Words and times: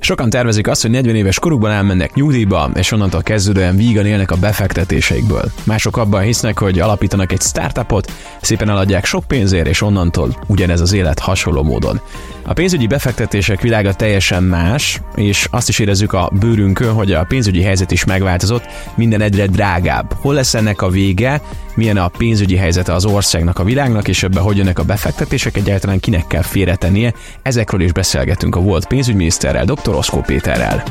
Sokan 0.00 0.30
tervezik 0.30 0.68
azt, 0.68 0.82
hogy 0.82 0.90
40 0.90 1.14
éves 1.14 1.38
korukban 1.38 1.70
elmennek 1.70 2.14
nyugdíjba, 2.14 2.70
és 2.74 2.92
onnantól 2.92 3.22
kezdődően 3.22 3.76
vígan 3.76 4.06
élnek 4.06 4.30
a 4.30 4.36
befektetéseikből. 4.36 5.52
Mások 5.64 5.96
abban 5.96 6.22
hisznek, 6.22 6.58
hogy 6.58 6.78
alapítanak 6.78 7.32
egy 7.32 7.40
startupot, 7.40 8.12
szépen 8.40 8.68
eladják 8.68 9.04
sok 9.04 9.24
pénzért, 9.24 9.66
és 9.66 9.82
onnantól 9.82 10.36
ugyanez 10.46 10.80
az 10.80 10.92
élet 10.92 11.18
hasonló 11.18 11.62
módon. 11.62 12.00
A 12.46 12.52
pénzügyi 12.52 12.86
befektetések 12.86 13.60
világa 13.60 13.94
teljesen 13.94 14.42
más, 14.42 15.00
és 15.14 15.48
azt 15.50 15.68
is 15.68 15.78
érezzük 15.78 16.12
a 16.12 16.30
bőrünkön, 16.40 16.92
hogy 16.92 17.12
a 17.12 17.24
pénzügyi 17.28 17.62
helyzet 17.62 17.90
is 17.90 18.04
megváltozott, 18.04 18.64
minden 18.94 19.20
egyre 19.20 19.46
drágább. 19.46 20.12
Hol 20.20 20.34
lesz 20.34 20.54
ennek 20.54 20.82
a 20.82 20.88
vége, 20.88 21.40
milyen 21.74 21.96
a 21.96 22.08
pénzügyi 22.08 22.56
helyzete 22.56 22.92
az 22.92 23.04
országnak, 23.04 23.58
a 23.58 23.64
világnak, 23.64 24.08
és 24.08 24.22
ebbe 24.22 24.40
hogy 24.40 24.56
jönnek 24.56 24.78
a 24.78 24.84
befektetések, 24.84 25.56
egyáltalán 25.56 26.00
kinek 26.00 26.26
kell 26.26 26.42
félretennie. 26.42 27.14
Ezekről 27.42 27.80
is 27.80 27.92
beszélgetünk 27.92 28.56
a 28.56 28.60
volt 28.60 28.86
pénzügyminiszterrel. 28.86 29.64
Oszkó 29.92 30.20
Péterrel. 30.20 30.82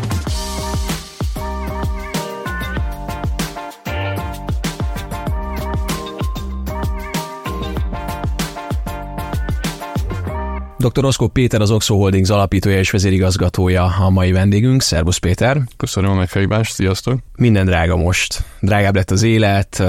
Dr. 10.84 11.06
Oszkó 11.06 11.28
Péter 11.28 11.62
az 11.62 11.72
Oxo 11.72 11.96
Holdings 11.96 12.30
alapítója 12.30 12.78
és 12.78 12.92
vezérigazgatója 12.92 13.84
a 13.84 14.10
mai 14.10 14.32
vendégünk. 14.32 14.82
Szervusz 14.82 15.18
Péter! 15.18 15.62
Köszönöm 15.78 16.12
a 16.12 16.16
meghívást, 16.16 16.74
sziasztok! 16.74 17.20
Minden 17.36 17.66
drága 17.66 17.96
most. 17.96 18.44
Drágább 18.60 18.96
lett 18.96 19.12
az 19.12 19.24
élet, 19.24 19.80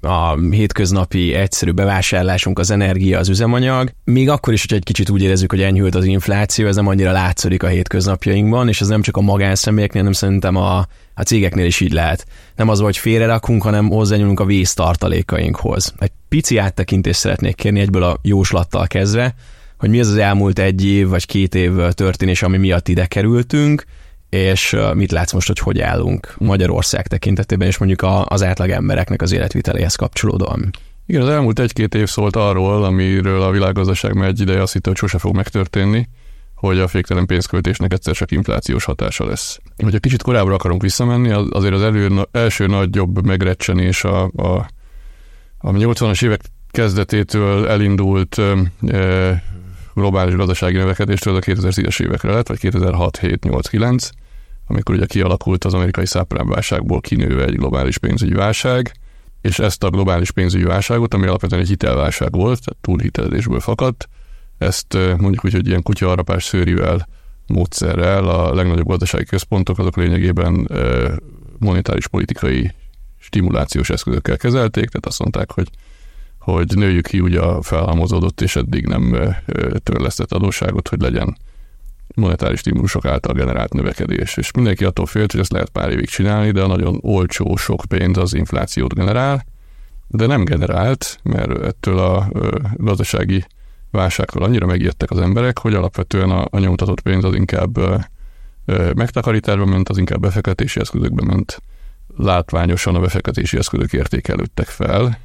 a 0.00 0.38
hétköznapi 0.50 1.34
egyszerű 1.34 1.70
bevásárlásunk, 1.70 2.58
az 2.58 2.70
energia, 2.70 3.18
az 3.18 3.28
üzemanyag. 3.28 3.90
Még 4.04 4.28
akkor 4.28 4.52
is, 4.52 4.64
hogy 4.68 4.76
egy 4.76 4.84
kicsit 4.84 5.10
úgy 5.10 5.22
érezzük, 5.22 5.50
hogy 5.50 5.62
enyhült 5.62 5.94
az 5.94 6.04
infláció, 6.04 6.66
ez 6.66 6.76
nem 6.76 6.86
annyira 6.86 7.12
látszik 7.12 7.62
a 7.62 7.66
hétköznapjainkban, 7.66 8.68
és 8.68 8.80
ez 8.80 8.88
nem 8.88 9.02
csak 9.02 9.16
a 9.16 9.20
magánszemélyeknél, 9.20 10.00
hanem 10.00 10.16
szerintem 10.16 10.56
a, 10.56 10.86
a 11.14 11.22
cégeknél 11.22 11.66
is 11.66 11.80
így 11.80 11.92
lehet. 11.92 12.26
Nem 12.56 12.68
az, 12.68 12.80
hogy 12.80 12.96
félrerakunk, 12.96 13.62
hanem 13.62 13.88
hozzányúlunk 13.88 14.40
a 14.40 14.44
vésztartalékainkhoz. 14.44 15.94
Egy 15.98 16.12
pici 16.28 16.56
áttekintést 16.58 17.18
szeretnék 17.18 17.54
kérni 17.54 17.80
egyből 17.80 18.02
a 18.02 18.18
jóslattal 18.22 18.86
kezdve, 18.86 19.34
hogy 19.82 19.90
mi 19.90 20.00
az 20.00 20.08
az 20.08 20.16
elmúlt 20.16 20.58
egy 20.58 20.84
év 20.84 21.08
vagy 21.08 21.26
két 21.26 21.54
év 21.54 21.72
történés, 21.90 22.42
ami 22.42 22.56
miatt 22.56 22.88
ide 22.88 23.06
kerültünk, 23.06 23.84
és 24.28 24.76
mit 24.94 25.10
látsz 25.10 25.32
most, 25.32 25.46
hogy 25.46 25.58
hogy 25.58 25.80
állunk 25.80 26.34
Magyarország 26.38 27.06
tekintetében, 27.06 27.68
és 27.68 27.78
mondjuk 27.78 28.04
az 28.24 28.42
átlag 28.42 28.70
embereknek 28.70 29.22
az 29.22 29.32
életviteléhez 29.32 29.94
kapcsolódóan? 29.94 30.70
Igen, 31.06 31.22
az 31.22 31.28
elmúlt 31.28 31.58
egy-két 31.58 31.94
év 31.94 32.08
szólt 32.08 32.36
arról, 32.36 32.84
amiről 32.84 33.42
a 33.42 33.50
világgazdaság 33.50 34.14
már 34.14 34.28
egy 34.28 34.40
ideje 34.40 34.62
azt 34.62 34.72
hitte, 34.72 34.88
hogy 34.88 34.98
sose 34.98 35.18
fog 35.18 35.34
megtörténni, 35.34 36.08
hogy 36.54 36.78
a 36.78 36.88
féktelen 36.88 37.26
pénzköltésnek 37.26 37.92
egyszer 37.92 38.14
csak 38.14 38.30
inflációs 38.30 38.84
hatása 38.84 39.26
lesz. 39.26 39.58
Hogyha 39.76 39.98
kicsit 39.98 40.22
korábbra 40.22 40.54
akarunk 40.54 40.82
visszamenni, 40.82 41.30
azért 41.30 41.74
az 41.74 41.82
elő, 41.82 42.26
első 42.32 42.66
nagyobb 42.66 43.26
megrecsenés 43.26 44.04
a, 44.04 44.22
a, 44.22 44.68
a 45.58 45.70
80-as 45.70 46.24
évek 46.24 46.40
kezdetétől 46.70 47.68
elindult 47.68 48.38
e, 48.86 49.42
globális 49.94 50.34
gazdasági 50.34 50.76
növekedéstől 50.76 51.36
a 51.36 51.40
2010-es 51.40 52.02
évekre 52.02 52.32
lett, 52.32 52.48
vagy 52.48 52.58
2006, 52.58 53.18
7, 53.18 53.44
8, 53.44 53.68
9, 53.68 54.08
amikor 54.66 54.94
ugye 54.94 55.06
kialakult 55.06 55.64
az 55.64 55.74
amerikai 55.74 56.06
száprámválságból 56.06 57.00
kinőve 57.00 57.44
egy 57.44 57.56
globális 57.56 57.98
pénzügyi 57.98 58.34
válság, 58.34 58.92
és 59.40 59.58
ezt 59.58 59.84
a 59.84 59.90
globális 59.90 60.30
pénzügyi 60.30 60.64
válságot, 60.64 61.14
ami 61.14 61.26
alapvetően 61.26 61.62
egy 61.62 61.68
hitelválság 61.68 62.32
volt, 62.32 62.64
tehát 62.64 62.80
túlhitelezésből 62.80 63.60
fakadt, 63.60 64.08
ezt 64.58 64.94
mondjuk 64.94 65.44
úgy, 65.44 65.52
hogy 65.52 65.66
ilyen 65.66 65.82
kutyaharapás 65.82 66.44
szőrivel 66.44 67.08
módszerrel 67.46 68.28
a 68.28 68.54
legnagyobb 68.54 68.86
gazdasági 68.86 69.24
központok 69.24 69.78
azok 69.78 69.96
lényegében 69.96 70.68
monetáris 71.58 72.06
politikai 72.06 72.72
stimulációs 73.18 73.90
eszközökkel 73.90 74.36
kezelték, 74.36 74.86
tehát 74.86 75.06
azt 75.06 75.18
mondták, 75.18 75.50
hogy 75.50 75.68
hogy 76.42 76.76
nőjük 76.76 77.06
ki 77.06 77.20
ugye 77.20 77.40
a 77.40 77.62
felhalmozódott 77.62 78.40
és 78.40 78.56
eddig 78.56 78.86
nem 78.86 79.34
törlesztett 79.82 80.32
adósságot, 80.32 80.88
hogy 80.88 81.00
legyen 81.00 81.36
monetáris 82.14 82.58
stimulusok 82.58 83.04
által 83.04 83.34
generált 83.34 83.72
növekedés. 83.72 84.36
És 84.36 84.50
mindenki 84.52 84.84
attól 84.84 85.06
félt, 85.06 85.32
hogy 85.32 85.40
ezt 85.40 85.52
lehet 85.52 85.70
pár 85.70 85.90
évig 85.90 86.08
csinálni, 86.08 86.50
de 86.50 86.62
a 86.62 86.66
nagyon 86.66 86.98
olcsó, 87.00 87.56
sok 87.56 87.82
pénz 87.88 88.18
az 88.18 88.34
inflációt 88.34 88.94
generál, 88.94 89.44
de 90.08 90.26
nem 90.26 90.44
generált, 90.44 91.18
mert 91.22 91.62
ettől 91.62 91.98
a 91.98 92.28
gazdasági 92.76 93.44
válságtól 93.90 94.42
annyira 94.42 94.66
megjöttek 94.66 95.10
az 95.10 95.18
emberek, 95.18 95.58
hogy 95.58 95.74
alapvetően 95.74 96.30
a, 96.30 96.46
a 96.50 96.58
nyomtatott 96.58 97.00
pénz 97.00 97.24
az 97.24 97.34
inkább 97.34 97.78
megtakarításba 98.94 99.64
ment, 99.64 99.88
az 99.88 99.98
inkább 99.98 100.20
befektetési 100.20 100.80
eszközökbe 100.80 101.24
ment. 101.24 101.62
Látványosan 102.16 102.94
a 102.94 103.00
befektetési 103.00 103.56
eszközök 103.56 103.92
értékelődtek 103.92 104.66
fel, 104.66 105.18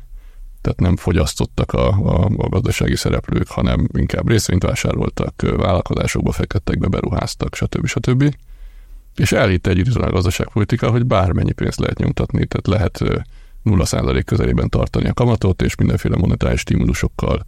tehát 0.62 0.80
nem 0.80 0.96
fogyasztottak 0.96 1.74
a, 1.74 1.88
a, 1.88 2.30
a 2.38 2.50
gazdasági 2.50 2.96
szereplők, 2.96 3.48
hanem 3.48 3.88
inkább 3.94 4.30
részvényt 4.30 4.64
vásároltak, 4.64 5.42
vállalkozásokba 5.42 6.32
fektettek 6.32 6.80
be, 6.80 6.88
beruháztak, 6.88 7.56
stb. 7.56 7.86
stb. 7.86 8.36
És 9.16 9.32
elhitte 9.32 9.70
egy 9.70 9.98
a 9.98 10.10
gazdaságpolitika, 10.10 10.92
hogy 10.92 11.06
bármennyi 11.06 11.52
pénzt 11.52 11.80
lehet 11.80 11.98
nyomtatni, 11.98 12.46
tehát 12.46 12.68
lehet 12.68 13.24
0% 13.66 14.22
közelében 14.26 14.70
tartani 14.70 15.08
a 15.08 15.14
kamatot, 15.14 15.62
és 15.62 15.76
mindenféle 15.76 16.18
monetáris 16.18 16.60
stimulusokkal 16.60 17.46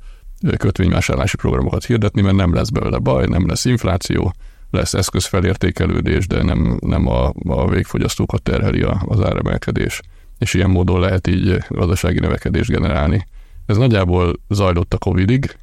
kötvényvásárlási 0.57 1.35
programokat 1.35 1.85
hirdetni, 1.85 2.21
mert 2.21 2.35
nem 2.35 2.53
lesz 2.53 2.69
belőle 2.69 2.97
baj, 2.97 3.25
nem 3.27 3.47
lesz 3.47 3.65
infláció, 3.65 4.33
lesz 4.71 4.93
eszközfelértékelődés, 4.93 6.27
de 6.27 6.43
nem, 6.43 6.77
nem 6.79 7.07
a, 7.07 7.33
a 7.43 7.69
végfogyasztókat 7.69 8.41
terheli 8.41 8.81
az 9.05 9.23
áremelkedés 9.23 10.01
és 10.39 10.53
ilyen 10.53 10.69
módon 10.69 11.00
lehet 11.00 11.27
így 11.27 11.57
gazdasági 11.69 12.19
növekedést 12.19 12.69
generálni. 12.69 13.27
Ez 13.66 13.77
nagyjából 13.77 14.33
zajlott 14.50 14.94
a 14.94 14.97
Covid-ig, 14.97 15.57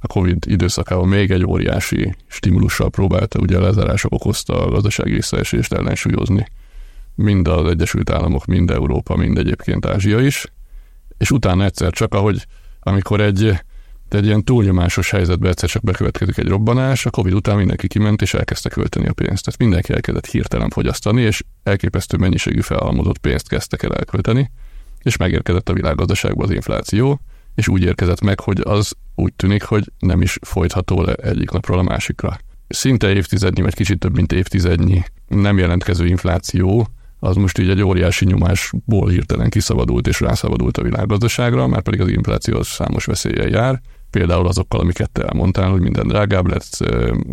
a 0.00 0.06
Covid 0.06 0.44
időszakában 0.46 1.08
még 1.08 1.30
egy 1.30 1.44
óriási 1.44 2.14
stimulussal 2.26 2.90
próbálta 2.90 3.38
ugye 3.38 3.56
a 3.56 3.60
lezárások 3.60 4.12
okozta 4.12 4.64
a 4.64 4.70
gazdasági 4.70 5.12
visszaesést 5.12 5.72
ellensúlyozni. 5.72 6.46
Mind 7.14 7.48
az 7.48 7.70
Egyesült 7.70 8.10
Államok, 8.10 8.44
mind 8.44 8.70
Európa, 8.70 9.16
mind 9.16 9.38
egyébként 9.38 9.86
Ázsia 9.86 10.20
is. 10.20 10.46
És 11.18 11.30
utána 11.30 11.64
egyszer 11.64 11.90
csak, 11.90 12.14
ahogy 12.14 12.46
amikor 12.80 13.20
egy 13.20 13.60
de 14.08 14.16
egy 14.16 14.26
ilyen 14.26 14.44
túlnyomásos 14.44 15.10
helyzetben 15.10 15.50
egyszer 15.50 15.68
csak 15.68 15.82
bekövetkezik 15.82 16.38
egy 16.38 16.48
robbanás, 16.48 17.06
a 17.06 17.10
Covid 17.10 17.32
után 17.32 17.56
mindenki 17.56 17.86
kiment 17.86 18.22
és 18.22 18.34
elkezdte 18.34 18.68
költeni 18.68 19.06
a 19.06 19.12
pénzt. 19.12 19.44
Tehát 19.44 19.58
mindenki 19.58 19.92
elkezdett 19.92 20.26
hirtelen 20.26 20.70
fogyasztani, 20.70 21.22
és 21.22 21.42
elképesztő 21.62 22.16
mennyiségű 22.16 22.60
felhalmozott 22.60 23.18
pénzt 23.18 23.48
kezdtek 23.48 23.82
el 23.82 23.94
elkölteni, 23.94 24.50
és 25.02 25.16
megérkezett 25.16 25.68
a 25.68 25.72
világgazdaságba 25.72 26.44
az 26.44 26.50
infláció, 26.50 27.20
és 27.54 27.68
úgy 27.68 27.82
érkezett 27.82 28.20
meg, 28.20 28.40
hogy 28.40 28.60
az 28.64 28.92
úgy 29.14 29.34
tűnik, 29.34 29.62
hogy 29.62 29.92
nem 29.98 30.22
is 30.22 30.38
folytható 30.40 31.02
le 31.02 31.12
egyik 31.12 31.50
napról 31.50 31.78
a 31.78 31.82
másikra. 31.82 32.38
Szinte 32.68 33.12
évtizednyi, 33.12 33.62
vagy 33.62 33.74
kicsit 33.74 33.98
több, 33.98 34.14
mint 34.14 34.32
évtizednyi 34.32 35.02
nem 35.28 35.58
jelentkező 35.58 36.06
infláció, 36.06 36.88
az 37.18 37.36
most 37.36 37.58
így 37.58 37.68
egy 37.68 37.82
óriási 37.82 38.24
nyomásból 38.24 39.08
hirtelen 39.08 39.50
kiszabadult 39.50 40.06
és 40.06 40.20
rászabadult 40.20 40.76
a 40.76 40.82
világgazdaságra, 40.82 41.66
már 41.66 41.82
pedig 41.82 42.00
az 42.00 42.08
infláció 42.08 42.58
az 42.58 42.66
számos 42.66 43.04
veszélye 43.04 43.48
jár, 43.48 43.80
például 44.16 44.46
azokkal, 44.46 44.80
amiket 44.80 45.10
te 45.10 45.22
elmondtál, 45.22 45.70
hogy 45.70 45.80
minden 45.80 46.06
drágább 46.06 46.46
lett, 46.46 46.64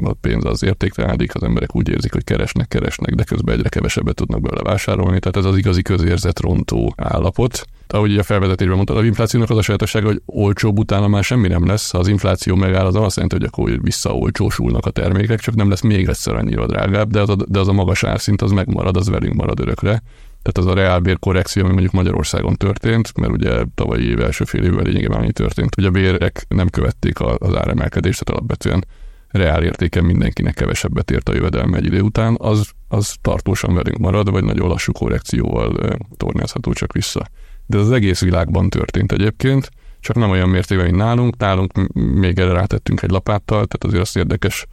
a 0.04 0.14
pénz 0.22 0.46
az 0.46 0.64
értéktelenedik, 0.64 1.36
az 1.36 1.44
emberek 1.44 1.76
úgy 1.76 1.90
érzik, 1.90 2.14
hogy 2.14 2.24
keresnek, 2.24 2.68
keresnek, 2.68 3.14
de 3.14 3.24
közben 3.24 3.56
egyre 3.56 3.70
kevesebbet 3.70 4.16
tudnak 4.16 4.42
belőle 4.42 4.62
vásárolni, 4.64 5.20
tehát 5.20 5.38
ez 5.38 5.46
az 5.46 5.58
igazi 5.58 5.82
közérzet 5.82 6.40
rontó 6.40 6.94
állapot. 6.98 7.66
Ahogy 7.88 8.18
a 8.18 8.24
felvezetésben 8.24 8.76
mondtad, 8.76 8.98
a 8.98 9.04
inflációnak 9.04 9.50
az 9.50 9.58
a 9.58 9.62
sajátossága, 9.62 10.08
hogy 10.08 10.22
olcsóbb 10.26 10.78
utána 10.78 11.08
már 11.08 11.24
semmi 11.24 11.48
nem 11.48 11.66
lesz. 11.66 11.92
Ha 11.92 11.98
az 11.98 12.08
infláció 12.08 12.56
megáll, 12.56 12.86
az 12.86 12.96
azt 12.96 13.16
jelenti, 13.16 13.36
hogy 13.36 13.50
akkor 13.52 13.82
visszaolcsósulnak 13.82 14.86
a 14.86 14.90
termékek, 14.90 15.40
csak 15.40 15.56
nem 15.56 15.70
lesz 15.70 15.82
még 15.82 16.08
egyszer 16.08 16.36
annyira 16.36 16.66
drágább, 16.66 17.12
de 17.12 17.22
az 17.22 17.30
a, 17.30 17.36
de 17.48 17.60
az 17.60 17.68
a 17.68 17.74
magas 17.74 18.04
árszint 18.04 18.42
az 18.42 18.52
megmarad, 18.52 18.98
az 18.98 19.10
velünk 19.10 19.34
marad 19.34 19.60
örökre. 19.60 20.02
Tehát 20.44 20.58
az 20.58 20.66
a 20.66 20.82
reálbér 20.82 21.20
korrekció, 21.20 21.64
ami 21.64 21.72
mondjuk 21.72 21.94
Magyarországon 21.94 22.56
történt, 22.56 23.18
mert 23.18 23.32
ugye 23.32 23.64
tavalyi 23.76 24.08
év 24.08 24.22
első 24.22 24.44
fél 24.44 24.64
évvel 24.64 24.84
lényegében 24.84 25.20
annyi 25.20 25.32
történt, 25.32 25.76
hogy 25.76 25.86
a 25.86 25.92
bérek 25.92 26.46
nem 26.48 26.70
követték 26.70 27.20
az 27.20 27.56
áremelkedést, 27.56 28.24
tehát 28.24 28.40
alapvetően 28.40 28.86
reál 29.28 29.64
értéken 29.64 30.04
mindenkinek 30.04 30.54
kevesebbet 30.54 31.12
ért 31.12 31.30
a 31.30 31.34
jövedelme 31.34 31.78
egy 31.78 31.86
idő 31.86 32.02
után, 32.02 32.36
az, 32.40 32.70
az 32.88 33.16
tartósan 33.22 33.74
velünk 33.74 33.98
marad, 33.98 34.32
vagy 34.32 34.44
nagyon 34.44 34.68
lassú 34.68 34.92
korrekcióval 34.92 35.98
tornyázható 36.18 36.74
csak 36.74 36.94
vissza. 36.94 37.28
De 37.66 37.78
ez 37.78 37.84
az 37.84 37.92
egész 37.92 38.22
világban 38.22 38.70
történt 38.70 39.12
egyébként, 39.12 39.70
csak 40.00 40.16
nem 40.16 40.30
olyan 40.30 40.50
mértékben, 40.50 40.86
mint 40.86 40.98
nálunk. 40.98 41.38
Nálunk 41.38 41.94
még 41.94 42.40
erre 42.40 42.52
rátettünk 42.52 43.02
egy 43.02 43.10
lapáttal, 43.10 43.66
tehát 43.66 43.84
azért 43.84 44.02
azt 44.02 44.18
érdekes 44.18 44.66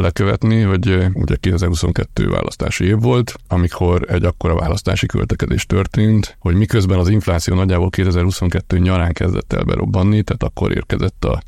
lekövetni, 0.00 0.60
hogy 0.60 1.10
ugye 1.14 1.36
2022 1.36 2.28
választási 2.28 2.84
év 2.84 3.00
volt, 3.00 3.34
amikor 3.48 4.04
egy 4.08 4.24
akkora 4.24 4.54
választási 4.54 5.06
költekedés 5.06 5.66
történt, 5.66 6.36
hogy 6.38 6.54
miközben 6.54 6.98
az 6.98 7.08
infláció 7.08 7.54
nagyjából 7.54 7.90
2022 7.90 8.78
nyarán 8.78 9.12
kezdett 9.12 9.52
el 9.52 9.62
berobbanni, 9.62 10.22
tehát 10.22 10.42
akkor 10.42 10.72
érkezett 10.72 11.24
a 11.24 11.42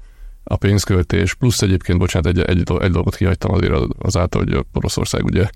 a 0.45 0.57
pénzköltés, 0.57 1.35
plusz 1.35 1.63
egyébként, 1.63 1.99
bocsánat, 1.99 2.29
egy, 2.29 2.41
egy, 2.41 2.63
egy 2.81 2.91
dolgot 2.91 3.17
kihagytam 3.17 3.53
azért 3.53 3.75
azáltal, 3.99 4.45
hogy 4.45 4.65
Oroszország 4.73 5.25
ugye 5.25 5.49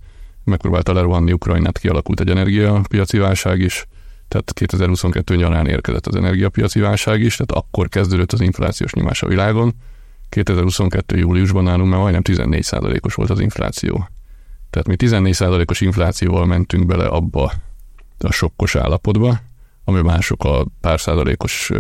megpróbálta 0.45 0.93
lerohanni 0.93 1.33
Ukrajnát, 1.33 1.79
kialakult 1.79 2.21
egy 2.21 2.31
energiapiaci 2.31 3.19
válság 3.19 3.61
is, 3.61 3.87
tehát 4.29 4.53
2022 4.53 5.37
nyarán 5.37 5.67
érkezett 5.67 6.07
az 6.07 6.17
energiapiaci 6.17 6.81
válság 6.81 7.21
is, 7.21 7.37
tehát 7.37 7.65
akkor 7.65 7.89
kezdődött 7.89 8.33
az 8.33 8.41
inflációs 8.41 8.93
nyomás 8.93 9.23
a 9.23 9.27
világon. 9.27 9.75
2022. 10.35 11.17
júliusban 11.17 11.65
nálunk 11.65 11.91
már 11.91 12.01
majdnem 12.01 12.23
14%-os 12.25 13.15
volt 13.15 13.31
az 13.31 13.41
infláció. 13.41 14.09
Tehát 14.71 14.87
mi 14.87 14.95
14%-os 14.99 15.81
inflációval 15.81 16.47
mentünk 16.47 16.87
bele 16.87 17.07
abba 17.07 17.53
a 18.19 18.33
sokkos 18.33 18.75
állapotba, 18.75 19.41
ami 19.85 20.03
mások 20.03 20.45
a 20.45 20.67
pár 20.81 21.01
százalékos 21.01 21.71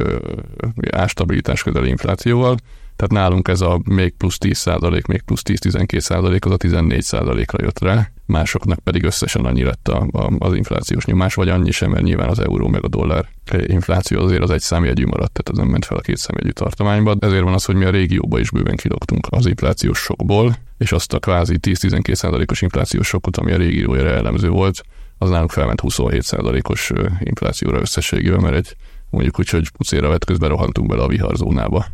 ástabilitás 0.90 1.62
közeli 1.62 1.88
inflációval, 1.88 2.56
tehát 2.96 3.12
nálunk 3.12 3.48
ez 3.48 3.60
a 3.60 3.80
még 3.84 4.14
plusz 4.16 4.38
10 4.38 4.58
százalék, 4.58 5.06
még 5.06 5.22
plusz 5.22 5.42
10-12 5.44 5.98
százalék, 5.98 6.44
az 6.44 6.52
a 6.52 6.56
14 6.56 7.02
százalékra 7.02 7.58
jött 7.62 7.78
rá, 7.78 8.10
másoknak 8.26 8.78
pedig 8.78 9.04
összesen 9.04 9.44
annyi 9.44 9.62
lett 9.62 9.88
a, 9.88 10.06
a, 10.12 10.30
az 10.38 10.54
inflációs 10.54 11.04
nyomás, 11.04 11.34
vagy 11.34 11.48
annyi 11.48 11.70
sem, 11.70 11.90
mert 11.90 12.04
nyilván 12.04 12.28
az 12.28 12.38
euró 12.38 12.68
meg 12.68 12.84
a 12.84 12.88
dollár 12.88 13.28
infláció 13.66 14.20
azért 14.20 14.42
az 14.42 14.50
egy 14.50 14.60
számjegyű 14.60 15.04
maradt, 15.04 15.32
tehát 15.32 15.48
az 15.48 15.56
nem 15.56 15.68
ment 15.68 15.84
fel 15.84 15.96
a 15.96 16.00
két 16.00 16.16
számjegyű 16.16 16.50
tartományba. 16.50 17.16
Ezért 17.18 17.42
van 17.42 17.54
az, 17.54 17.64
hogy 17.64 17.74
mi 17.74 17.84
a 17.84 17.90
régióba 17.90 18.38
is 18.38 18.50
bőven 18.50 18.76
kilogtunk 18.76 19.26
az 19.30 19.46
inflációs 19.46 19.98
sokból, 19.98 20.56
és 20.78 20.92
azt 20.92 21.12
a 21.12 21.18
kvázi 21.18 21.58
10-12 21.60 22.14
százalékos 22.14 22.62
inflációs 22.62 23.06
sokot, 23.06 23.36
ami 23.36 23.52
a 23.52 23.56
régiójára 23.56 24.10
jellemző 24.10 24.48
volt, 24.48 24.82
az 25.18 25.30
nálunk 25.30 25.50
felment 25.50 25.80
27 25.80 26.22
százalékos 26.22 26.92
inflációra 27.18 27.80
összességében, 27.80 28.40
mert 28.40 28.54
egy 28.54 28.76
mondjuk 29.10 29.38
úgy, 29.38 29.48
hogy 29.48 29.70
pucéra 29.70 30.08
vett 30.08 30.24
közben 30.24 30.48
rohantunk 30.48 30.88
bele 30.88 31.02
a 31.02 31.08
viharzónába 31.08 31.86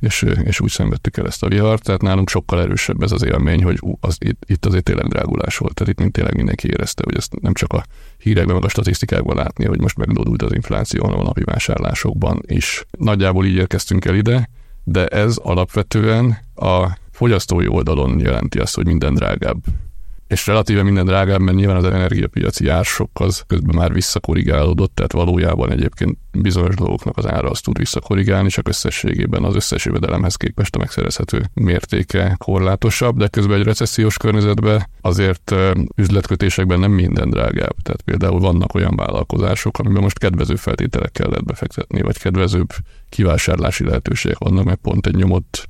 és, 0.00 0.26
és 0.44 0.60
úgy 0.60 0.70
szenvedtük 0.70 1.16
el 1.16 1.26
ezt 1.26 1.42
a 1.42 1.48
vihart, 1.48 1.82
tehát 1.82 2.02
nálunk 2.02 2.28
sokkal 2.28 2.60
erősebb 2.60 3.02
ez 3.02 3.12
az 3.12 3.24
élmény, 3.24 3.62
hogy 3.62 3.80
az, 4.00 4.16
itt, 4.18 4.42
itt 4.46 4.66
azért 4.66 4.84
tényleg 4.84 5.06
drágulás 5.06 5.56
volt, 5.56 5.74
tehát 5.74 6.00
itt 6.00 6.12
tényleg 6.12 6.36
mindenki 6.36 6.68
érezte, 6.68 7.02
hogy 7.04 7.16
ezt 7.16 7.40
nem 7.40 7.52
csak 7.52 7.72
a 7.72 7.84
hírekben, 8.18 8.54
meg 8.54 8.64
a 8.64 8.68
statisztikákban 8.68 9.36
látni, 9.36 9.64
hogy 9.64 9.80
most 9.80 9.96
megdódult 9.96 10.42
az 10.42 10.54
infláció, 10.54 11.04
hanem 11.04 11.20
a 11.20 11.22
napi 11.22 11.42
vásárlásokban 11.44 12.40
is. 12.46 12.84
Nagyjából 12.98 13.46
így 13.46 13.56
érkeztünk 13.56 14.04
el 14.04 14.14
ide, 14.14 14.50
de 14.84 15.06
ez 15.06 15.36
alapvetően 15.36 16.38
a 16.54 16.98
fogyasztói 17.10 17.68
oldalon 17.68 18.20
jelenti 18.20 18.58
azt, 18.58 18.74
hogy 18.74 18.86
minden 18.86 19.14
drágább 19.14 19.56
és 20.26 20.46
relatíve 20.46 20.82
minden 20.82 21.04
drágább, 21.04 21.40
mert 21.40 21.56
nyilván 21.56 21.76
az 21.76 21.84
energiapiaci 21.84 22.68
ársok 22.68 23.10
az 23.12 23.42
közben 23.46 23.74
már 23.74 23.92
visszakorrigálódott, 23.92 24.94
tehát 24.94 25.12
valójában 25.12 25.70
egyébként 25.70 26.18
bizonyos 26.32 26.74
dolgoknak 26.74 27.16
az 27.16 27.26
ára 27.26 27.50
az 27.50 27.60
tud 27.60 27.78
visszakorrigálni, 27.78 28.48
csak 28.48 28.68
összességében 28.68 29.44
az 29.44 29.54
összes 29.54 29.84
jövedelemhez 29.84 30.34
képest 30.34 30.74
a 30.74 30.78
megszerezhető 30.78 31.50
mértéke 31.54 32.34
korlátosabb, 32.38 33.16
de 33.16 33.28
közben 33.28 33.58
egy 33.58 33.64
recessziós 33.64 34.16
környezetben 34.16 34.88
azért 35.00 35.54
üzletkötésekben 35.96 36.80
nem 36.80 36.90
minden 36.90 37.30
drágább. 37.30 37.76
Tehát 37.82 38.02
például 38.02 38.40
vannak 38.40 38.74
olyan 38.74 38.96
vállalkozások, 38.96 39.78
amiben 39.78 40.02
most 40.02 40.18
kedvező 40.18 40.56
feltételekkel 40.56 41.28
lehet 41.28 41.44
befektetni, 41.44 42.02
vagy 42.02 42.18
kedvezőbb 42.18 42.68
kivásárlási 43.08 43.84
lehetőségek 43.84 44.38
vannak, 44.38 44.64
mert 44.64 44.80
pont 44.82 45.06
egy 45.06 45.16
nyomott 45.16 45.68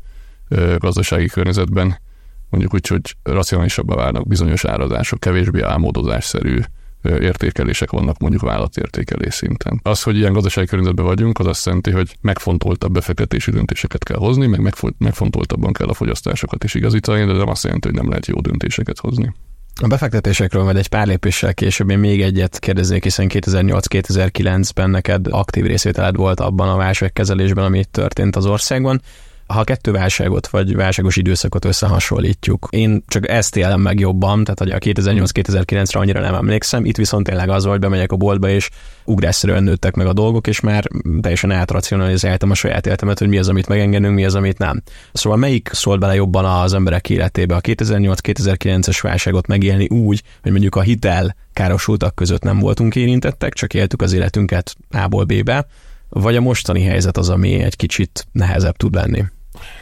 gazdasági 0.78 1.26
környezetben 1.26 1.98
mondjuk 2.48 2.74
úgy, 2.74 2.86
hogy 2.86 3.16
racionálisabbá 3.22 3.94
válnak 3.94 4.28
bizonyos 4.28 4.64
árazások, 4.64 5.20
kevésbé 5.20 5.62
álmodozásszerű 5.62 6.60
értékelések 7.02 7.90
vannak 7.90 8.18
mondjuk 8.18 8.42
vállalatértékelés 8.42 9.34
szinten. 9.34 9.80
Az, 9.82 10.02
hogy 10.02 10.16
ilyen 10.16 10.32
gazdasági 10.32 10.66
környezetben 10.66 11.04
vagyunk, 11.04 11.38
az 11.38 11.46
azt 11.46 11.66
jelenti, 11.66 11.90
hogy 11.90 12.16
megfontoltabb 12.20 12.92
befektetési 12.92 13.50
döntéseket 13.50 14.04
kell 14.04 14.16
hozni, 14.16 14.46
meg 14.46 14.74
megfontoltabban 14.98 15.72
kell 15.72 15.88
a 15.88 15.94
fogyasztásokat 15.94 16.64
is 16.64 16.74
igazítani, 16.74 17.24
de 17.24 17.32
nem 17.32 17.48
azt 17.48 17.64
jelenti, 17.64 17.88
hogy 17.88 17.96
nem 17.96 18.08
lehet 18.08 18.26
jó 18.26 18.40
döntéseket 18.40 18.98
hozni. 18.98 19.34
A 19.80 19.86
befektetésekről 19.86 20.62
majd 20.62 20.76
egy 20.76 20.88
pár 20.88 21.06
lépéssel 21.06 21.54
később 21.54 21.90
én 21.90 21.98
még 21.98 22.22
egyet 22.22 22.58
kérdeznék, 22.58 23.02
hiszen 23.02 23.26
2008-2009-ben 23.28 24.90
neked 24.90 25.26
aktív 25.30 25.64
részvételed 25.64 26.16
volt 26.16 26.40
abban 26.40 26.68
a 26.68 26.76
válságkezelésben, 26.76 27.64
ami 27.64 27.84
történt 27.84 28.36
az 28.36 28.46
országban. 28.46 29.00
Ha 29.46 29.60
a 29.60 29.64
kettő 29.64 29.90
válságot 29.90 30.46
vagy 30.46 30.74
válságos 30.74 31.16
időszakot 31.16 31.64
összehasonlítjuk, 31.64 32.68
én 32.70 33.04
csak 33.08 33.28
ezt 33.28 33.56
élem 33.56 33.80
meg 33.80 34.00
jobban, 34.00 34.44
tehát 34.44 34.58
hogy 34.58 34.70
a 34.70 34.78
2008-2009-re 34.78 36.00
annyira 36.00 36.20
nem 36.20 36.34
emlékszem, 36.34 36.84
itt 36.84 36.96
viszont 36.96 37.26
tényleg 37.26 37.48
az 37.48 37.64
volt, 37.64 37.80
bemegyek 37.80 38.12
a 38.12 38.16
boltba, 38.16 38.48
és 38.48 38.70
ugrásszerűen 39.04 39.62
nőttek 39.62 39.94
meg 39.94 40.06
a 40.06 40.12
dolgok, 40.12 40.46
és 40.46 40.60
már 40.60 40.84
teljesen 41.20 41.50
átracionalizáltam 41.50 42.50
a 42.50 42.54
saját 42.54 42.86
életemet, 42.86 43.18
hogy 43.18 43.28
mi 43.28 43.38
az, 43.38 43.48
amit 43.48 43.68
megengedünk, 43.68 44.14
mi 44.14 44.24
az, 44.24 44.34
amit 44.34 44.58
nem. 44.58 44.82
Szóval 45.12 45.38
melyik 45.38 45.70
szólt 45.72 46.00
bele 46.00 46.14
jobban 46.14 46.44
az 46.44 46.74
emberek 46.74 47.10
életébe? 47.10 47.54
A 47.54 47.60
2008-2009-es 47.60 48.98
válságot 49.02 49.46
megélni 49.46 49.88
úgy, 49.88 50.22
hogy 50.42 50.50
mondjuk 50.50 50.76
a 50.76 50.80
hitel 50.80 51.36
károsultak 51.52 52.14
között 52.14 52.42
nem 52.42 52.58
voltunk 52.58 52.96
érintettek, 52.96 53.52
csak 53.52 53.74
éltük 53.74 54.02
az 54.02 54.12
életünket 54.12 54.76
A-ból 54.90 55.24
B-be, 55.24 55.66
vagy 56.08 56.36
a 56.36 56.40
mostani 56.40 56.82
helyzet 56.82 57.16
az, 57.16 57.28
ami 57.28 57.62
egy 57.62 57.76
kicsit 57.76 58.26
nehezebb 58.32 58.76
tud 58.76 58.94
lenni? 58.94 59.24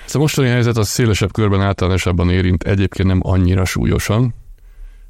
Ez 0.07 0.15
a 0.15 0.19
mostani 0.19 0.49
helyzet 0.49 0.77
az 0.77 0.89
szélesebb 0.89 1.33
körben 1.33 1.61
általánosabban 1.61 2.31
érint, 2.31 2.63
egyébként 2.63 3.09
nem 3.09 3.21
annyira 3.23 3.65
súlyosan. 3.65 4.35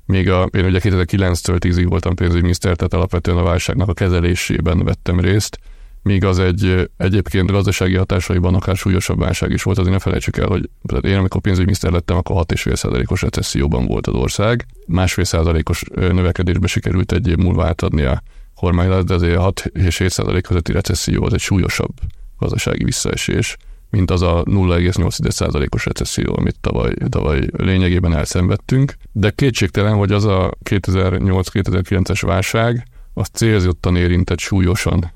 Még 0.07 0.31
a, 0.31 0.49
én 0.53 0.65
ugye 0.65 0.81
2009-től 0.83 1.59
10-ig 1.59 1.87
voltam 1.89 2.15
pénzügyminiszter, 2.15 2.77
tehát 2.77 2.95
alapvetően 2.95 3.37
a 3.37 3.43
válságnak 3.43 3.89
a 3.89 3.95
kezelésében 3.95 4.85
vettem 4.85 5.21
részt, 5.21 5.59
míg 6.05 6.25
az 6.25 6.39
egy 6.39 6.91
egyébként 6.97 7.51
gazdasági 7.51 7.95
hatásaiban 7.95 8.55
akár 8.55 8.77
súlyosabb 8.77 9.19
válság 9.19 9.51
is 9.51 9.63
volt, 9.63 9.79
azért 9.79 9.95
ne 9.95 10.01
felejtsük 10.01 10.37
el, 10.37 10.47
hogy 10.47 10.69
én 11.01 11.17
amikor 11.17 11.41
pénzügyminiszter 11.41 11.91
lettem, 11.91 12.17
akkor 12.17 12.45
6,5%-os 12.47 13.23
recesszióban 13.23 13.87
volt 13.87 14.07
az 14.07 14.15
ország, 14.15 14.67
másfél 14.87 15.25
százalékos 15.25 15.83
növekedésbe 15.95 16.67
sikerült 16.67 17.13
egy 17.13 17.29
év 17.29 17.37
múlva 17.37 17.67
átadni 17.67 18.03
a 18.03 18.23
kormányzat, 18.55 19.07
de 19.07 19.15
azért 19.15 19.37
a 19.37 19.41
6 19.41 19.71
és 19.73 19.99
7 19.99 20.11
százalék 20.11 20.43
közötti 20.43 20.73
recesszió 20.73 21.25
az 21.25 21.33
egy 21.33 21.41
súlyosabb 21.41 21.93
gazdasági 22.39 22.85
visszaesés 22.85 23.57
mint 23.95 24.11
az 24.11 24.23
a 24.23 24.43
0,8%-os 24.45 25.85
recesszió, 25.85 26.35
amit 26.37 26.61
tavaly, 26.61 26.95
tavaly 27.09 27.47
lényegében 27.57 28.15
elszenvedtünk. 28.15 28.95
De 29.13 29.31
kétségtelen, 29.31 29.95
hogy 29.95 30.13
az 30.13 30.25
a 30.25 30.53
2008-2009-es 30.71 32.23
válság, 32.27 32.87
az 33.15 33.29
célzottan 33.29 33.97
érintett 33.97 34.39
súlyosan 34.39 35.13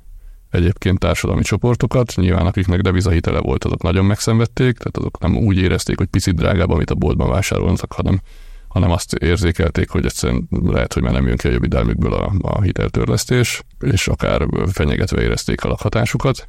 egyébként 0.50 0.98
társadalmi 0.98 1.42
csoportokat, 1.42 2.12
nyilván 2.16 2.46
akiknek 2.46 2.80
devizahitele 2.80 3.40
volt, 3.40 3.64
azok 3.64 3.82
nagyon 3.82 4.04
megszenvedték, 4.04 4.76
tehát 4.76 4.96
azok 4.96 5.18
nem 5.18 5.36
úgy 5.36 5.58
érezték, 5.58 5.98
hogy 5.98 6.06
picit 6.06 6.34
drágább, 6.34 6.70
amit 6.70 6.90
a 6.90 6.94
boltban 6.94 7.30
vásárolnak, 7.30 7.92
hanem, 7.92 8.20
hanem 8.68 8.90
azt 8.90 9.12
érzékelték, 9.12 9.88
hogy 9.90 10.04
egyszerűen 10.04 10.48
lehet, 10.50 10.92
hogy 10.92 11.02
már 11.02 11.12
nem 11.12 11.26
jön 11.26 11.36
ki 11.36 11.48
a 11.48 11.50
jövedelmükből 11.50 12.12
a, 12.12 12.32
a 12.40 12.62
hiteltörlesztés, 12.62 13.62
és 13.80 14.08
akár 14.08 14.46
fenyegetve 14.72 15.22
érezték 15.22 15.64
a 15.64 15.68
lakhatásukat 15.68 16.48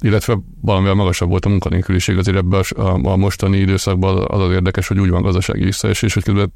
illetve 0.00 0.38
valamivel 0.60 0.94
magasabb 0.94 1.28
volt 1.28 1.44
a 1.44 1.48
munkanélküliség, 1.48 2.18
azért 2.18 2.36
ebben 2.36 2.62
a, 2.76 3.08
a 3.08 3.16
mostani 3.16 3.58
időszakban 3.58 4.24
az 4.28 4.40
az 4.40 4.50
érdekes, 4.50 4.88
hogy 4.88 4.98
úgy 4.98 5.10
van 5.10 5.22
gazdasági 5.22 5.64
visszaesés, 5.64 6.14
hogy 6.14 6.22
közben 6.22 6.52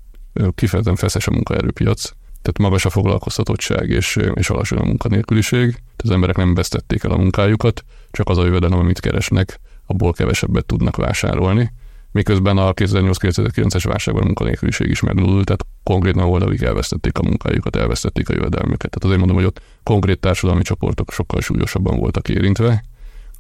kifejezetten 0.55 0.97
feszes 0.97 1.27
a 1.27 1.31
munkaerőpiac, 1.31 2.03
tehát 2.43 2.59
magas 2.59 2.85
a 2.85 2.91
foglalkoztatottság 2.91 3.89
és, 3.89 4.19
és 4.35 4.51
alacsony 4.51 4.79
a 4.79 4.85
munkanélküliség, 4.85 5.71
tehát 5.71 6.03
az 6.03 6.11
emberek 6.11 6.37
nem 6.37 6.55
vesztették 6.55 7.05
el 7.05 7.11
a 7.11 7.17
munkájukat, 7.17 7.85
csak 8.11 8.29
az 8.29 8.39
a 8.39 8.45
jövedelem, 8.45 8.79
amit 8.79 9.01
keresnek, 9.01 9.61
abból 9.87 10.13
kevesebbet 10.13 10.65
tudnak 10.65 10.97
vásárolni. 10.97 11.73
Miközben 12.13 12.59
a 12.59 12.73
2008-2009-es 12.73 13.83
válságban 13.85 14.23
a 14.23 14.27
munkanélküliség 14.27 14.89
is 14.89 15.01
megnullult, 15.01 15.45
tehát 15.45 15.67
konkrétan 15.83 16.27
volt, 16.27 16.43
akik 16.43 16.63
elvesztették 16.63 17.19
a 17.19 17.23
munkájukat, 17.23 17.77
elvesztették 17.77 18.29
a 18.29 18.35
jövedelmüket. 18.35 18.91
Tehát 18.91 19.05
azért 19.05 19.19
mondom, 19.19 19.37
hogy 19.37 19.45
ott 19.45 19.61
konkrét 19.83 20.21
társadalmi 20.21 20.63
csoportok 20.63 21.13
sokkal 21.13 21.41
súlyosabban 21.41 21.99
voltak 21.99 22.29
érintve, 22.29 22.83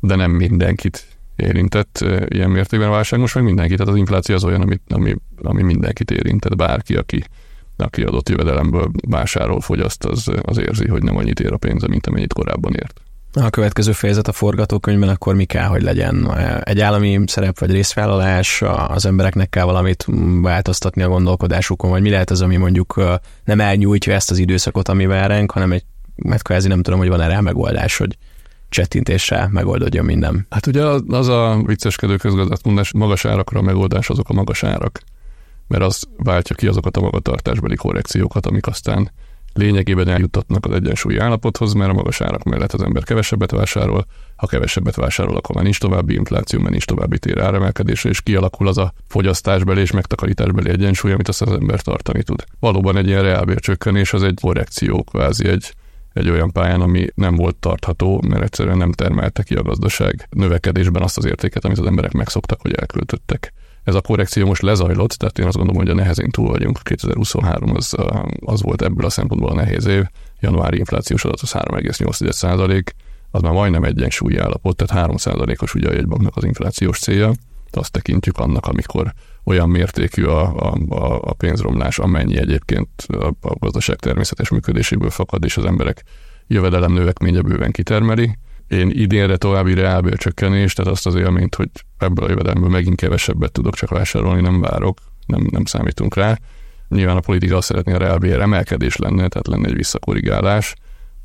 de 0.02 0.14
nem 0.14 0.30
mindenkit 0.30 1.06
érintett 1.36 2.04
ilyen 2.28 2.50
mértékben 2.50 2.88
a 2.88 2.92
válság, 2.92 3.20
most 3.20 3.34
meg 3.34 3.44
mindenkit, 3.44 3.76
tehát 3.76 3.92
az 3.92 3.98
infláció 3.98 4.34
az 4.34 4.44
olyan, 4.44 4.60
ami, 4.60 4.80
ami, 4.88 5.16
ami 5.42 5.62
mindenkit 5.62 6.10
érintett, 6.10 6.56
bárki, 6.56 6.94
aki, 6.94 7.24
aki 7.76 8.02
adott 8.02 8.28
jövedelemből 8.28 8.90
vásárol, 9.08 9.60
fogyaszt, 9.60 10.04
az, 10.04 10.30
az 10.42 10.58
érzi, 10.58 10.88
hogy 10.88 11.02
nem 11.02 11.16
annyit 11.16 11.40
ér 11.40 11.52
a 11.52 11.56
pénze, 11.56 11.88
mint 11.88 12.06
amennyit 12.06 12.32
korábban 12.32 12.72
ért. 12.74 13.00
A 13.34 13.50
következő 13.50 13.92
fejezet 13.92 14.28
a 14.28 14.32
forgatókönyvben 14.32 15.08
akkor 15.08 15.34
mi 15.34 15.44
kell, 15.44 15.66
hogy 15.66 15.82
legyen? 15.82 16.36
Egy 16.62 16.80
állami 16.80 17.20
szerep 17.26 17.58
vagy 17.58 17.70
részvállalás, 17.70 18.62
az 18.86 19.06
embereknek 19.06 19.48
kell 19.48 19.64
valamit 19.64 20.06
változtatni 20.42 21.02
a 21.02 21.08
gondolkodásukon, 21.08 21.90
vagy 21.90 22.02
mi 22.02 22.10
lehet 22.10 22.30
az, 22.30 22.40
ami 22.40 22.56
mondjuk 22.56 23.02
nem 23.44 23.60
elnyújtja 23.60 24.14
ezt 24.14 24.30
az 24.30 24.38
időszakot, 24.38 24.88
ami 24.88 25.06
vár 25.06 25.28
ránk, 25.28 25.50
hanem 25.50 25.72
egy, 25.72 25.84
mert 26.16 26.42
kvázi 26.42 26.68
nem 26.68 26.82
tudom, 26.82 26.98
hogy 26.98 27.08
van 27.08 27.20
erre 27.20 27.40
megoldás, 27.40 27.96
hogy 27.96 28.16
csettintéssel 28.72 29.48
megoldódjon 29.48 30.04
minden. 30.04 30.46
Hát 30.50 30.66
ugye 30.66 30.84
az 31.08 31.28
a 31.28 31.62
vicceskedő 31.66 32.16
közgazdaságmondás, 32.16 32.92
magas 32.92 33.24
árakra 33.24 33.58
a 33.58 33.62
megoldás 33.62 34.10
azok 34.10 34.28
a 34.28 34.32
magas 34.32 34.62
árak, 34.64 35.00
mert 35.68 35.82
az 35.82 36.02
váltja 36.16 36.56
ki 36.56 36.66
azokat 36.66 36.96
a 36.96 37.00
magatartásbeli 37.00 37.76
korrekciókat, 37.76 38.46
amik 38.46 38.66
aztán 38.66 39.10
lényegében 39.54 40.08
eljuttatnak 40.08 40.66
az 40.66 40.72
egyensúlyi 40.72 41.18
állapothoz, 41.18 41.72
mert 41.72 41.90
a 41.90 41.94
magas 41.94 42.20
árak 42.20 42.42
mellett 42.42 42.72
az 42.72 42.82
ember 42.82 43.04
kevesebbet 43.04 43.50
vásárol, 43.50 44.06
ha 44.36 44.46
kevesebbet 44.46 44.94
vásárol, 44.94 45.36
akkor 45.36 45.54
már 45.54 45.64
nincs 45.64 45.78
további 45.78 46.14
infláció, 46.14 46.58
mert 46.58 46.70
nincs 46.70 46.84
további 46.84 47.18
tér 47.18 47.40
áremelkedésre, 47.40 48.10
és 48.10 48.20
kialakul 48.20 48.68
az 48.68 48.78
a 48.78 48.92
fogyasztásbeli 49.08 49.80
és 49.80 49.90
megtakarításbeli 49.90 50.70
egyensúly, 50.70 51.12
amit 51.12 51.28
azt 51.28 51.42
az 51.42 51.52
ember 51.52 51.80
tartani 51.80 52.22
tud. 52.22 52.44
Valóban 52.60 52.96
egy 52.96 53.06
ilyen 53.06 53.22
reálbércsökkenés 53.22 54.12
az 54.12 54.22
egy 54.22 54.38
korrekció, 54.40 55.02
kvázi 55.02 55.48
egy, 55.48 55.74
egy 56.12 56.30
olyan 56.30 56.50
pályán, 56.50 56.80
ami 56.80 57.06
nem 57.14 57.36
volt 57.36 57.56
tartható, 57.56 58.22
mert 58.28 58.42
egyszerűen 58.42 58.76
nem 58.76 58.92
termelte 58.92 59.42
ki 59.42 59.54
a 59.54 59.62
gazdaság 59.62 60.28
növekedésben 60.30 61.02
azt 61.02 61.18
az 61.18 61.24
értéket, 61.24 61.64
amit 61.64 61.78
az 61.78 61.86
emberek 61.86 62.12
megszoktak, 62.12 62.60
hogy 62.60 62.72
elköltöttek. 62.72 63.52
Ez 63.84 63.94
a 63.94 64.00
korrekció 64.00 64.46
most 64.46 64.62
lezajlott, 64.62 65.10
tehát 65.10 65.38
én 65.38 65.46
azt 65.46 65.56
gondolom, 65.56 65.82
hogy 65.82 65.90
a 65.90 65.94
nehezén 65.94 66.30
túl 66.30 66.48
vagyunk. 66.48 66.80
2023 66.82 67.76
az, 67.76 67.94
az 68.40 68.62
volt 68.62 68.82
ebből 68.82 69.06
a 69.06 69.10
szempontból 69.10 69.50
a 69.50 69.54
nehéz 69.54 69.86
év. 69.86 70.04
Januári 70.40 70.78
inflációs 70.78 71.24
adat 71.24 71.40
az 71.40 71.52
3,8 71.52 72.30
százalék, 72.30 72.94
az 73.30 73.42
már 73.42 73.52
majdnem 73.52 73.84
egyensúlyi 73.84 74.36
állapot, 74.36 74.76
tehát 74.76 75.02
3 75.02 75.16
százalékos 75.16 75.74
ugye 75.74 75.88
a 75.88 75.92
jegybanknak 75.92 76.36
az 76.36 76.44
inflációs 76.44 76.98
célja. 76.98 77.32
Azt 77.70 77.92
tekintjük 77.92 78.38
annak, 78.38 78.66
amikor 78.66 79.12
olyan 79.44 79.70
mértékű 79.70 80.24
a, 80.24 80.72
a, 80.88 81.20
a 81.20 81.32
pénzromlás, 81.32 81.98
amennyi 81.98 82.38
egyébként 82.38 82.88
a, 83.06 83.26
a 83.40 83.54
gazdaság 83.58 83.96
természetes 83.96 84.48
működéséből 84.48 85.10
fakad, 85.10 85.44
és 85.44 85.56
az 85.56 85.64
emberek 85.64 86.02
jövedelem 86.46 86.92
növekménye 86.92 87.40
bőven 87.40 87.70
kitermeli, 87.70 88.38
én 88.72 88.90
idénre 88.90 89.36
további 89.36 89.74
reálbércsökkenést, 89.74 90.76
tehát 90.76 90.92
azt 90.92 91.06
az 91.06 91.14
élményt, 91.14 91.54
hogy 91.54 91.68
ebből 91.98 92.24
a 92.24 92.28
jövedelmből 92.28 92.68
megint 92.68 92.96
kevesebbet 92.96 93.52
tudok 93.52 93.74
csak 93.74 93.90
vásárolni, 93.90 94.40
nem 94.40 94.60
várok, 94.60 94.98
nem, 95.26 95.46
nem 95.50 95.64
számítunk 95.64 96.14
rá. 96.14 96.38
Nyilván 96.88 97.16
a 97.16 97.20
politika 97.20 97.56
azt 97.56 97.66
szeretné, 97.66 97.92
a 97.92 97.98
reálbér 97.98 98.40
emelkedés 98.40 98.96
lenne, 98.96 99.28
tehát 99.28 99.46
lenne 99.46 99.68
egy 99.68 99.74
visszakorrigálás. 99.74 100.74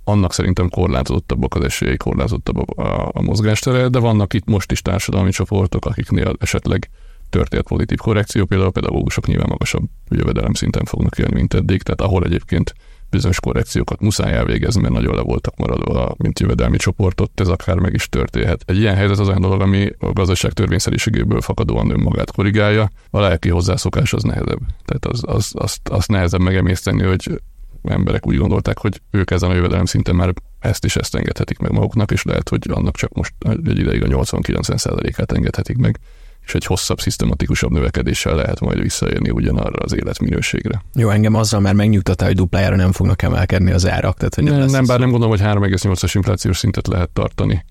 Annak 0.03 0.33
szerintem 0.33 0.69
korlátozottabbak 0.69 1.55
az 1.55 1.63
esélyei, 1.63 1.97
korlátozottabb 1.97 2.77
a, 2.77 3.09
a 3.13 3.21
mozgástere, 3.21 3.87
de 3.87 3.99
vannak 3.99 4.33
itt 4.33 4.45
most 4.45 4.71
is 4.71 4.81
társadalmi 4.81 5.31
csoportok, 5.31 5.85
akiknél 5.85 6.33
esetleg 6.39 6.89
történt 7.29 7.67
pozitív 7.67 7.97
korrekció, 7.97 8.45
például 8.45 8.69
a 8.69 8.71
pedagógusok 8.71 9.27
nyilván 9.27 9.49
magasabb 9.49 9.89
jövedelem 10.09 10.53
szinten 10.53 10.85
fognak 10.85 11.17
élni, 11.17 11.33
mint 11.33 11.53
eddig, 11.53 11.81
tehát 11.81 12.01
ahol 12.01 12.23
egyébként 12.23 12.73
bizonyos 13.09 13.39
korrekciókat 13.39 13.99
muszáj 14.01 14.33
elvégezni, 14.33 14.81
mert 14.81 14.93
nagyon 14.93 15.15
le 15.15 15.21
voltak 15.21 15.55
maradva, 15.55 16.15
mint 16.17 16.39
jövedelmi 16.39 16.77
csoportot, 16.77 17.39
ez 17.39 17.47
akár 17.47 17.77
meg 17.77 17.93
is 17.93 18.09
történhet. 18.09 18.63
Egy 18.65 18.77
ilyen 18.77 18.95
helyzet 18.95 19.19
az 19.19 19.27
olyan 19.27 19.41
dolog, 19.41 19.61
ami 19.61 19.89
a 19.99 20.13
gazdaság 20.13 20.51
törvényszerűségéből 20.51 21.41
fakadóan 21.41 21.89
önmagát 21.89 22.31
korrigálja, 22.31 22.91
a 23.09 23.19
lelki 23.19 23.49
hozzászokás 23.49 24.13
az 24.13 24.23
nehezebb. 24.23 24.59
Tehát 24.85 25.05
az, 25.05 25.21
az, 25.25 25.51
azt, 25.53 25.89
azt 25.89 26.09
nehezebb 26.09 26.41
megemészteni, 26.41 27.03
hogy 27.03 27.41
emberek 27.83 28.27
úgy 28.27 28.37
gondolták, 28.37 28.77
hogy 28.77 29.01
ők 29.11 29.31
ezen 29.31 29.49
a 29.49 29.53
jövedelem 29.53 29.85
szinten 29.85 30.15
már 30.15 30.33
ezt 30.59 30.85
is 30.85 30.95
ezt 30.95 31.15
engedhetik 31.15 31.59
meg 31.59 31.71
maguknak, 31.71 32.11
és 32.11 32.23
lehet, 32.23 32.49
hogy 32.49 32.61
annak 32.69 32.95
csak 32.95 33.13
most 33.13 33.33
egy 33.65 33.79
ideig 33.79 34.03
a 34.03 34.07
80-90%-át 34.07 35.31
engedhetik 35.31 35.77
meg 35.77 35.99
és 36.47 36.53
egy 36.53 36.65
hosszabb, 36.65 36.99
szisztematikusabb 36.99 37.71
növekedéssel 37.71 38.35
lehet 38.35 38.59
majd 38.59 38.81
visszaérni 38.81 39.29
ugyanarra 39.29 39.83
az 39.83 39.95
életminőségre. 39.95 40.83
Jó, 40.93 41.09
engem 41.09 41.33
azzal 41.35 41.59
már 41.59 41.73
megnyugtatta, 41.73 42.25
hogy 42.25 42.35
duplájára 42.35 42.75
nem 42.75 42.91
fognak 42.91 43.21
emelkedni 43.21 43.71
az 43.71 43.87
árak. 43.87 44.17
Tehát, 44.17 44.35
hogy 44.35 44.43
nem, 44.43 44.57
nem, 44.57 44.69
nem 44.69 44.85
bár 44.85 44.99
nem 44.99 45.09
gondolom, 45.09 45.37
hogy 45.37 45.45
3,8-as 45.45 46.11
inflációs 46.13 46.57
szintet 46.57 46.87
lehet 46.87 47.09
tartani 47.09 47.65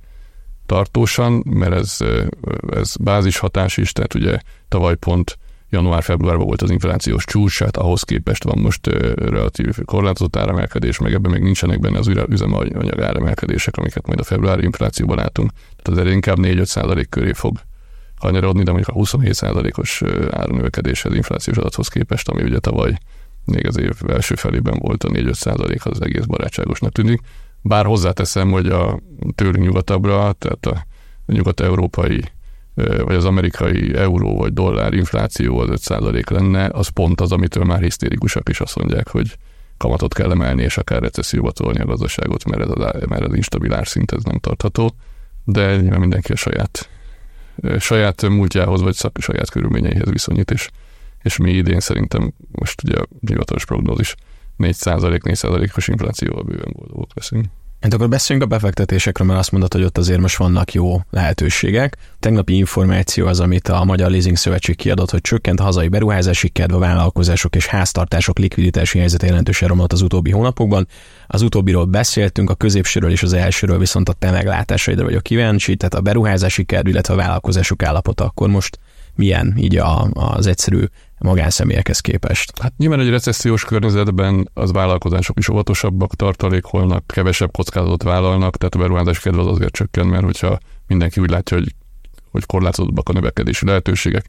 tartósan, 0.67 1.43
mert 1.47 1.73
ez, 1.73 1.97
ez 2.71 2.97
bázishatás 2.97 3.77
is, 3.77 3.93
tehát 3.93 4.15
ugye 4.15 4.39
tavaly 4.69 4.97
pont 4.97 5.39
január-februárban 5.71 6.47
volt 6.47 6.63
az 6.63 6.71
inflációs 6.71 7.25
csúcs, 7.25 7.59
hát 7.59 7.77
ahhoz 7.77 8.03
képest 8.03 8.45
van 8.45 8.59
most 8.59 8.87
relatív 9.15 9.79
korlátozott 9.85 10.37
áremelkedés, 10.37 10.99
meg 10.99 11.13
ebben 11.13 11.31
még 11.31 11.43
nincsenek 11.43 11.81
benne 11.81 11.99
az 11.99 12.11
üzemanyag 12.29 13.01
áremelkedések, 13.01 13.77
amiket 13.77 14.07
majd 14.07 14.21
a 14.21 14.25
februári 14.25 14.65
inflációban 14.65 15.17
látunk. 15.17 15.51
Tehát 15.83 16.01
azért 16.01 16.15
inkább 16.15 16.37
4-5 16.41 16.65
százalék 16.65 17.09
köré 17.09 17.33
fog 17.33 17.59
kanyarodni, 18.21 18.63
de 18.63 18.73
mondjuk 18.73 18.97
a 18.97 19.01
27%-os 19.01 20.03
áranövekedéshez, 20.31 21.15
inflációs 21.15 21.57
adathoz 21.57 21.89
képest, 21.89 22.29
ami 22.29 22.43
ugye 22.43 22.59
tavaly 22.59 22.99
még 23.45 23.67
az 23.67 23.79
év 23.79 23.93
első 24.09 24.35
felében 24.35 24.79
volt 24.79 25.05
a 25.05 25.09
4-5 25.09 25.33
százalék, 25.33 25.87
az 25.87 26.03
egész 26.03 26.25
barátságosnak 26.25 26.93
tűnik. 26.93 27.21
Bár 27.63 27.85
hozzáteszem, 27.85 28.51
hogy 28.51 28.67
a 28.67 29.01
tőlünk 29.35 29.65
nyugatabbra, 29.65 30.33
tehát 30.33 30.67
a 30.67 30.87
nyugat-európai 31.33 32.25
vagy 32.75 33.15
az 33.15 33.25
amerikai 33.25 33.95
euró 33.95 34.37
vagy 34.37 34.53
dollár 34.53 34.95
infláció 34.95 35.59
az 35.59 35.69
5 35.69 35.81
százalék 35.81 36.29
lenne, 36.29 36.71
az 36.73 36.89
pont 36.89 37.21
az, 37.21 37.33
amitől 37.33 37.65
már 37.65 37.83
hisztérikusak 37.83 38.49
is 38.49 38.61
azt 38.61 38.77
mondják, 38.77 39.09
hogy 39.09 39.37
kamatot 39.77 40.15
kell 40.15 40.31
emelni, 40.31 40.63
és 40.63 40.77
akár 40.79 41.03
recesszióba 41.03 41.51
tolni 41.51 41.81
a 41.81 41.85
gazdaságot, 41.85 42.45
mert 42.45 42.63
ez 42.63 42.69
az, 42.71 43.09
mert 43.09 43.25
az 43.25 43.35
instabil 43.35 43.75
árszint 43.75 44.13
ez 44.13 44.23
nem 44.23 44.39
tartható. 44.39 44.95
De 45.45 45.77
nyilván 45.77 46.01
mindenki 46.01 46.33
a 46.33 46.37
saját 46.37 46.89
saját 47.79 48.29
múltjához, 48.29 48.83
vagy 48.83 48.97
saját 49.19 49.51
körülményeihez 49.51 50.11
viszonyít, 50.11 50.51
és, 50.51 50.69
és 51.23 51.37
mi 51.37 51.53
idén 51.53 51.81
szerintem 51.81 52.33
most 52.51 52.83
ugye 52.83 52.97
a 52.99 53.07
hivatalos 53.27 53.65
prognózis 53.65 54.15
4%-4%-os 54.59 55.89
inflációval 55.89 56.43
bőven 56.43 56.73
boldogok 56.73 57.11
leszünk. 57.15 57.45
Hát 57.87 57.95
akkor 57.95 58.09
beszéljünk 58.09 58.51
a 58.51 58.55
befektetésekről, 58.55 59.27
mert 59.27 59.39
azt 59.39 59.51
mondod, 59.51 59.73
hogy 59.73 59.83
ott 59.83 59.99
azért 59.99 60.21
most 60.21 60.37
vannak 60.37 60.73
jó 60.73 61.01
lehetőségek. 61.11 61.97
Tegnapi 62.21 62.57
információ 62.57 63.27
az, 63.27 63.41
amit 63.41 63.69
a 63.69 63.85
Magyar 63.85 64.11
Leasing 64.11 64.37
Szövetség 64.37 64.77
kiadott, 64.77 65.11
hogy 65.11 65.21
csökkent 65.21 65.61
a 65.61 65.63
hazai 65.63 65.89
beruházási 65.89 66.49
kedv 66.49 66.75
a 66.75 66.79
vállalkozások 66.79 67.57
és 67.57 67.67
háztartások 67.67 68.39
likviditási 68.39 68.99
helyzet 68.99 69.23
jelentősen 69.23 69.69
romlott 69.69 69.93
az 69.93 70.03
utóbbi 70.03 70.31
hónapokban. 70.31 70.89
Az 71.27 71.43
utóbbiról 71.43 71.85
beszéltünk, 71.85 72.51
a 72.51 72.55
középsőről 72.55 73.11
és 73.11 73.23
az 73.23 73.33
elsőről 73.33 73.79
viszont 73.79 74.09
a 74.09 74.13
te 74.13 74.31
meglátásaidra 74.31 75.05
vagyok 75.05 75.23
kíváncsi, 75.23 75.77
tehát 75.77 75.95
a 75.95 76.01
beruházási 76.01 76.65
kedv, 76.65 76.89
illetve 76.89 77.15
a 77.15 77.17
vállalkozások 77.17 77.83
állapota 77.83 78.25
akkor 78.25 78.49
most 78.49 78.79
milyen 79.17 79.55
így 79.57 79.77
a, 79.77 80.09
az 80.13 80.47
egyszerű 80.47 80.85
magánszemélyekhez 81.19 82.01
képest. 82.01 82.59
Hát 82.61 82.73
nyilván 82.77 83.01
egy 83.01 83.09
recessziós 83.09 83.65
környezetben 83.65 84.51
az 84.55 84.73
vállalkozások 84.73 85.39
is 85.39 85.49
óvatosabbak, 85.49 86.15
tartalékolnak, 86.15 87.07
kevesebb 87.07 87.53
kockázatot 87.53 88.03
vállalnak, 88.03 88.57
tehát 88.57 88.75
a 88.75 88.79
beruházás 88.79 89.21
kedve 89.21 89.41
az 89.41 89.47
azért 89.47 89.73
csökken, 89.73 90.07
mert 90.07 90.25
hogyha 90.25 90.59
mindenki 90.87 91.21
úgy 91.21 91.31
látja, 91.31 91.57
hogy, 91.57 91.75
hogy 92.31 92.47
korlátozottabbak 92.47 93.09
a 93.09 93.13
növekedési 93.13 93.67
lehetőségek, 93.67 94.27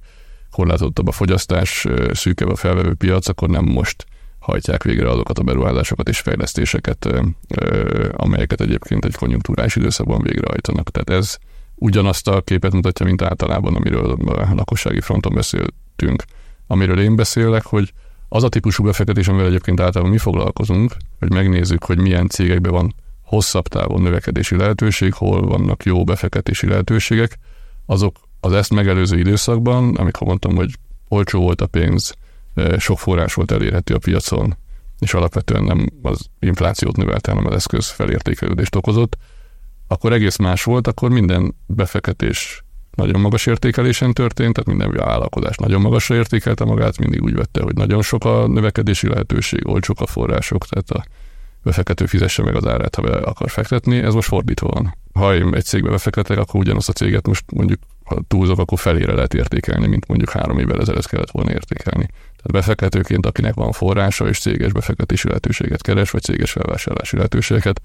korlátozottabb 0.51 1.07
a 1.07 1.11
fogyasztás, 1.11 1.87
szűkebb 2.11 2.49
a 2.49 2.55
felvevő 2.55 2.93
piac, 2.93 3.27
akkor 3.27 3.49
nem 3.49 3.65
most 3.65 4.05
hajtják 4.39 4.83
végre 4.83 5.09
azokat 5.09 5.39
a 5.39 5.43
beruházásokat 5.43 6.09
és 6.09 6.19
fejlesztéseket, 6.19 7.07
amelyeket 8.11 8.61
egyébként 8.61 9.05
egy 9.05 9.15
konjunktúrás 9.15 9.75
időszakban 9.75 10.21
végrehajtanak. 10.21 10.89
Tehát 10.89 11.21
ez 11.21 11.37
ugyanazt 11.79 12.27
a 12.27 12.41
képet 12.41 12.73
mutatja, 12.73 13.05
mint 13.05 13.21
általában, 13.21 13.75
amiről 13.75 14.11
a 14.11 14.53
lakossági 14.53 15.01
fronton 15.01 15.33
beszéltünk. 15.33 16.23
Amiről 16.67 16.99
én 16.99 17.15
beszélek, 17.15 17.65
hogy 17.65 17.93
az 18.29 18.43
a 18.43 18.49
típusú 18.49 18.83
befektetés, 18.83 19.27
amivel 19.27 19.47
egyébként 19.47 19.79
általában 19.79 20.13
mi 20.13 20.17
foglalkozunk, 20.17 20.95
hogy 21.19 21.31
megnézzük, 21.31 21.83
hogy 21.83 21.97
milyen 21.97 22.27
cégekben 22.27 22.71
van 22.71 22.95
hosszabb 23.23 23.67
távon 23.67 24.01
növekedési 24.01 24.55
lehetőség, 24.55 25.13
hol 25.13 25.41
vannak 25.41 25.83
jó 25.83 26.03
befektetési 26.03 26.67
lehetőségek, 26.67 27.39
azok 27.85 28.15
az 28.39 28.53
ezt 28.53 28.73
megelőző 28.73 29.19
időszakban, 29.19 29.95
amikor 29.95 30.27
mondtam, 30.27 30.55
hogy 30.55 30.73
olcsó 31.07 31.41
volt 31.41 31.61
a 31.61 31.67
pénz, 31.67 32.13
sok 32.77 32.99
forrás 32.99 33.33
volt 33.33 33.51
elérhető 33.51 33.93
a 33.93 33.97
piacon, 33.97 34.55
és 34.99 35.13
alapvetően 35.13 35.63
nem 35.63 35.89
az 36.01 36.29
inflációt 36.39 36.95
növelte, 36.95 37.31
hanem 37.31 37.45
az 37.45 37.53
eszköz 37.53 37.89
felértékelődést 37.89 38.75
okozott, 38.75 39.17
akkor 39.87 40.13
egész 40.13 40.35
más 40.35 40.63
volt, 40.63 40.87
akkor 40.87 41.09
minden 41.09 41.55
befektetés 41.65 42.61
nagyon 42.91 43.21
magas 43.21 43.45
értékelésen 43.45 44.13
történt, 44.13 44.53
tehát 44.53 44.79
minden 44.79 45.05
vállalkozás 45.05 45.55
nagyon 45.55 45.81
magasra 45.81 46.15
értékelte 46.15 46.65
magát, 46.65 46.97
mindig 46.97 47.23
úgy 47.23 47.35
vette, 47.35 47.61
hogy 47.61 47.75
nagyon 47.75 48.01
sok 48.01 48.25
a 48.25 48.47
növekedési 48.47 49.07
lehetőség, 49.07 49.67
olcsók 49.67 50.01
a 50.01 50.05
források, 50.05 50.65
tehát 50.65 50.89
a 50.89 51.05
befektető 51.63 52.05
fizesse 52.05 52.43
meg 52.43 52.55
az 52.55 52.67
árát, 52.67 52.95
ha 52.95 53.01
be 53.01 53.17
akar 53.17 53.49
fektetni, 53.49 53.97
ez 53.97 54.13
most 54.13 54.27
fordítva 54.27 54.67
van. 54.67 54.97
Ha 55.13 55.35
én 55.35 55.53
egy 55.53 55.63
cégbe 55.63 55.89
befektetek, 55.89 56.37
akkor 56.37 56.59
ugyanazt 56.59 56.89
a 56.89 56.93
céget 56.93 57.27
most 57.27 57.51
mondjuk, 57.51 57.79
ha 58.03 58.21
túlzok, 58.27 58.59
akkor 58.59 58.79
felére 58.79 59.13
lehet 59.13 59.33
értékelni, 59.33 59.87
mint 59.87 60.07
mondjuk 60.07 60.29
három 60.29 60.59
évvel 60.59 60.79
ezelőtt 60.79 61.07
kellett 61.07 61.31
volna 61.31 61.51
értékelni. 61.51 62.05
Tehát 62.05 62.51
befektetőként, 62.51 63.25
akinek 63.25 63.53
van 63.53 63.71
forrása 63.71 64.27
és 64.27 64.39
céges 64.39 64.71
befektetési 64.71 65.27
lehetőséget 65.27 65.81
keres, 65.81 66.11
vagy 66.11 66.21
céges 66.21 66.51
felvásárlási 66.51 67.15
lehetőséget, 67.15 67.81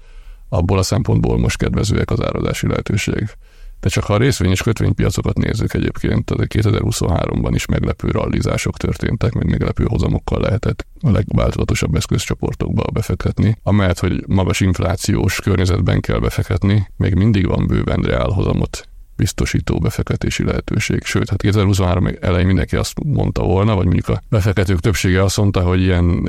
abból 0.53 0.77
a 0.77 0.83
szempontból 0.83 1.37
most 1.37 1.57
kedvezőek 1.57 2.11
az 2.11 2.21
árazási 2.21 2.67
lehetőségek. 2.67 3.37
De 3.79 3.89
csak 3.89 4.03
ha 4.03 4.13
a 4.13 4.17
részvény 4.17 4.51
és 4.51 4.61
kötvénypiacokat 4.61 5.37
nézzük 5.37 5.73
egyébként, 5.73 6.25
tehát 6.25 6.47
2023-ban 6.55 7.51
is 7.53 7.65
meglepő 7.65 8.09
rallizások 8.11 8.77
történtek, 8.77 9.33
meg 9.33 9.49
meglepő 9.49 9.85
hozamokkal 9.87 10.41
lehetett 10.41 10.85
a 11.01 11.11
legváltozatosabb 11.11 11.95
eszközcsoportokba 11.95 12.83
befektetni. 12.93 13.57
Amellett, 13.63 13.99
hogy 13.99 14.23
magas 14.27 14.59
inflációs 14.59 15.39
környezetben 15.39 15.99
kell 15.99 16.19
befektetni, 16.19 16.87
még 16.97 17.13
mindig 17.13 17.47
van 17.47 17.67
bőven 17.67 18.01
reál 18.01 18.29
hozamot 18.29 18.87
biztosító 19.15 19.79
befektetési 19.79 20.43
lehetőség. 20.43 21.03
Sőt, 21.03 21.29
hát 21.29 21.41
2023 21.41 22.09
elején 22.21 22.47
mindenki 22.47 22.75
azt 22.75 23.03
mondta 23.03 23.43
volna, 23.43 23.75
vagy 23.75 23.85
mondjuk 23.85 24.07
a 24.07 24.21
befektetők 24.29 24.79
többsége 24.79 25.23
azt 25.23 25.37
mondta, 25.37 25.61
hogy 25.61 25.81
ilyen, 25.81 26.27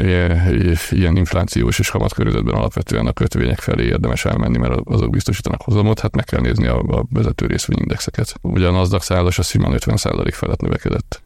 ilyen, 0.90 1.16
inflációs 1.16 1.78
és 1.78 1.90
kamatkörnyezetben 1.90 2.54
alapvetően 2.54 3.06
a 3.06 3.12
kötvények 3.12 3.60
felé 3.60 3.84
érdemes 3.84 4.24
elmenni, 4.24 4.58
mert 4.58 4.80
azok 4.84 5.10
biztosítanak 5.10 5.62
hozamot, 5.62 6.00
hát 6.00 6.14
meg 6.14 6.24
kell 6.24 6.40
nézni 6.40 6.66
a, 6.66 6.78
a 6.78 7.04
vezető 7.10 7.46
részvényindexeket. 7.46 8.34
Ugye 8.40 8.66
a 8.66 8.70
NASDAQ 8.70 9.04
százas 9.04 9.38
a 9.38 9.42
simán 9.42 9.72
50 9.72 9.96
felett 10.32 10.60
növekedett 10.60 11.22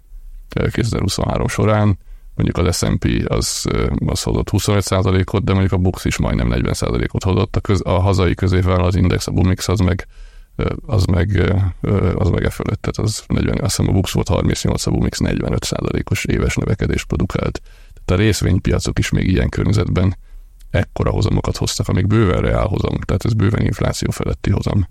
2023 0.70 1.48
során, 1.48 1.98
mondjuk 2.34 2.66
az 2.66 2.76
S&P 2.76 3.24
az, 3.26 3.66
az 4.06 4.22
hozott 4.22 4.48
25%-ot, 4.52 5.44
de 5.44 5.52
mondjuk 5.52 5.72
a 5.72 5.76
Bux 5.76 6.04
is 6.04 6.18
majdnem 6.18 6.52
40%-ot 6.52 7.24
hozott, 7.24 7.56
a, 7.56 7.60
köz, 7.60 7.80
a 7.84 8.00
hazai 8.00 8.34
az 8.38 8.94
index, 8.94 9.26
a 9.26 9.30
Bumix 9.30 9.68
az 9.68 9.78
meg 9.78 10.06
az 10.86 11.04
meg, 11.04 11.54
az 12.14 12.28
meg 12.28 12.44
e 12.44 12.50
fölött, 12.50 12.80
tehát 12.80 12.98
az 12.98 13.24
40, 13.26 13.58
azt 13.60 13.76
hiszem 13.76 13.94
a 13.94 13.98
Bux 13.98 14.12
volt 14.12 14.28
38, 14.28 14.86
a 14.86 14.90
Bumix 14.90 15.18
45 15.18 15.74
os 16.10 16.24
éves 16.24 16.56
növekedést 16.56 17.06
produkált. 17.06 17.60
Tehát 18.04 18.22
a 18.22 18.24
részvénypiacok 18.24 18.98
is 18.98 19.10
még 19.10 19.26
ilyen 19.26 19.48
környezetben 19.48 20.16
ekkora 20.70 21.10
hozamokat 21.10 21.56
hoztak, 21.56 21.88
amik 21.88 22.06
bőven 22.06 22.40
reál 22.40 22.66
hozam, 22.66 22.98
tehát 22.98 23.24
ez 23.24 23.32
bőven 23.32 23.64
infláció 23.64 24.10
feletti 24.10 24.50
hozam. 24.50 24.86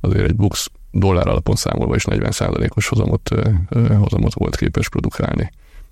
Azért 0.00 0.28
egy 0.28 0.36
Bux 0.36 0.70
dollár 0.90 1.26
alapon 1.26 1.56
számolva 1.56 1.94
is 1.94 2.04
40 2.04 2.32
os 2.74 2.88
hozamot, 2.88 3.30
hozamot 3.98 4.34
volt 4.34 4.56
képes 4.56 4.88
produkálni. 4.88 5.50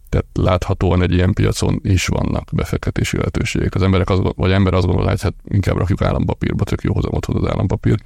Tehát 0.09 0.27
láthatóan 0.33 1.03
egy 1.03 1.13
ilyen 1.13 1.33
piacon 1.33 1.81
is 1.83 2.07
vannak 2.07 2.49
befektetési 2.53 3.17
lehetőségek. 3.17 3.75
Az 3.75 3.83
emberek 3.83 4.11
az, 4.11 4.21
vagy 4.35 4.53
ember 4.53 4.75
azt 4.75 4.87
gondolja, 4.87 5.11
hogy 5.11 5.23
hát 5.23 5.35
inkább 5.45 5.77
rakjuk 5.77 6.03
állampapírba, 6.03 6.65
tök 6.65 6.83
jó 6.83 6.95
hozamot 6.95 7.25
hoz 7.25 7.43
az 7.43 7.51
állampapír, 7.51 8.03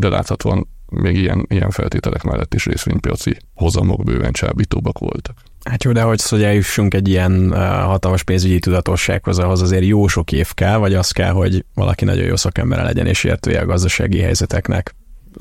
de 0.00 0.08
láthatóan 0.08 0.68
még 0.90 1.16
ilyen, 1.16 1.46
ilyen 1.48 1.70
feltételek 1.70 2.22
mellett 2.22 2.54
is 2.54 2.66
részvénypiaci 2.66 3.36
hozamok 3.54 4.04
bőven 4.04 4.32
csábítóbbak 4.32 4.98
voltak. 4.98 5.36
Hát 5.64 5.84
jó, 5.84 5.92
de 5.92 6.02
hogy, 6.02 6.28
hogy 6.28 6.42
eljussunk 6.42 6.94
egy 6.94 7.08
ilyen 7.08 7.52
hatalmas 7.84 8.22
pénzügyi 8.22 8.58
tudatossághoz, 8.58 9.38
ahhoz 9.38 9.62
azért 9.62 9.84
jó 9.84 10.06
sok 10.06 10.32
év 10.32 10.54
kell, 10.54 10.76
vagy 10.76 10.94
az 10.94 11.10
kell, 11.10 11.32
hogy 11.32 11.64
valaki 11.74 12.04
nagyon 12.04 12.24
jó 12.24 12.36
szakember 12.36 12.82
legyen 12.82 13.06
és 13.06 13.24
értője 13.24 13.60
a 13.60 13.66
gazdasági 13.66 14.18
helyzeteknek. 14.18 14.94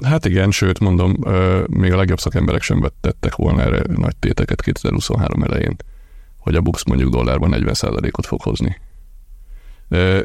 Hát 0.03 0.25
igen, 0.25 0.51
sőt 0.51 0.79
mondom, 0.79 1.15
még 1.67 1.93
a 1.93 1.97
legjobb 1.97 2.19
szakemberek 2.19 2.61
sem 2.61 2.89
tettek 3.01 3.35
volna 3.35 3.61
erre 3.61 3.81
nagy 3.95 4.15
téteket 4.15 4.61
2023 4.61 5.43
elején, 5.43 5.75
hogy 6.37 6.55
a 6.55 6.61
Bux 6.61 6.83
mondjuk 6.83 7.11
dollárban 7.11 7.53
40%-ot 7.55 8.25
fog 8.25 8.41
hozni. 8.41 8.77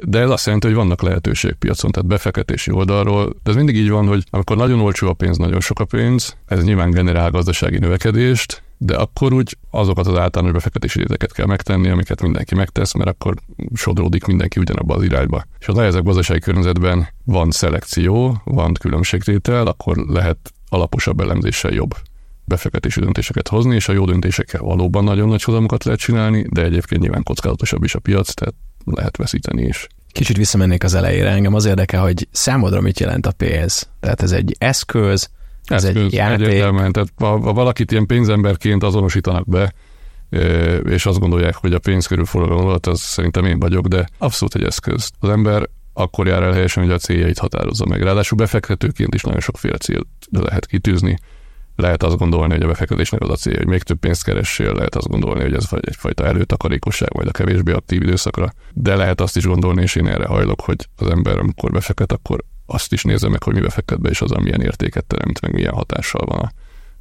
De 0.03 0.19
ez 0.19 0.31
azt 0.31 0.45
jelenti, 0.45 0.67
hogy 0.67 0.77
vannak 0.77 1.03
lehetőségek 1.03 1.57
piacon, 1.57 1.91
tehát 1.91 2.09
befektetési 2.09 2.73
oldalról. 2.73 3.37
De 3.43 3.51
ez 3.51 3.57
mindig 3.57 3.77
így 3.77 3.91
van, 3.91 4.07
hogy 4.07 4.25
amikor 4.31 4.57
nagyon 4.57 4.81
olcsó 4.81 5.09
a 5.09 5.13
pénz, 5.13 5.37
nagyon 5.37 5.61
sok 5.61 5.81
a 5.81 5.85
pénz, 5.85 6.37
ez 6.47 6.65
nyilván 6.65 6.91
generál 6.91 7.31
gazdasági 7.31 7.79
növekedést, 7.79 8.63
de 8.79 8.97
akkor 8.97 9.33
úgy 9.33 9.57
azokat 9.71 10.07
az 10.07 10.19
általános 10.19 10.55
befektetési 10.55 10.99
részeket 10.99 11.33
kell 11.33 11.47
megtenni, 11.47 11.89
amiket 11.89 12.23
mindenki 12.23 12.55
megtesz, 12.55 12.95
mert 12.95 13.11
akkor 13.11 13.35
sodródik 13.75 14.25
mindenki 14.25 14.61
ugyanabba 14.61 14.95
az 14.95 15.03
irányba. 15.03 15.45
És 15.59 15.69
az 15.69 15.75
nehezebb 15.75 16.05
gazdasági 16.05 16.41
környezetben 16.41 17.09
van 17.25 17.51
szelekció, 17.51 18.41
van 18.45 18.75
különbségtétel, 18.75 19.67
akkor 19.67 19.97
lehet 19.97 20.39
alaposabb 20.69 21.21
elemzéssel 21.21 21.73
jobb 21.73 21.95
befektetési 22.45 23.01
döntéseket 23.01 23.49
hozni, 23.49 23.75
és 23.75 23.89
a 23.89 23.93
jó 23.93 24.05
döntésekkel 24.05 24.63
valóban 24.63 25.05
nagyon 25.05 25.29
nagy 25.29 25.43
hozamokat 25.43 25.85
lehet 25.85 26.01
csinálni, 26.01 26.47
de 26.51 26.63
egyébként 26.63 27.03
nyilván 27.03 27.23
kockázatosabb 27.23 27.85
is 27.85 27.95
a 27.95 27.99
piac, 27.99 28.35
tehát 28.35 28.55
lehet 28.85 29.17
veszíteni 29.17 29.63
is. 29.63 29.87
Kicsit 30.13 30.37
visszamennék 30.37 30.85
az 30.85 30.95
elejére, 30.95 31.31
engem 31.31 31.55
az 31.55 31.65
érdekel, 31.65 32.03
hogy 32.03 32.29
számodra 32.31 32.81
mit 32.81 33.01
jelent 33.01 33.27
a 33.27 33.33
pénz. 33.33 33.89
Tehát 34.01 34.23
ez 34.23 34.33
egy 34.33 34.57
eszköz, 34.59 35.29
ez 35.65 35.85
eszköz, 35.85 36.03
egy 36.03 36.13
játék. 36.13 36.47
Egyértelműen, 36.47 36.93
tehát 36.93 37.09
ha, 37.17 37.39
ha 37.39 37.53
valakit 37.53 37.91
ilyen 37.91 38.07
pénzemberként 38.07 38.83
azonosítanak 38.83 39.49
be, 39.49 39.73
és 40.85 41.07
azt 41.07 41.19
gondolják, 41.19 41.55
hogy 41.55 41.73
a 41.73 41.79
pénz 41.79 42.07
körül 42.07 42.25
forgalom 42.25 42.79
az 42.81 43.01
szerintem 43.01 43.45
én 43.45 43.59
vagyok, 43.59 43.87
de 43.87 44.07
abszolút 44.19 44.55
egy 44.55 44.65
eszköz. 44.65 45.11
Az 45.19 45.29
ember 45.29 45.69
akkor 45.93 46.27
jár 46.27 46.43
el 46.43 46.53
helyesen, 46.53 46.83
hogy 46.83 46.93
a 46.93 46.99
céljait 46.99 47.39
határozza 47.39 47.87
meg. 47.87 48.03
Ráadásul 48.03 48.39
befektetőként 48.39 49.15
is 49.15 49.23
nagyon 49.23 49.41
sokféle 49.41 49.77
célt 49.77 50.07
lehet 50.31 50.67
kitűzni 50.67 51.19
lehet 51.77 52.03
azt 52.03 52.17
gondolni, 52.17 52.53
hogy 52.53 52.63
a 52.63 52.67
befektetésnek 52.67 53.21
az 53.21 53.31
a 53.31 53.37
célja, 53.37 53.59
hogy 53.59 53.69
még 53.69 53.83
több 53.83 53.99
pénzt 53.99 54.25
keressél, 54.25 54.73
lehet 54.73 54.95
azt 54.95 55.09
gondolni, 55.09 55.43
hogy 55.43 55.55
ez 55.55 55.71
vagy 55.71 55.83
egyfajta 55.87 56.25
előtakarékosság, 56.25 57.09
vagy 57.13 57.29
a 57.29 57.31
kevésbé 57.31 57.73
aktív 57.73 58.03
időszakra, 58.03 58.53
de 58.73 58.97
lehet 58.97 59.21
azt 59.21 59.37
is 59.37 59.45
gondolni, 59.47 59.83
és 59.83 59.95
én 59.95 60.07
erre 60.07 60.27
hajlok, 60.27 60.61
hogy 60.61 60.89
az 60.97 61.07
ember, 61.07 61.39
amikor 61.39 61.71
befektet, 61.71 62.13
akkor 62.13 62.45
azt 62.67 62.93
is 62.93 63.03
nézze 63.03 63.29
meg, 63.29 63.43
hogy 63.43 63.55
mi 63.55 63.61
befektet 63.61 64.01
be, 64.01 64.09
és 64.09 64.21
az, 64.21 64.31
milyen 64.31 64.61
értéket 64.61 65.05
teremt, 65.05 65.41
meg 65.41 65.53
milyen 65.53 65.75
hatással 65.75 66.27
van 66.27 66.51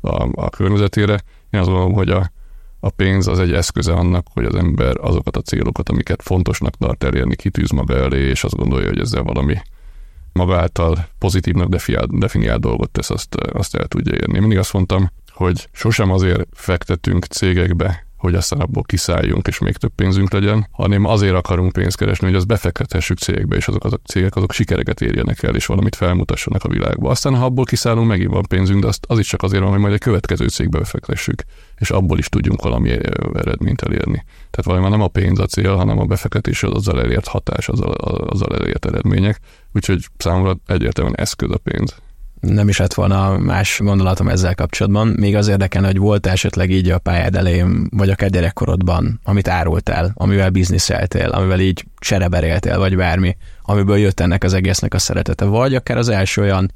a, 0.01 0.23
a, 0.23 0.29
a 0.35 0.49
környezetére. 0.49 1.13
Én 1.49 1.59
azt 1.59 1.69
gondolom, 1.69 1.93
hogy 1.93 2.09
a, 2.09 2.31
a 2.79 2.89
pénz 2.89 3.27
az 3.27 3.39
egy 3.39 3.53
eszköze 3.53 3.93
annak, 3.93 4.27
hogy 4.33 4.45
az 4.45 4.55
ember 4.55 4.95
azokat 5.01 5.37
a 5.37 5.41
célokat, 5.41 5.89
amiket 5.89 6.21
fontosnak 6.21 6.75
tart 6.77 7.03
elérni, 7.03 7.35
kitűz 7.35 7.69
maga 7.69 7.95
elé, 7.95 8.29
és 8.29 8.43
azt 8.43 8.55
gondolja, 8.55 8.87
hogy 8.87 8.99
ezzel 8.99 9.23
valami 9.23 9.55
maga 10.33 10.59
által 10.59 11.07
pozitívnak 11.17 11.67
definiált, 11.67 12.19
definiált 12.19 12.61
dolgot 12.61 12.91
tesz, 12.91 13.09
azt, 13.09 13.35
azt 13.35 13.75
el 13.75 13.85
tudja 13.87 14.13
érni. 14.13 14.39
Mindig 14.39 14.57
azt 14.57 14.73
mondtam, 14.73 15.11
hogy 15.31 15.69
sosem 15.71 16.11
azért 16.11 16.47
fektetünk 16.51 17.25
cégekbe, 17.25 18.05
hogy 18.23 18.35
aztán 18.35 18.59
abból 18.59 18.83
kiszálljunk, 18.83 19.47
és 19.47 19.59
még 19.59 19.77
több 19.77 19.91
pénzünk 19.95 20.31
legyen, 20.31 20.67
hanem 20.71 21.05
azért 21.05 21.35
akarunk 21.35 21.71
pénzt 21.71 21.97
keresni, 21.97 22.27
hogy 22.27 22.35
azt 22.35 22.47
befektethessük 22.47 23.17
cégekbe, 23.17 23.55
és 23.55 23.67
azok, 23.67 23.83
azok 23.83 23.99
a 24.03 24.07
cégek 24.07 24.35
azok 24.35 24.51
sikereket 24.51 25.01
érjenek 25.01 25.43
el, 25.43 25.55
és 25.55 25.65
valamit 25.65 25.95
felmutassanak 25.95 26.63
a 26.63 26.69
világba. 26.69 27.09
Aztán, 27.09 27.35
ha 27.35 27.45
abból 27.45 27.65
kiszállunk, 27.65 28.07
megint 28.07 28.31
van 28.31 28.45
pénzünk, 28.47 28.81
de 28.81 28.87
azt, 28.87 29.05
az 29.07 29.19
is 29.19 29.27
csak 29.27 29.43
azért 29.43 29.61
van, 29.61 29.71
hogy 29.71 29.79
majd 29.79 29.93
egy 29.93 29.99
következő 29.99 30.47
cégbe 30.47 30.77
befektessük, 30.77 31.43
és 31.77 31.91
abból 31.91 32.17
is 32.17 32.29
tudjunk 32.29 32.61
valami 32.61 32.91
eredményt 33.33 33.81
elérni. 33.81 34.23
Tehát 34.49 34.63
valami 34.63 34.89
nem 34.89 35.01
a 35.01 35.07
pénz 35.07 35.39
a 35.39 35.45
cél, 35.45 35.75
hanem 35.75 35.99
a 35.99 36.05
befektetés, 36.05 36.63
az 36.63 36.73
azzal 36.73 37.01
elért 37.01 37.27
hatás, 37.27 37.69
azzal, 37.69 37.91
azzal 37.93 38.55
elért 38.55 38.85
eredmények. 38.85 39.39
Úgyhogy 39.73 40.05
számomra 40.17 40.57
egyértelműen 40.65 41.17
eszköz 41.17 41.51
a 41.51 41.57
pénz 41.57 41.95
nem 42.47 42.67
is 42.67 42.77
lett 42.77 42.93
volna 42.93 43.37
más 43.37 43.79
gondolatom 43.83 44.27
ezzel 44.27 44.55
kapcsolatban. 44.55 45.07
Még 45.07 45.35
az 45.35 45.47
érdekel, 45.47 45.83
hogy 45.83 45.97
volt 45.97 46.27
esetleg 46.27 46.69
így 46.69 46.89
a 46.89 46.97
pályád 46.97 47.35
elején, 47.35 47.87
vagy 47.91 48.09
akár 48.09 48.29
gyerekkorodban, 48.29 49.19
amit 49.23 49.47
árultál, 49.47 50.11
amivel 50.13 50.49
bizniszeltél, 50.49 51.29
amivel 51.29 51.59
így 51.59 51.85
csereberéltél, 51.99 52.77
vagy 52.77 52.95
bármi, 52.95 53.37
amiből 53.61 53.97
jött 53.97 54.19
ennek 54.19 54.43
az 54.43 54.53
egésznek 54.53 54.93
a 54.93 54.99
szeretete, 54.99 55.45
vagy 55.45 55.75
akár 55.75 55.97
az 55.97 56.09
első 56.09 56.41
olyan, 56.41 56.71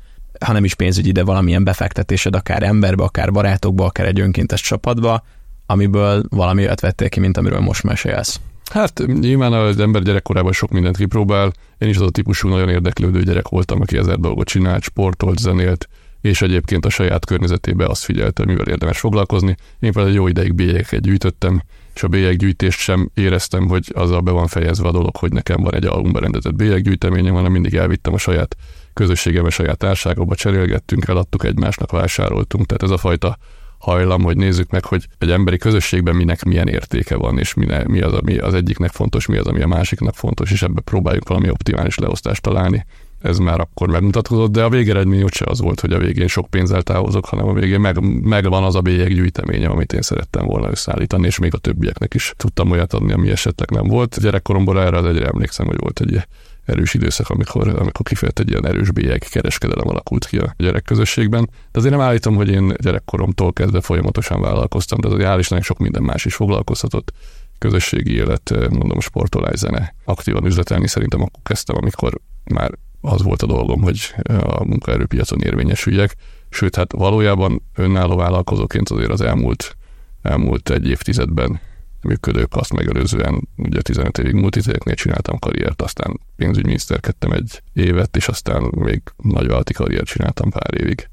ha 0.46 0.54
nem 0.54 0.64
is 0.64 0.76
pénzügyi, 0.76 1.12
de 1.12 1.24
valamilyen 1.24 1.64
befektetésed, 1.64 2.36
akár 2.36 2.64
emberbe, 2.64 3.04
akár 3.04 3.32
barátokba, 3.32 3.86
akár 3.86 4.06
egy 4.06 4.20
önkéntes 4.20 4.62
csapatba, 4.62 5.24
amiből 5.66 6.24
valami 6.30 6.62
olyat 6.62 6.80
vettél 6.80 7.10
ki, 7.10 7.20
mint 7.20 7.38
amiről 7.38 7.60
most 7.60 7.84
mesélsz. 7.84 8.40
Hát 8.70 9.04
nyilván 9.06 9.54
az 9.54 9.80
ember 9.80 10.02
gyerekkorában 10.02 10.52
sok 10.52 10.72
mindent 10.72 10.98
kipróbál. 10.98 11.52
Én 11.78 11.90
is 11.90 11.96
az 11.96 12.02
a 12.02 12.10
típusú 12.10 12.50
nagyon 12.50 12.70
érdeklődő 12.70 13.24
gyerek 13.24 13.48
voltam, 13.48 13.82
aki 13.82 13.98
ezer 13.98 14.18
dolgot 14.18 14.48
csinált, 14.48 14.84
sportolt, 14.84 15.40
zenélt, 15.40 15.90
és 16.22 16.42
egyébként 16.42 16.86
a 16.86 16.90
saját 16.90 17.26
környezetébe 17.26 17.86
azt 17.86 18.04
figyelte, 18.04 18.46
mivel 18.46 18.68
érdemes 18.68 19.00
foglalkozni. 19.00 19.56
Én 19.80 19.92
például 19.92 20.16
jó 20.16 20.28
ideig 20.28 20.54
bélyegeket 20.54 21.02
gyűjtöttem, 21.02 21.62
és 21.96 22.04
a 22.04 22.08
bélyeggyűjtést 22.08 22.80
sem 22.80 23.10
éreztem, 23.14 23.68
hogy 23.68 23.92
azzal 23.94 24.22
be 24.22 24.32
van 24.32 24.48
fejezve 24.48 24.88
a 24.88 24.92
dolog, 24.92 25.16
hogy 25.16 25.32
nekem 25.32 25.62
van 25.62 25.74
egy 25.74 25.86
albumba 25.86 26.20
rendezett 26.20 26.56
bélyeggyűjteményem, 26.56 27.34
hanem 27.34 27.52
mindig 27.52 27.76
elvittem 27.76 28.14
a 28.14 28.18
saját 28.18 28.56
közösségembe, 28.94 29.50
saját 29.50 29.78
társágokba, 29.78 30.36
cserélgettünk, 30.36 31.08
eladtuk 31.08 31.44
egymásnak, 31.44 31.92
vásároltunk. 31.92 32.66
Tehát 32.66 32.84
ez 32.84 32.90
a 32.90 32.98
fajta 32.98 33.38
hajlam, 33.78 34.24
hogy 34.24 34.38
nézzük 34.38 34.70
meg, 34.70 34.86
hogy 34.86 35.08
egy 35.18 35.32
emberi 35.32 35.58
közösségben 35.58 36.16
minek 36.16 36.44
milyen 36.44 36.68
értéke 36.68 37.16
van, 37.16 37.40
és 37.40 37.54
mi 37.86 38.02
az, 38.02 38.14
ami 38.14 38.38
az 38.38 38.54
egyiknek 38.54 38.92
fontos, 38.92 39.26
mi 39.26 39.38
az, 39.38 39.48
ami 39.48 39.62
a 39.62 39.68
másiknak 39.68 40.16
fontos, 40.16 40.52
és 40.52 40.62
ebbe 40.62 40.82
próbáljuk 40.82 41.28
valami 41.28 41.50
optimális 41.50 41.98
leosztást 41.98 42.42
találni. 42.42 42.86
Ez 43.22 43.38
már 43.38 43.60
akkor 43.60 43.88
megmutatkozott, 43.88 44.52
de 44.52 44.64
a 44.64 44.70
végeredmény 44.70 45.24
úgyse 45.24 45.46
az 45.48 45.62
volt, 45.62 45.80
hogy 45.80 45.94
a 45.94 46.00
végén 46.00 46.28
sok 46.28 46.50
pénzzel 46.50 46.82
távozok, 46.82 47.26
hanem 47.26 47.48
a 47.48 47.54
végén 47.54 47.80
meg, 47.80 48.00
megvan 48.24 48.64
az 48.64 48.76
a 48.76 48.82
bélyeg 48.82 49.14
gyűjteményem, 49.14 49.72
amit 49.72 49.94
én 49.94 50.02
szerettem 50.02 50.46
volna 50.46 50.70
összeállítani, 50.70 51.26
és 51.26 51.40
még 51.40 51.54
a 51.54 51.58
többieknek 51.58 52.14
is 52.14 52.34
tudtam 52.38 52.72
olyat 52.72 52.94
adni, 52.94 53.12
ami 53.12 53.30
esetleg 53.30 53.72
nem 53.72 53.88
volt. 53.88 54.22
Gyerekkoromból 54.22 54.82
erre 54.82 54.98
az 54.98 55.06
egyre 55.06 55.26
emlékszem, 55.26 55.66
hogy 55.66 55.80
volt 55.80 56.00
egy 56.00 56.22
erős 56.68 56.94
időszak, 56.94 57.30
amikor, 57.30 57.68
amikor 57.68 58.06
kifejezett 58.06 58.40
egy 58.40 58.50
ilyen 58.50 58.68
erős 58.68 58.92
bélyeg 58.92 59.26
kereskedelem 59.30 59.88
alakult 59.88 60.26
ki 60.26 60.38
a 60.38 60.54
gyerekközösségben. 60.58 61.50
De 61.72 61.80
azért 61.80 61.94
nem 61.94 62.04
állítom, 62.04 62.36
hogy 62.36 62.50
én 62.50 62.74
gyerekkoromtól 62.78 63.54
kezdve 63.54 63.82
folyamatosan 63.82 64.42
vállalkoztam, 64.42 65.00
de 65.00 65.08
azért 65.08 65.30
hál' 65.30 65.40
Istennek 65.40 65.64
sok 65.64 65.78
minden 65.78 66.04
más 66.04 66.26
is 66.26 66.36
foglalkoztatott 66.36 67.12
közösségi 67.58 68.14
élet, 68.14 68.70
mondom, 68.70 69.00
sportolás, 69.00 69.58
zene. 69.58 69.96
Aktívan 70.06 70.46
üzletelni 70.46 70.88
szerintem 70.88 71.22
akkor 71.22 71.40
kezdtem, 71.44 71.76
amikor 71.76 72.20
már 72.44 72.72
az 73.02 73.24
volt 73.24 73.42
a 73.42 73.46
dolgom, 73.46 73.82
hogy 73.82 74.16
a 74.44 74.64
munkaerőpiacon 74.64 75.42
érvényesüljek. 75.42 76.16
Sőt, 76.50 76.76
hát 76.76 76.92
valójában 76.92 77.62
önálló 77.76 78.16
vállalkozóként 78.16 78.90
azért 78.90 79.12
az 79.12 79.22
elmúlt, 79.22 79.76
elmúlt 80.22 80.70
egy 80.70 80.88
évtizedben 80.88 81.60
működők, 82.02 82.56
azt 82.56 82.74
megelőzően 82.74 83.48
ugye 83.58 83.82
15 83.82 84.18
évig 84.18 84.34
multicégeknél 84.34 84.96
csináltam 84.96 85.40
karriert, 85.40 85.82
aztán 85.82 86.20
pénzügyminiszterkedtem 86.36 87.32
egy 87.32 87.62
évet, 87.74 88.16
és 88.16 88.28
aztán 88.28 88.72
még 88.76 89.02
nagyvállalati 89.18 89.74
karriert 89.74 90.06
csináltam 90.06 90.50
pár 90.50 90.82
évig. 90.82 91.10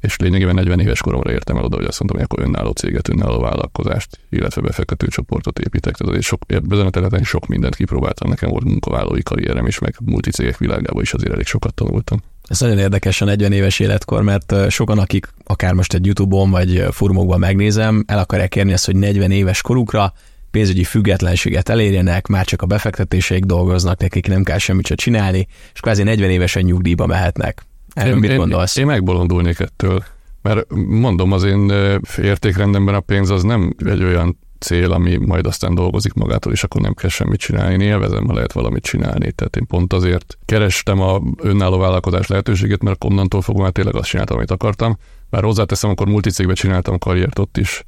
És 0.00 0.16
lényegében 0.16 0.54
40 0.54 0.80
éves 0.80 1.00
koromra 1.00 1.32
értem 1.32 1.56
el 1.56 1.64
oda, 1.64 1.76
hogy 1.76 1.84
azt 1.84 1.98
mondom, 2.00 2.18
hogy 2.18 2.26
akkor 2.30 2.48
önálló 2.48 2.70
céget, 2.70 3.08
önálló 3.08 3.40
vállalkozást, 3.40 4.18
illetve 4.30 4.60
befektető 4.60 5.06
csoportot 5.06 5.58
építek. 5.58 5.96
Tehát 5.96 6.22
sok, 6.22 6.42
ezen 6.48 6.86
a 6.86 6.90
területen 6.90 7.22
sok 7.22 7.46
mindent 7.46 7.76
kipróbáltam, 7.76 8.28
nekem 8.28 8.50
volt 8.50 8.64
munkavállalói 8.64 9.22
karrierem 9.22 9.66
is, 9.66 9.78
meg 9.78 9.94
multicégek 10.04 10.58
világában 10.58 11.02
is 11.02 11.12
azért 11.12 11.32
elég 11.32 11.46
sokat 11.46 11.74
tanultam. 11.74 12.22
Ez 12.48 12.60
nagyon 12.60 12.78
érdekes 12.78 13.20
a 13.20 13.24
40 13.24 13.52
éves 13.52 13.78
életkor, 13.78 14.22
mert 14.22 14.70
sokan, 14.70 14.98
akik 14.98 15.28
akár 15.44 15.72
most 15.72 15.94
egy 15.94 16.06
YouTube-on 16.06 16.50
vagy 16.50 16.84
fórumokban 16.90 17.38
megnézem, 17.38 18.04
el 18.06 18.18
akarják 18.18 18.56
érni 18.56 18.72
azt, 18.72 18.86
hogy 18.86 18.96
40 18.96 19.30
éves 19.30 19.62
korukra 19.62 20.12
pénzügyi 20.50 20.84
függetlenséget 20.84 21.68
elérjenek, 21.68 22.26
már 22.26 22.44
csak 22.44 22.62
a 22.62 22.66
befektetéseik 22.66 23.44
dolgoznak, 23.44 24.00
nekik 24.00 24.26
nem 24.26 24.42
kell 24.42 24.58
semmit 24.58 24.86
sem 24.86 24.96
csinálni, 24.96 25.46
és 25.72 25.80
kvázi 25.80 26.02
40 26.02 26.30
évesen 26.30 26.62
nyugdíjba 26.62 27.06
mehetnek. 27.06 27.65
Erről 27.96 28.12
én, 28.12 28.18
mit 28.18 28.36
gondolsz? 28.36 28.76
Én, 28.76 28.84
én 28.84 28.90
megbolondulnék 28.90 29.58
ettől, 29.58 30.04
mert 30.42 30.66
mondom, 30.86 31.32
az 31.32 31.44
én 31.44 31.72
értékrendemben 32.16 32.94
a 32.94 33.00
pénz 33.00 33.30
az 33.30 33.42
nem 33.42 33.74
egy 33.84 34.02
olyan 34.02 34.38
cél, 34.58 34.92
ami 34.92 35.16
majd 35.16 35.46
aztán 35.46 35.74
dolgozik 35.74 36.12
magától, 36.12 36.52
és 36.52 36.64
akkor 36.64 36.80
nem 36.80 36.94
kell 36.94 37.10
semmit 37.10 37.40
csinálni. 37.40 37.72
Én 37.72 37.80
élvezem, 37.80 38.26
ha 38.26 38.34
lehet 38.34 38.52
valamit 38.52 38.82
csinálni. 38.82 39.32
Tehát 39.32 39.56
én 39.56 39.66
pont 39.66 39.92
azért 39.92 40.38
kerestem 40.44 41.00
a 41.00 41.20
önálló 41.42 41.78
vállalkozás 41.78 42.26
lehetőséget, 42.26 42.82
mert 42.82 43.04
onnantól 43.04 43.42
fogva 43.42 43.62
már 43.62 43.72
tényleg 43.72 43.94
azt 43.96 44.08
csináltam, 44.08 44.36
amit 44.36 44.50
akartam. 44.50 44.98
Bár 45.30 45.42
hozzáteszem, 45.42 45.90
akkor 45.90 46.06
multicégbe 46.06 46.54
csináltam 46.54 46.98
karriert 46.98 47.38
ott 47.38 47.56
is. 47.56 47.82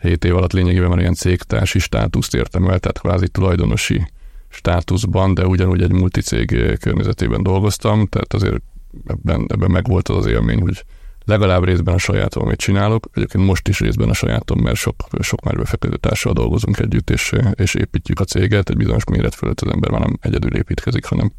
7 0.00 0.24
év 0.24 0.36
alatt 0.36 0.52
lényegében 0.52 0.88
már 0.88 0.98
ilyen 0.98 1.14
cégtársi 1.14 1.78
státuszt 1.78 2.34
értem 2.34 2.62
el, 2.62 2.78
tehát 2.78 3.00
kvázi 3.00 3.28
tulajdonosi 3.28 4.06
státuszban, 4.48 5.34
de 5.34 5.46
ugyanúgy 5.46 5.82
egy 5.82 5.92
multicég 5.92 6.76
környezetében 6.80 7.42
dolgoztam, 7.42 8.06
tehát 8.06 8.34
azért 8.34 8.62
ebben, 9.06 9.46
ebben 9.48 9.70
megvolt 9.70 10.08
az 10.08 10.16
az 10.16 10.26
élmény, 10.26 10.60
hogy 10.60 10.84
legalább 11.24 11.64
részben 11.64 11.94
a 11.94 11.98
sajátom, 11.98 12.44
amit 12.44 12.58
csinálok, 12.58 13.08
egyébként 13.12 13.44
most 13.44 13.68
is 13.68 13.80
részben 13.80 14.08
a 14.08 14.14
sajátom, 14.14 14.60
mert 14.60 14.76
sok, 14.76 14.94
sok 15.20 15.44
már 15.44 15.56
befektető 15.56 15.96
társal 15.96 16.32
dolgozunk 16.32 16.78
együtt, 16.78 17.10
és, 17.10 17.32
és 17.54 17.74
építjük 17.74 18.20
a 18.20 18.24
céget, 18.24 18.70
egy 18.70 18.76
bizonyos 18.76 19.04
méret 19.04 19.34
fölött 19.34 19.60
az 19.60 19.72
ember 19.72 19.90
már 19.90 20.00
nem 20.00 20.18
egyedül 20.20 20.56
építkezik, 20.56 21.04
hanem, 21.04 21.32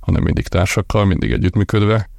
hanem 0.00 0.22
mindig 0.22 0.48
társakkal, 0.48 1.04
mindig 1.04 1.32
együttműködve, 1.32 2.10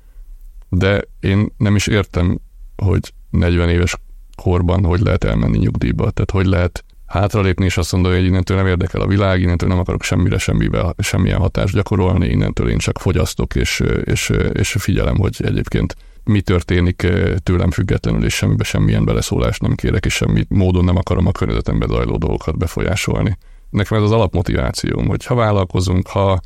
de 0.69 1.03
én 1.19 1.49
nem 1.57 1.75
is 1.75 1.87
értem, 1.87 2.39
hogy 2.75 3.13
40 3.29 3.69
éves 3.69 3.95
korban 4.35 4.85
hogy 4.85 4.99
lehet 4.99 5.23
elmenni 5.23 5.57
nyugdíjba, 5.57 6.11
tehát 6.11 6.31
hogy 6.31 6.45
lehet 6.45 6.83
hátralépni, 7.11 7.65
és 7.65 7.77
azt 7.77 7.91
mondani, 7.91 8.15
hogy 8.15 8.25
innentől 8.25 8.57
nem 8.57 8.67
érdekel 8.67 9.01
a 9.01 9.07
világ, 9.07 9.41
innentől 9.41 9.69
nem 9.69 9.79
akarok 9.79 10.03
semmire, 10.03 10.37
semmibe, 10.37 10.93
semmilyen 10.97 11.39
hatást 11.39 11.73
gyakorolni, 11.73 12.27
innentől 12.27 12.69
én 12.69 12.77
csak 12.77 12.99
fogyasztok, 12.99 13.55
és, 13.55 13.83
és, 14.03 14.31
és 14.53 14.75
figyelem, 14.79 15.17
hogy 15.17 15.35
egyébként 15.39 15.95
mi 16.23 16.41
történik 16.41 17.07
tőlem 17.43 17.71
függetlenül, 17.71 18.25
és 18.25 18.33
semmibe 18.33 18.63
semmilyen 18.63 19.05
beleszólást 19.05 19.61
nem 19.61 19.75
kérek, 19.75 20.05
és 20.05 20.13
semmi 20.13 20.45
módon 20.49 20.83
nem 20.83 20.95
akarom 20.95 21.27
a 21.27 21.31
környezetembe 21.31 21.85
zajló 21.89 22.17
dolgokat 22.17 22.57
befolyásolni. 22.57 23.37
Nekem 23.69 23.97
ez 23.97 24.03
az 24.03 24.11
alapmotivációm, 24.11 25.07
hogy 25.07 25.25
ha 25.25 25.35
vállalkozunk, 25.35 26.07
ha 26.07 26.39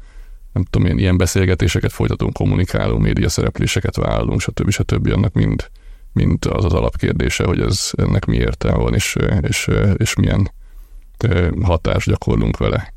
nem 0.53 0.63
tudom 0.69 0.97
ilyen 0.97 1.17
beszélgetéseket 1.17 1.91
folytatunk, 1.91 2.33
kommunikálunk, 2.33 3.01
média 3.01 3.29
szerepléseket 3.29 3.95
vállalunk, 3.95 4.41
stb. 4.41 4.69
stb. 4.69 5.11
annak 5.11 5.33
mind, 5.33 5.69
mind 6.15 6.45
az 6.45 6.65
az 6.65 6.73
alapkérdése, 6.73 7.43
hogy 7.43 7.61
ez 7.61 7.91
ennek 7.97 8.25
mi 8.25 8.35
értelme 8.35 8.83
van, 8.83 8.93
és, 8.93 9.15
és, 9.41 9.69
és 9.97 10.15
milyen 10.15 10.51
hatást 11.61 12.09
gyakorlunk 12.09 12.57
vele. 12.57 12.93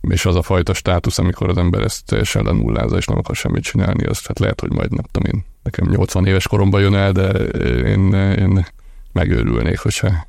És 0.00 0.26
az 0.26 0.36
a 0.36 0.42
fajta 0.42 0.74
státusz, 0.74 1.18
amikor 1.18 1.48
az 1.48 1.56
ember 1.56 1.82
ezt 1.82 2.04
teljesen 2.04 2.44
lenullázza, 2.44 2.96
és 2.96 3.06
nem 3.06 3.18
akar 3.18 3.36
semmit 3.36 3.62
csinálni, 3.62 4.04
az 4.04 4.26
hát 4.26 4.38
lehet, 4.38 4.60
hogy 4.60 4.72
majd 4.72 4.90
nem 4.90 5.04
tudom 5.10 5.30
én, 5.32 5.44
nekem 5.62 5.88
80 5.88 6.26
éves 6.26 6.48
koromban 6.48 6.80
jön 6.80 6.94
el, 6.94 7.12
de 7.12 7.30
én, 7.68 8.12
én 8.12 8.66
megőrülnék, 9.12 9.78
hogyha, 9.78 10.26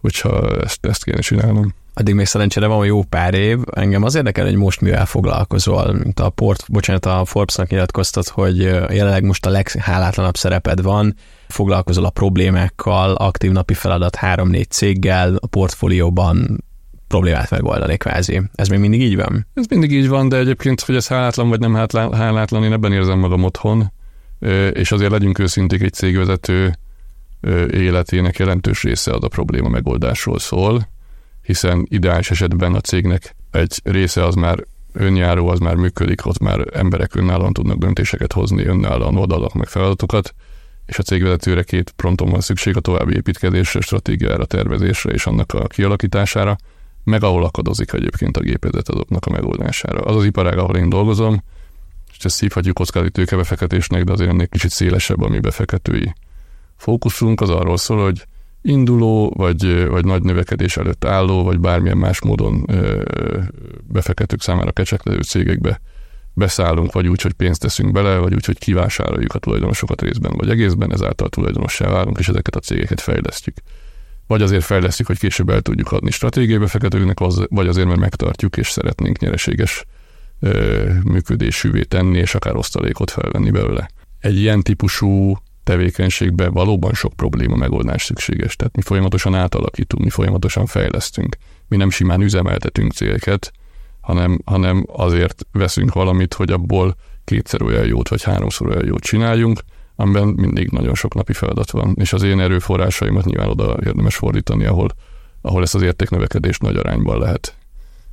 hogyha 0.00 0.60
ezt, 0.60 0.86
ezt 0.86 1.04
kéne 1.04 1.20
csinálnom. 1.20 1.74
Addig 1.94 2.14
még 2.14 2.26
szerencsére 2.26 2.66
van 2.66 2.86
jó 2.86 3.02
pár 3.02 3.34
év. 3.34 3.58
Engem 3.70 4.02
az 4.02 4.14
érdekel, 4.14 4.44
hogy 4.44 4.54
most 4.54 4.80
mivel 4.80 5.06
foglalkozol. 5.06 5.92
Mint 5.92 6.20
a 6.20 6.30
port, 6.30 6.64
bocsánat, 6.68 7.06
a 7.06 7.24
Forbes-nak 7.24 7.68
nyilatkoztat, 7.68 8.28
hogy 8.28 8.56
jelenleg 8.90 9.24
most 9.24 9.46
a 9.46 9.50
leghálátlanabb 9.50 10.36
szereped 10.36 10.82
van, 10.82 11.14
foglalkozol 11.48 12.04
a 12.04 12.10
problémákkal, 12.10 13.14
aktív 13.14 13.50
napi 13.50 13.74
feladat 13.74 14.18
3-4 14.20 14.68
céggel, 14.68 15.36
a 15.40 15.46
portfólióban 15.46 16.64
problémát 17.08 17.50
megoldani 17.50 17.96
kvázi. 17.96 18.42
Ez 18.54 18.68
még 18.68 18.78
mindig 18.78 19.02
így 19.02 19.16
van? 19.16 19.46
Ez 19.54 19.66
mindig 19.68 19.92
így 19.92 20.08
van, 20.08 20.28
de 20.28 20.36
egyébként, 20.36 20.80
hogy 20.80 20.96
ez 20.96 21.08
hálátlan 21.08 21.48
vagy 21.48 21.60
nem 21.60 21.74
hálátlan, 22.12 22.64
én 22.64 22.72
ebben 22.72 22.92
érzem 22.92 23.18
magam 23.18 23.44
otthon, 23.44 23.92
és 24.72 24.92
azért 24.92 25.10
legyünk 25.10 25.38
őszinték, 25.38 25.82
egy 25.82 25.92
cégvezető 25.92 26.78
életének 27.70 28.38
jelentős 28.38 28.82
része 28.82 29.12
az 29.12 29.24
a 29.24 29.28
probléma 29.28 29.68
megoldásról 29.68 30.38
szól, 30.38 30.88
hiszen 31.42 31.86
ideális 31.88 32.30
esetben 32.30 32.74
a 32.74 32.80
cégnek 32.80 33.36
egy 33.50 33.80
része 33.84 34.24
az 34.24 34.34
már 34.34 34.64
önjáró, 34.92 35.48
az 35.48 35.58
már 35.58 35.74
működik, 35.74 36.26
ott 36.26 36.38
már 36.38 36.66
emberek 36.72 37.14
önállóan 37.14 37.52
tudnak 37.52 37.78
döntéseket 37.78 38.32
hozni, 38.32 38.64
önállóan 38.64 39.16
oldalak 39.16 39.52
meg 39.52 39.68
feladatokat, 39.68 40.34
és 40.86 40.98
a 40.98 41.02
cégvezetőre 41.02 41.62
két 41.62 41.90
pronton 41.90 42.30
van 42.30 42.40
szükség 42.40 42.76
a 42.76 42.80
további 42.80 43.14
építkezésre, 43.14 43.80
stratégiára, 43.80 44.44
tervezésre 44.44 45.10
és 45.10 45.26
annak 45.26 45.52
a 45.52 45.66
kialakítására, 45.66 46.56
meg 47.04 47.22
ahol 47.22 47.44
akadozik 47.44 47.92
egyébként 47.92 48.36
a 48.36 48.40
gépezet 48.40 48.88
azoknak 48.88 49.26
a 49.26 49.30
megoldására. 49.30 50.00
Az 50.00 50.16
az 50.16 50.24
iparág, 50.24 50.58
ahol 50.58 50.76
én 50.76 50.88
dolgozom, 50.88 51.42
és 52.18 52.24
ezt 52.24 52.40
hívhatjuk 52.40 52.74
kockázati 52.74 53.10
tőkebefektetésnek, 53.10 54.04
de 54.04 54.12
azért 54.12 54.30
ennél 54.30 54.48
kicsit 54.48 54.70
szélesebb 54.70 55.22
a 55.22 55.28
mi 55.28 55.38
befektetői 55.38 56.14
fókuszunk, 56.76 57.40
az 57.40 57.50
arról 57.50 57.76
szól, 57.76 58.02
hogy 58.02 58.26
induló, 58.62 59.32
vagy, 59.36 59.86
vagy 59.88 60.04
nagy 60.04 60.22
növekedés 60.22 60.76
előtt 60.76 61.04
álló, 61.04 61.42
vagy 61.42 61.58
bármilyen 61.60 61.96
más 61.96 62.22
módon 62.22 62.66
befektetők 63.86 64.40
számára 64.40 64.72
kecseklevő 64.72 65.20
cégekbe 65.20 65.80
beszállunk, 66.34 66.92
vagy 66.92 67.08
úgy, 67.08 67.22
hogy 67.22 67.32
pénzt 67.32 67.60
teszünk 67.60 67.92
bele, 67.92 68.16
vagy 68.16 68.34
úgy, 68.34 68.44
hogy 68.44 68.58
kivásároljuk 68.58 69.34
a 69.34 69.38
tulajdonosokat 69.38 70.02
részben, 70.02 70.32
vagy 70.36 70.50
egészben, 70.50 70.92
ezáltal 70.92 71.28
tulajdonossá 71.28 71.88
válunk, 71.88 72.18
és 72.18 72.28
ezeket 72.28 72.56
a 72.56 72.60
cégeket 72.60 73.00
fejlesztjük. 73.00 73.56
Vagy 74.26 74.42
azért 74.42 74.64
fejlesztjük, 74.64 75.06
hogy 75.06 75.18
később 75.18 75.50
el 75.50 75.60
tudjuk 75.60 75.92
adni 75.92 76.10
stratégiai 76.10 76.58
befektetőknek, 76.58 77.18
vagy 77.48 77.68
azért, 77.68 77.86
mert 77.86 78.00
megtartjuk, 78.00 78.56
és 78.56 78.68
szeretnénk 78.68 79.18
nyereséges 79.18 79.84
működésűvé 81.04 81.82
tenni, 81.82 82.18
és 82.18 82.34
akár 82.34 82.56
osztalékot 82.56 83.10
felvenni 83.10 83.50
belőle. 83.50 83.90
Egy 84.20 84.38
ilyen 84.38 84.62
típusú 84.62 85.36
tevékenységben 85.64 86.52
valóban 86.52 86.92
sok 86.92 87.12
probléma 87.12 87.56
megoldás 87.56 88.04
szükséges. 88.04 88.56
Tehát 88.56 88.76
mi 88.76 88.82
folyamatosan 88.82 89.34
átalakítunk, 89.34 90.04
mi 90.04 90.10
folyamatosan 90.10 90.66
fejlesztünk. 90.66 91.36
Mi 91.68 91.76
nem 91.76 91.90
simán 91.90 92.20
üzemeltetünk 92.20 92.92
célket, 92.92 93.52
hanem, 94.00 94.40
hanem 94.44 94.86
azért 94.88 95.46
veszünk 95.52 95.92
valamit, 95.92 96.34
hogy 96.34 96.50
abból 96.50 96.96
kétszer 97.24 97.62
olyan 97.62 97.86
jót, 97.86 98.08
vagy 98.08 98.22
háromszor 98.22 98.68
olyan 98.68 98.84
jót 98.84 99.02
csináljunk, 99.02 99.60
amiben 99.96 100.28
mindig 100.28 100.70
nagyon 100.70 100.94
sok 100.94 101.14
napi 101.14 101.32
feladat 101.32 101.70
van, 101.70 101.94
és 101.98 102.12
az 102.12 102.22
én 102.22 102.40
erőforrásaimat 102.40 103.24
nyilván 103.24 103.48
oda 103.48 103.76
érdemes 103.84 104.16
fordítani, 104.16 104.64
ahol, 104.64 104.88
ahol 105.40 105.62
ezt 105.62 105.74
az 105.74 105.82
értéknövekedést 105.82 106.62
nagy 106.62 106.76
arányban 106.76 107.18
lehet 107.18 107.56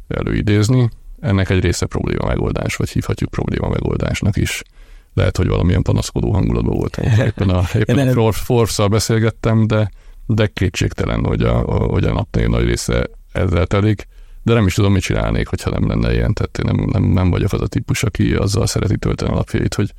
előidézni. 0.07 0.89
Ennek 1.19 1.49
egy 1.49 1.59
része 1.59 1.85
probléma 1.85 2.25
megoldás, 2.25 2.75
vagy 2.75 2.89
hívhatjuk 2.89 3.29
probléma 3.29 3.69
megoldásnak 3.69 4.37
is 4.37 4.63
lehet, 5.13 5.37
hogy 5.37 5.47
valamilyen 5.47 5.81
panaszkodó 5.81 6.31
hangulatban 6.31 6.77
volt. 6.77 6.97
Éppen 6.97 7.49
a, 7.49 7.63
éppen 7.73 8.17
a 8.17 8.31
Forbes-szal 8.31 8.87
beszélgettem, 8.87 9.67
de, 9.67 9.91
de 10.25 10.47
kétségtelen, 10.47 11.25
hogy 11.25 11.41
a, 11.41 11.57
hogy 11.61 12.03
a 12.03 12.13
napnél 12.13 12.47
nagy 12.47 12.65
része 12.65 13.07
ezzel 13.31 13.65
telik, 13.65 14.07
de 14.43 14.53
nem 14.53 14.65
is 14.65 14.73
tudom, 14.73 14.91
mit 14.91 15.01
csinálnék, 15.01 15.47
hogyha 15.47 15.69
nem 15.69 15.87
lenne 15.87 16.13
ilyen. 16.13 16.33
Tehát 16.33 16.57
én 16.57 16.75
nem, 16.75 16.89
nem, 16.91 17.11
nem 17.11 17.29
vagyok 17.29 17.53
az 17.53 17.61
a 17.61 17.67
típus, 17.67 18.03
aki 18.03 18.33
azzal 18.33 18.67
szereti 18.67 18.97
tölteni 18.97 19.31
a 19.31 19.35
napjait, 19.35 19.73
hogy 19.73 19.93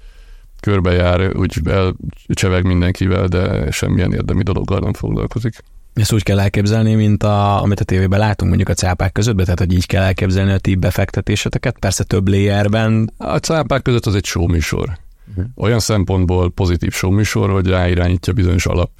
körbejár, 0.60 1.36
úgy 1.36 1.60
elcseveg 1.64 2.64
mindenkivel, 2.64 3.26
de 3.26 3.70
semmilyen 3.70 4.12
érdemi 4.12 4.42
dologgal 4.42 4.78
nem 4.78 4.92
foglalkozik. 4.92 5.62
Ezt 5.94 6.12
úgy 6.12 6.22
kell 6.22 6.40
elképzelni, 6.40 6.94
mint 6.94 7.22
a, 7.22 7.62
amit 7.62 7.80
a 7.80 7.84
tévében 7.84 8.18
látunk 8.18 8.48
mondjuk 8.48 8.68
a 8.68 8.80
cápák 8.80 9.12
között, 9.12 9.36
tehát 9.36 9.58
hogy 9.58 9.72
így 9.72 9.86
kell 9.86 10.02
elképzelni 10.02 10.52
a 10.52 10.58
ti 10.58 10.74
befektetéseteket, 10.74 11.78
persze 11.78 12.04
több 12.04 12.28
layerben. 12.28 13.12
A 13.16 13.36
cápák 13.36 13.82
között 13.82 14.06
az 14.06 14.14
egy 14.14 14.24
show 14.24 14.46
műsor. 14.46 14.98
Uh-huh. 15.28 15.44
Olyan 15.54 15.80
szempontból 15.80 16.50
pozitív 16.50 16.92
show 16.92 17.10
műsor, 17.10 17.50
hogy 17.50 17.66
ráirányítja 17.66 18.32
bizonyos 18.32 18.66
alap 18.66 18.90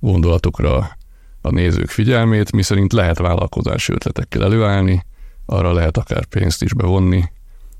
gondolatokra 0.00 0.96
a 1.40 1.50
nézők 1.50 1.88
figyelmét, 1.88 2.52
miszerint 2.52 2.92
lehet 2.92 3.18
vállalkozási 3.18 3.92
ötletekkel 3.92 4.44
előállni, 4.44 5.04
arra 5.46 5.72
lehet 5.72 5.96
akár 5.96 6.24
pénzt 6.24 6.62
is 6.62 6.74
bevonni, 6.74 7.24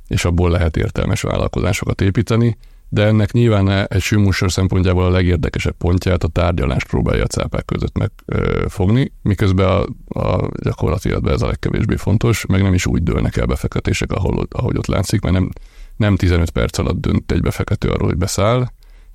és 0.09 0.25
abból 0.25 0.51
lehet 0.51 0.77
értelmes 0.77 1.21
vállalkozásokat 1.21 2.01
építeni, 2.01 2.57
de 2.89 3.05
ennek 3.05 3.33
nyilván 3.33 3.87
egy 3.89 4.01
sűmúsor 4.01 4.53
szempontjából 4.53 5.05
a 5.05 5.11
legérdekesebb 5.11 5.75
pontját 5.79 6.25
a 6.25 6.29
tárgyalást 6.29 6.87
próbálja 6.87 7.23
a 7.23 7.27
cápák 7.27 7.65
között 7.65 7.99
megfogni, 7.99 9.13
miközben 9.23 9.69
a, 9.69 10.21
a 10.21 10.51
gyakorlati 10.63 11.09
életben 11.09 11.35
ez 11.35 11.43
a 11.43 11.47
legkevésbé 11.47 11.97
fontos, 11.97 12.47
meg 12.47 12.63
nem 12.63 12.75
is 12.75 12.87
úgy 12.87 13.03
dőlnek 13.03 13.37
el 13.37 13.47
befektetések, 13.47 14.13
ahol, 14.13 14.47
ahogy 14.51 14.77
ott 14.77 14.87
látszik, 14.87 15.21
mert 15.21 15.35
nem, 15.35 15.51
nem 15.97 16.17
15 16.17 16.51
perc 16.51 16.79
alatt 16.79 17.01
dönt 17.01 17.33
egy 17.33 17.41
befektető 17.43 17.89
arról, 17.89 18.09
hogy 18.09 18.19
beszáll, 18.19 18.67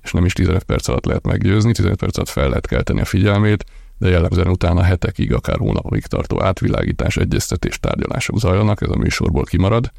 és 0.02 0.12
nem 0.12 0.24
is 0.24 0.32
15 0.32 0.62
perc 0.62 0.88
alatt 0.88 1.04
lehet 1.04 1.26
meggyőzni, 1.26 1.72
15 1.72 1.98
perc 1.98 2.16
alatt 2.16 2.28
fel 2.28 2.48
lehet 2.48 2.66
kelteni 2.66 3.00
a 3.00 3.04
figyelmét, 3.04 3.64
de 3.98 4.08
jellemzően 4.08 4.48
utána 4.48 4.82
hetekig, 4.82 5.32
akár 5.32 5.58
hónapokig 5.58 6.06
tartó 6.06 6.42
átvilágítás, 6.42 7.16
egyeztetés, 7.16 7.80
tárgyalások 7.80 8.38
zajlanak, 8.38 8.82
ez 8.82 8.88
a 8.88 8.96
műsorból 8.96 9.44
kimarad. 9.44 9.92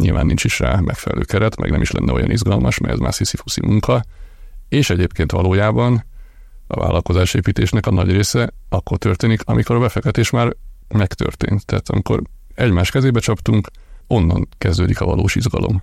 Nyilván 0.00 0.26
nincs 0.26 0.44
is 0.44 0.58
rá 0.58 0.80
megfelelő 0.80 1.24
keret, 1.24 1.56
meg 1.56 1.70
nem 1.70 1.80
is 1.80 1.90
lenne 1.90 2.12
olyan 2.12 2.30
izgalmas, 2.30 2.78
mert 2.78 2.92
ez 2.92 2.98
már 2.98 3.14
sziszifuszi 3.14 3.60
munka. 3.66 4.02
És 4.68 4.90
egyébként 4.90 5.32
valójában 5.32 6.04
a 6.66 6.80
vállalkozásépítésnek 6.80 7.86
a 7.86 7.90
nagy 7.90 8.10
része 8.10 8.52
akkor 8.68 8.98
történik, 8.98 9.40
amikor 9.44 9.76
a 9.76 9.80
befektetés 9.80 10.30
már 10.30 10.56
megtörtént. 10.88 11.66
Tehát 11.66 11.88
amikor 11.88 12.22
egymás 12.54 12.90
kezébe 12.90 13.20
csaptunk, 13.20 13.68
onnan 14.06 14.48
kezdődik 14.58 15.00
a 15.00 15.04
valós 15.04 15.34
izgalom. 15.34 15.82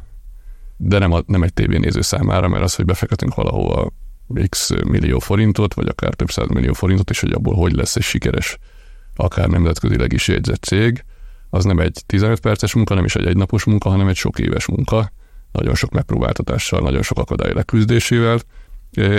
De 0.78 0.98
nem, 0.98 1.12
a, 1.12 1.22
nem 1.26 1.44
egy 1.44 1.54
tévénéző 1.54 2.02
számára, 2.02 2.48
mert 2.48 2.64
az, 2.64 2.76
hogy 2.76 2.86
befektetünk 2.86 3.36
valahova 3.36 3.92
x 4.50 4.72
millió 4.86 5.20
forintot, 5.20 5.74
vagy 5.74 5.88
akár 5.88 6.14
több 6.14 6.32
száz 6.32 6.48
millió 6.48 6.74
forintot, 6.74 7.10
és 7.10 7.20
hogy 7.20 7.32
abból 7.32 7.56
hogy 7.56 7.74
lesz 7.74 7.96
egy 7.96 8.04
sikeres, 8.04 8.58
akár 9.16 9.48
nemzetközileg 9.48 10.14
is 10.14 10.28
jegyzett 10.28 10.64
cég, 10.64 11.04
az 11.54 11.64
nem 11.64 11.80
egy 11.80 12.04
15 12.06 12.40
perces 12.40 12.74
munka, 12.74 12.94
nem 12.94 13.06
is 13.06 13.16
egy 13.16 13.26
egynapos 13.26 13.64
munka, 13.64 13.90
hanem 13.90 14.08
egy 14.08 14.16
sok 14.16 14.40
éves 14.40 14.66
munka, 14.66 15.12
nagyon 15.52 15.76
sok 15.76 15.92
megpróbáltatással, 15.92 16.82
nagyon 16.82 17.02
sok 17.02 17.18
akadály 17.20 17.54
leküzdésével, 17.54 18.40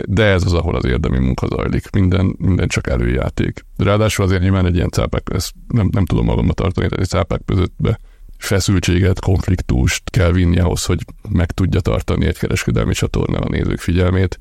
de 0.04 0.24
ez 0.24 0.44
az, 0.44 0.52
ahol 0.52 0.76
az 0.76 0.84
érdemi 0.84 1.18
munka 1.18 1.46
zajlik. 1.46 1.90
Minden, 1.90 2.34
minden 2.38 2.68
csak 2.68 2.86
előjáték. 2.86 3.64
Ráadásul 3.76 4.24
azért 4.24 4.42
nyilván 4.42 4.66
egy 4.66 4.74
ilyen 4.74 4.88
cápák, 4.88 5.28
ezt 5.32 5.52
nem, 5.68 5.88
nem 5.92 6.04
tudom 6.04 6.24
magammal 6.24 6.54
tartani, 6.54 6.88
tehát 6.88 7.04
egy 7.04 7.10
cápák 7.10 7.40
közöttbe 7.44 7.98
feszültséget, 8.38 9.20
konfliktust 9.20 10.10
kell 10.10 10.32
vinni 10.32 10.58
ahhoz, 10.58 10.84
hogy 10.84 11.04
meg 11.28 11.50
tudja 11.50 11.80
tartani 11.80 12.26
egy 12.26 12.38
kereskedelmi 12.38 12.94
csatorna 12.94 13.38
a 13.38 13.48
nézők 13.48 13.80
figyelmét. 13.80 14.40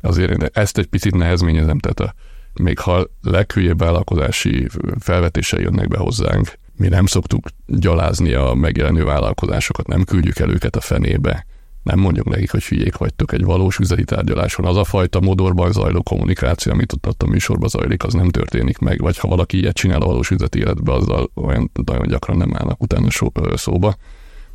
Azért 0.00 0.56
ezt 0.58 0.78
egy 0.78 0.86
picit 0.86 1.14
nehezményezem, 1.14 1.78
tehát 1.78 2.00
a, 2.00 2.14
még 2.54 2.78
ha 2.78 3.06
leghülyébb 3.22 3.78
vállalkozási 3.78 4.68
felvetései 4.98 5.62
jönnek 5.62 5.88
be 5.88 5.98
hozzánk, 5.98 6.52
mi 6.76 6.88
nem 6.88 7.06
szoktuk 7.06 7.46
gyalázni 7.66 8.32
a 8.32 8.54
megjelenő 8.54 9.04
vállalkozásokat, 9.04 9.86
nem 9.86 10.04
küldjük 10.04 10.38
el 10.38 10.50
őket 10.50 10.76
a 10.76 10.80
fenébe, 10.80 11.46
nem 11.82 11.98
mondjuk 11.98 12.28
nekik, 12.28 12.50
hogy 12.50 12.64
hülyék 12.64 12.96
vagytok 12.96 13.32
egy 13.32 13.44
valós 13.44 13.78
üzleti 13.78 14.04
tárgyaláson. 14.04 14.64
Az 14.64 14.76
a 14.76 14.84
fajta 14.84 15.20
modorban 15.20 15.72
zajló 15.72 16.02
kommunikáció, 16.02 16.72
amit 16.72 16.92
ott 17.06 17.22
a 17.22 17.26
műsorban 17.26 17.68
zajlik, 17.68 18.04
az 18.04 18.12
nem 18.12 18.28
történik 18.28 18.78
meg. 18.78 19.00
Vagy 19.00 19.18
ha 19.18 19.28
valaki 19.28 19.58
ilyet 19.58 19.74
csinál 19.74 20.00
a 20.00 20.06
valós 20.06 20.30
üzleti 20.30 20.58
életben, 20.58 20.94
azzal 20.94 21.30
olyan 21.34 21.70
nagyon 21.84 22.06
gyakran 22.06 22.36
nem 22.36 22.56
állnak 22.56 22.82
utána 22.82 23.08
szóba. 23.56 23.94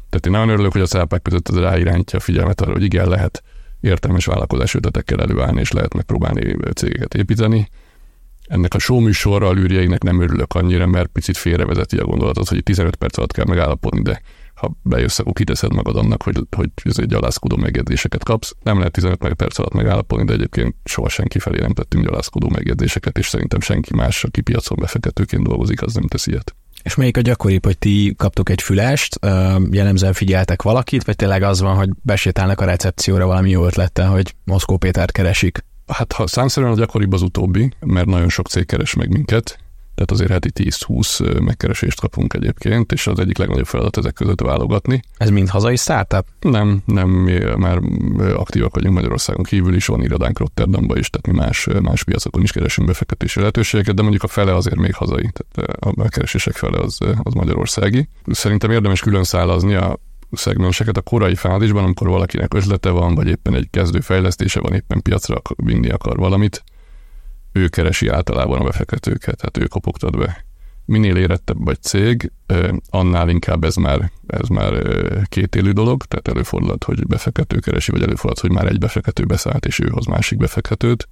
Tehát 0.09 0.25
én 0.25 0.31
nagyon 0.31 0.49
örülök, 0.49 0.71
hogy 0.71 0.81
a 0.81 0.85
szápák 0.85 1.21
között 1.21 1.49
ez 1.49 1.57
ráirányítja 1.57 2.17
a 2.19 2.21
figyelmet 2.21 2.61
arra, 2.61 2.71
hogy 2.71 2.83
igen, 2.83 3.07
lehet 3.07 3.43
értelmes 3.81 4.25
vállalkozás 4.25 4.73
ötletekkel 4.73 5.21
előállni, 5.21 5.59
és 5.59 5.71
lehet 5.71 5.93
megpróbálni 5.93 6.55
cégeket 6.73 7.13
építeni. 7.13 7.69
Ennek 8.47 8.73
a 8.73 8.79
show 8.79 8.99
műsorra 8.99 9.47
a 9.47 9.51
lűrjeinek 9.51 10.03
nem 10.03 10.21
örülök 10.21 10.53
annyira, 10.53 10.87
mert 10.87 11.07
picit 11.07 11.37
félrevezeti 11.37 11.97
a 11.97 12.05
gondolatot, 12.05 12.47
hogy 12.47 12.63
15 12.63 12.95
perc 12.95 13.17
alatt 13.17 13.31
kell 13.31 13.45
megállapodni, 13.45 14.01
de 14.01 14.21
ha 14.55 14.77
bejössz, 14.81 15.19
akkor 15.19 15.33
kiteszed 15.33 15.73
magad 15.73 15.95
annak, 15.95 16.23
hogy, 16.23 16.39
hogy 16.55 16.69
egy 16.83 17.05
gyalászkodó 17.05 17.55
megjegyzéseket 17.55 18.23
kapsz. 18.23 18.55
Nem 18.63 18.77
lehet 18.77 18.91
15 18.91 19.33
perc 19.33 19.59
alatt 19.59 19.73
megállapodni, 19.73 20.25
de 20.25 20.33
egyébként 20.33 20.75
soha 20.83 21.09
senki 21.09 21.39
felé 21.39 21.59
nem 21.59 21.73
tettünk 21.73 22.03
gyalászkodó 22.05 22.49
megjegyzéseket, 22.49 23.17
és 23.17 23.27
szerintem 23.27 23.59
senki 23.59 23.95
más, 23.95 24.23
aki 24.23 24.41
piacon 24.41 24.77
befektetőként 24.81 25.43
dolgozik, 25.43 25.81
az 25.81 25.93
nem 25.93 26.07
tesz 26.07 26.27
ilyet. 26.27 26.55
És 26.83 26.95
melyik 26.95 27.17
a 27.17 27.21
gyakoribb, 27.21 27.65
hogy 27.65 27.77
ti 27.77 28.13
kaptok 28.17 28.49
egy 28.49 28.61
fülást, 28.61 29.19
jellemzően 29.71 30.13
figyeltek 30.13 30.61
valakit, 30.61 31.03
vagy 31.03 31.15
tényleg 31.15 31.43
az 31.43 31.61
van, 31.61 31.75
hogy 31.75 31.89
besétálnak 32.01 32.61
a 32.61 32.65
recepcióra 32.65 33.25
valami 33.25 33.49
jó 33.49 33.65
ötlettel, 33.65 34.09
hogy 34.09 34.35
Moszkó 34.43 34.77
Pétert 34.77 35.11
keresik? 35.11 35.65
Hát 35.87 36.13
ha 36.13 36.27
számszerűen 36.27 36.71
a 36.71 36.75
gyakoribb 36.75 37.13
az 37.13 37.21
utóbbi, 37.21 37.71
mert 37.79 38.07
nagyon 38.07 38.29
sok 38.29 38.47
cég 38.47 38.65
keres 38.65 38.93
meg 38.93 39.09
minket, 39.09 39.59
tehát 39.95 40.11
azért 40.11 40.31
heti 40.31 40.51
10-20 40.53 41.43
megkeresést 41.43 41.99
kapunk 41.99 42.33
egyébként, 42.33 42.91
és 42.91 43.07
az 43.07 43.19
egyik 43.19 43.37
legnagyobb 43.37 43.65
feladat 43.65 43.97
ezek 43.97 44.13
között 44.13 44.41
válogatni. 44.41 45.01
Ez 45.17 45.29
mind 45.29 45.49
hazai 45.49 45.75
startup? 45.75 46.25
Nem, 46.39 46.81
nem, 46.85 47.09
mi 47.09 47.39
már 47.57 47.79
aktívak 48.35 48.75
vagyunk 48.75 48.93
Magyarországon 48.95 49.43
kívül 49.43 49.75
is, 49.75 49.85
van 49.85 50.01
irodánk 50.01 50.39
Rotterdamban 50.39 50.97
is, 50.97 51.09
tehát 51.09 51.27
mi 51.27 51.43
más, 51.43 51.67
más 51.81 52.03
piacokon 52.03 52.41
is 52.41 52.51
keresünk 52.51 52.87
befektetési 52.87 53.39
lehetőségeket, 53.39 53.95
de 53.95 54.01
mondjuk 54.01 54.23
a 54.23 54.27
fele 54.27 54.55
azért 54.55 54.79
még 54.79 54.93
hazai, 54.93 55.31
tehát 55.33 55.75
a 55.79 55.93
megkeresések 55.95 56.55
fele 56.55 56.77
az, 56.77 56.97
az 57.23 57.33
magyarországi. 57.33 58.09
Szerintem 58.25 58.71
érdemes 58.71 59.01
külön 59.01 59.23
szállazni 59.23 59.73
a 59.73 59.99
szegmenseket 60.37 60.97
a 60.97 61.01
korai 61.01 61.35
fázisban, 61.35 61.83
amikor 61.83 62.07
valakinek 62.07 62.53
ötlete 62.53 62.89
van, 62.89 63.15
vagy 63.15 63.27
éppen 63.27 63.55
egy 63.55 63.67
kezdő 63.69 63.99
fejlesztése 63.99 64.59
van, 64.59 64.73
éppen 64.73 65.01
piacra 65.01 65.41
vinni 65.55 65.89
akar 65.89 66.17
valamit, 66.17 66.63
ő 67.51 67.67
keresi 67.67 68.07
általában 68.07 68.59
a 68.59 68.63
befektetőket, 68.63 69.37
tehát 69.37 69.57
ő 69.57 69.65
kopogtat 69.65 70.17
be. 70.17 70.45
Minél 70.85 71.15
érettebb 71.15 71.63
vagy 71.63 71.81
cég, 71.81 72.31
annál 72.89 73.29
inkább 73.29 73.63
ez 73.63 73.75
már, 73.75 74.11
ez 74.27 74.47
már 74.47 74.73
kétélű 75.23 75.71
dolog, 75.71 76.03
tehát 76.03 76.27
előfordulhat, 76.27 76.83
hogy 76.83 77.07
befektető 77.07 77.59
keresi, 77.59 77.91
vagy 77.91 78.01
előfordulhat, 78.01 78.39
hogy 78.39 78.51
már 78.51 78.67
egy 78.67 78.79
befektető 78.79 79.25
beszállt, 79.25 79.65
és 79.65 79.79
ő 79.79 79.87
hoz 79.89 80.05
másik 80.05 80.37
befektetőt. 80.37 81.07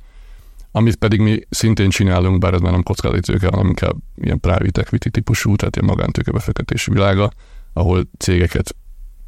Amit 0.71 0.95
pedig 0.95 1.19
mi 1.19 1.39
szintén 1.49 1.89
csinálunk, 1.89 2.39
bár 2.39 2.53
ez 2.53 2.59
már 2.59 2.71
nem 2.71 2.83
kockázatítőke, 2.83 3.47
hanem 3.47 3.67
inkább 3.67 3.95
ilyen 4.15 4.39
private 4.39 4.81
equity 4.81 5.09
típusú, 5.09 5.55
tehát 5.55 5.75
ilyen 5.75 5.88
magántőke 5.88 6.31
befektetési 6.31 6.91
világa, 6.91 7.31
ahol 7.73 8.09
cégeket 8.17 8.75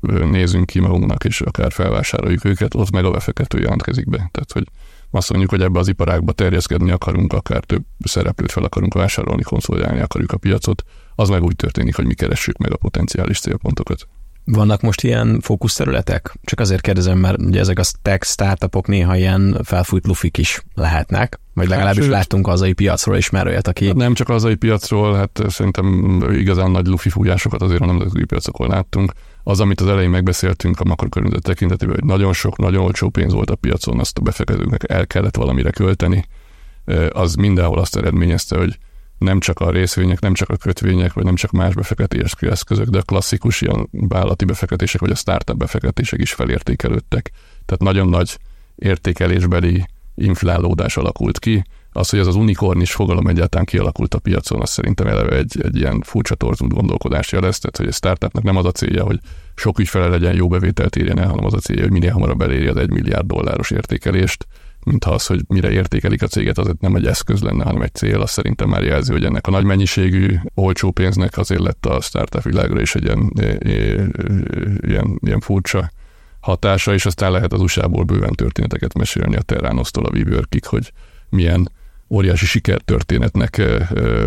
nézünk 0.01 0.65
ki 0.65 0.79
magunknak, 0.79 1.23
és 1.23 1.41
akár 1.41 1.71
felvásároljuk 1.71 2.45
őket, 2.45 2.75
ott 2.75 2.91
meg 2.91 3.05
a 3.05 3.11
befektető 3.11 3.59
jelentkezik 3.59 4.09
be. 4.09 4.17
Tehát, 4.17 4.51
hogy 4.51 4.67
azt 5.11 5.29
mondjuk, 5.29 5.51
hogy 5.51 5.61
ebbe 5.61 5.79
az 5.79 5.87
iparágba 5.87 6.31
terjeszkedni 6.31 6.91
akarunk, 6.91 7.33
akár 7.33 7.63
több 7.63 7.83
szereplőt 7.99 8.51
fel 8.51 8.63
akarunk 8.63 8.93
vásárolni, 8.93 9.41
konszolidálni 9.41 9.99
akarjuk 9.99 10.31
a 10.31 10.37
piacot, 10.37 10.83
az 11.15 11.29
meg 11.29 11.43
úgy 11.43 11.55
történik, 11.55 11.95
hogy 11.95 12.05
mi 12.05 12.13
keressük 12.13 12.57
meg 12.57 12.71
a 12.71 12.77
potenciális 12.77 13.39
célpontokat. 13.39 14.07
Vannak 14.45 14.81
most 14.81 15.03
ilyen 15.03 15.39
fókuszterületek? 15.41 16.33
Csak 16.43 16.59
azért 16.59 16.81
kérdezem, 16.81 17.17
mert 17.17 17.41
ugye 17.41 17.59
ezek 17.59 17.79
a 17.79 17.83
tech 18.01 18.25
startupok 18.25 18.87
néha 18.87 19.15
ilyen 19.15 19.59
felfújt 19.63 20.07
lufik 20.07 20.37
is 20.37 20.63
lehetnek, 20.73 21.39
vagy 21.53 21.67
legalábbis 21.67 22.03
hát, 22.03 22.11
láttunk 22.11 22.45
hazai 22.45 22.73
piacról 22.73 23.17
is 23.17 23.29
már 23.29 23.47
olyat, 23.47 23.67
aki... 23.67 23.91
Nem 23.91 24.13
csak 24.13 24.27
hazai 24.27 24.55
piacról, 24.55 25.15
hát 25.15 25.41
szerintem 25.47 26.19
igazán 26.31 26.71
nagy 26.71 26.87
lufi 26.87 27.09
fújásokat 27.09 27.61
azért 27.61 27.81
a 27.81 27.85
nemzetközi 27.85 28.25
piacokon 28.25 28.67
láttunk 28.67 29.13
az, 29.47 29.59
amit 29.59 29.81
az 29.81 29.87
elején 29.87 30.09
megbeszéltünk 30.09 30.79
a 30.79 30.85
makrokörnyezet 30.85 31.43
tekintetében, 31.43 31.95
hogy 31.95 32.03
nagyon 32.03 32.33
sok, 32.33 32.57
nagyon 32.57 32.83
olcsó 32.83 33.09
pénz 33.09 33.33
volt 33.33 33.49
a 33.49 33.55
piacon, 33.55 33.99
azt 33.99 34.17
a 34.17 34.21
befektetőknek 34.21 34.89
el 34.89 35.07
kellett 35.07 35.35
valamire 35.35 35.69
költeni, 35.69 36.25
az 37.09 37.35
mindenhol 37.35 37.79
azt 37.79 37.95
eredményezte, 37.95 38.57
hogy 38.57 38.77
nem 39.17 39.39
csak 39.39 39.59
a 39.59 39.69
részvények, 39.69 40.19
nem 40.19 40.33
csak 40.33 40.49
a 40.49 40.55
kötvények, 40.55 41.13
vagy 41.13 41.23
nem 41.23 41.35
csak 41.35 41.51
más 41.51 41.73
befektetési 41.73 42.47
eszközök, 42.47 42.87
de 42.87 42.97
a 42.97 43.01
klasszikus 43.01 43.61
ilyen 43.61 43.89
vállalati 43.91 44.45
befektetések, 44.45 45.01
vagy 45.01 45.11
a 45.11 45.15
startup 45.15 45.57
befektetések 45.57 46.19
is 46.19 46.33
felértékelődtek. 46.33 47.31
Tehát 47.65 47.81
nagyon 47.81 48.09
nagy 48.09 48.37
értékelésbeli 48.75 49.85
inflálódás 50.15 50.97
alakult 50.97 51.39
ki, 51.39 51.63
az, 51.95 52.09
hogy 52.09 52.19
ez 52.19 52.27
az 52.27 52.35
unikornis 52.35 52.91
fogalom 52.91 53.27
egyáltalán 53.27 53.65
kialakult 53.65 54.13
a 54.13 54.19
piacon, 54.19 54.61
az 54.61 54.69
szerintem 54.69 55.07
eleve 55.07 55.35
egy, 55.35 55.61
egy 55.61 55.75
ilyen 55.75 56.01
furcsa 56.01 56.35
torzult 56.35 56.73
gondolkodás 56.73 57.31
jelez, 57.31 57.59
tehát 57.59 57.77
hogy 57.77 57.87
a 57.87 57.91
startupnak 57.91 58.43
nem 58.43 58.55
az 58.55 58.65
a 58.65 58.71
célja, 58.71 59.03
hogy 59.03 59.19
sok 59.55 59.79
ügyfele 59.79 60.07
legyen, 60.07 60.35
jó 60.35 60.47
bevételt 60.47 60.95
érjen 60.95 61.19
el, 61.19 61.27
hanem 61.27 61.45
az 61.45 61.53
a 61.53 61.57
célja, 61.57 61.81
hogy 61.81 61.91
minél 61.91 62.11
hamarabb 62.11 62.41
eléri 62.41 62.67
az 62.67 62.77
egy 62.77 62.89
milliárd 62.89 63.25
dolláros 63.25 63.71
értékelést, 63.71 64.47
mintha 64.85 65.11
az, 65.11 65.25
hogy 65.25 65.41
mire 65.47 65.71
értékelik 65.71 66.21
a 66.21 66.27
céget, 66.27 66.57
az 66.57 66.71
nem 66.79 66.95
egy 66.95 67.05
eszköz 67.05 67.41
lenne, 67.41 67.63
hanem 67.63 67.81
egy 67.81 67.93
cél, 67.93 68.21
az 68.21 68.31
szerintem 68.31 68.69
már 68.69 68.83
jelzi, 68.83 69.11
hogy 69.11 69.23
ennek 69.23 69.47
a 69.47 69.51
nagy 69.51 69.63
mennyiségű, 69.63 70.35
olcsó 70.53 70.91
pénznek 70.91 71.37
azért 71.37 71.61
lett 71.61 71.85
a 71.85 72.01
startup 72.01 72.43
világra 72.43 72.81
is 72.81 72.95
egy 72.95 73.03
ilyen, 73.03 73.31
ilyen, 74.79 75.19
ilyen 75.21 75.39
furcsa 75.39 75.91
hatása, 76.39 76.93
és 76.93 77.05
aztán 77.05 77.31
lehet 77.31 77.53
az 77.53 77.61
USA-ból 77.61 78.03
bőven 78.03 78.33
történeteket 78.33 78.93
mesélni 78.93 79.35
a 79.35 79.41
Terranos-tól 79.41 80.05
a 80.05 80.11
WeWorkig, 80.13 80.65
hogy 80.65 80.91
milyen 81.29 81.69
óriási 82.09 82.45
sikertörténetnek 82.45 83.61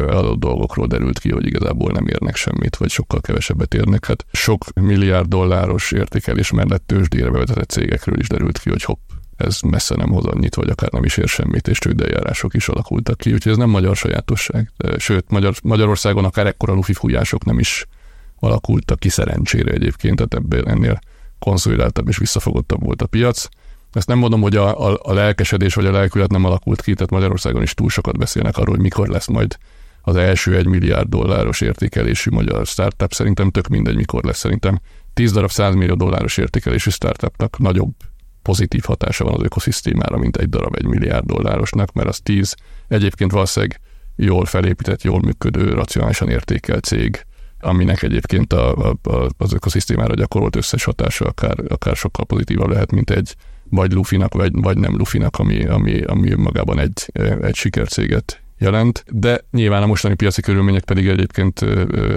adott 0.09 0.39
dolgokról 0.39 0.87
derült 0.87 1.19
ki, 1.19 1.31
hogy 1.31 1.47
igazából 1.47 1.93
nem 1.93 2.07
érnek 2.07 2.37
semmit, 2.37 2.77
vagy 2.77 2.91
sokkal 2.91 3.21
kevesebbet 3.21 3.75
érnek. 3.75 4.07
Hát 4.07 4.25
sok 4.33 4.65
milliárd 4.75 5.29
dolláros 5.29 5.93
értékelés 5.93 6.51
mellett 6.51 6.87
tőzsdére 6.87 7.31
bevezetett 7.31 7.71
cégekről 7.71 8.21
is 8.21 8.29
derült 8.29 8.59
ki, 8.59 8.71
hogy 8.71 8.83
hopp, 8.83 8.99
ez 9.37 9.61
messze 9.61 9.95
nem 9.95 10.11
hoz 10.11 10.25
annyit, 10.25 10.55
vagy 10.55 10.69
akár 10.69 10.91
nem 10.93 11.05
is 11.05 11.17
ér 11.17 11.29
semmit, 11.29 11.69
és 11.69 11.79
csődeljárások 11.79 12.55
is 12.55 12.69
alakultak 12.69 13.17
ki, 13.17 13.33
úgyhogy 13.33 13.53
ez 13.53 13.59
nem 13.59 13.71
magyar 13.71 13.97
sajátosság. 13.97 14.73
Sőt, 14.97 15.31
Magyar, 15.31 15.55
Magyarországon 15.63 16.25
akár 16.25 16.47
ekkora 16.47 16.75
lufi 16.75 16.93
fújások 16.93 17.45
nem 17.45 17.59
is 17.59 17.87
alakultak 18.39 18.99
ki 18.99 19.09
szerencsére 19.09 19.73
egyébként, 19.73 20.17
tehát 20.17 20.35
ebből 20.35 20.69
ennél 20.69 20.99
konszolidáltabb 21.39 22.09
és 22.09 22.19
visszafogottabb 22.19 22.85
volt 22.85 23.03
a 23.03 23.07
piac. 23.07 23.49
Ezt 23.93 24.07
nem 24.09 24.19
mondom, 24.19 24.41
hogy 24.41 24.57
a, 24.57 24.89
a, 24.89 24.99
a 25.03 25.13
lelkesedés 25.13 25.75
vagy 25.75 25.87
a 25.87 25.91
lelkület 25.91 26.31
nem 26.31 26.45
alakult 26.45 26.83
ki, 26.83 26.95
tehát 26.95 27.11
Magyarországon 27.11 27.63
is 27.63 27.75
túl 27.75 27.89
sokat 27.89 28.19
beszélnek 28.19 28.57
arról, 28.57 28.75
hogy 28.75 28.83
mikor 28.83 29.09
lesz 29.09 29.27
majd 29.27 29.59
az 30.03 30.17
első 30.17 30.57
egy 30.57 30.67
milliárd 30.67 31.09
dolláros 31.09 31.61
értékelésű 31.61 32.31
magyar 32.31 32.67
startup. 32.67 33.13
Szerintem 33.13 33.51
tök 33.51 33.69
mindegy, 33.69 33.97
mikor 33.97 34.25
lesz. 34.25 34.39
Szerintem 34.39 34.81
10 35.15 35.33
darab 35.33 35.51
100 35.51 35.75
millió 35.75 35.95
dolláros 35.95 36.37
értékelésű 36.37 36.91
startupnak 36.91 37.59
nagyobb 37.59 37.93
pozitív 38.43 38.83
hatása 38.85 39.25
van 39.25 39.35
az 39.35 39.43
ökoszisztémára, 39.43 40.17
mint 40.17 40.37
egy 40.37 40.49
darab 40.49 40.75
egy 40.77 40.87
milliárd 40.87 41.27
dollárosnak, 41.27 41.93
mert 41.93 42.09
az 42.09 42.21
tíz 42.21 42.55
egyébként 42.89 43.33
valószínűleg 43.33 43.81
jól 44.17 44.45
felépített, 44.45 45.03
jól 45.03 45.21
működő, 45.21 45.73
racionálisan 45.73 46.29
értékelt 46.29 46.85
cég, 46.85 47.27
aminek 47.61 48.03
egyébként 48.03 48.53
a, 48.53 48.75
a, 48.77 48.97
a, 49.03 49.29
az 49.39 49.53
ökoszisztémára 49.53 50.15
gyakorolt 50.15 50.57
összes 50.57 50.85
hatása 50.85 51.25
akár, 51.25 51.57
akár 51.69 51.97
sokkal 51.97 52.25
pozitívabb 52.25 52.71
lehet, 52.71 52.93
mint 52.93 53.11
egy 53.11 53.35
vagy 53.71 53.93
Lufinak, 53.93 54.35
vagy, 54.35 54.51
vagy 54.53 54.79
nem 54.79 54.97
Lufinak, 54.97 55.39
ami, 55.39 55.65
ami, 55.65 56.03
ami 56.03 56.35
magában 56.35 56.79
egy, 56.79 57.11
egy 57.43 57.55
sikercéget 57.55 58.43
jelent, 58.59 59.05
de 59.11 59.41
nyilván 59.51 59.83
a 59.83 59.87
mostani 59.87 60.15
piaci 60.15 60.43
körülmények 60.43 60.85
pedig 60.85 61.09
egyébként 61.09 61.63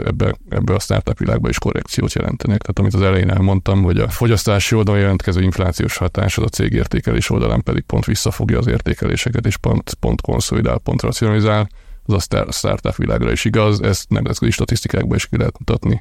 ebbe, 0.05 0.35
ebbe 0.49 0.73
a 0.73 0.79
startup 0.79 1.17
világba 1.17 1.49
is 1.49 1.59
korrekciót 1.59 2.13
jelentenek. 2.13 2.61
Tehát 2.61 2.79
amit 2.79 2.93
az 2.93 3.01
elején 3.01 3.29
elmondtam, 3.29 3.83
hogy 3.83 3.97
a 3.97 4.09
fogyasztási 4.09 4.75
oldalon 4.75 4.99
jelentkező 4.99 5.41
inflációs 5.41 5.97
hatás 5.97 6.37
az 6.37 6.43
a 6.43 6.47
cég 6.47 6.73
értékelés 6.73 7.29
oldalán 7.29 7.63
pedig 7.63 7.83
pont 7.83 8.05
visszafogja 8.05 8.57
az 8.57 8.67
értékeléseket, 8.67 9.45
és 9.45 9.57
pont, 9.57 9.93
pont 9.93 10.21
konszolidál, 10.21 10.77
pont 10.77 11.01
racionalizál, 11.01 11.69
az 12.05 12.27
a 12.29 12.51
startup 12.51 12.95
világra 12.95 13.31
is 13.31 13.45
igaz, 13.45 13.81
ezt 13.81 14.09
nemzetközi 14.09 14.51
statisztikákban 14.51 15.15
is 15.15 15.27
ki 15.27 15.37
lehet 15.37 15.59
mutatni. 15.59 15.99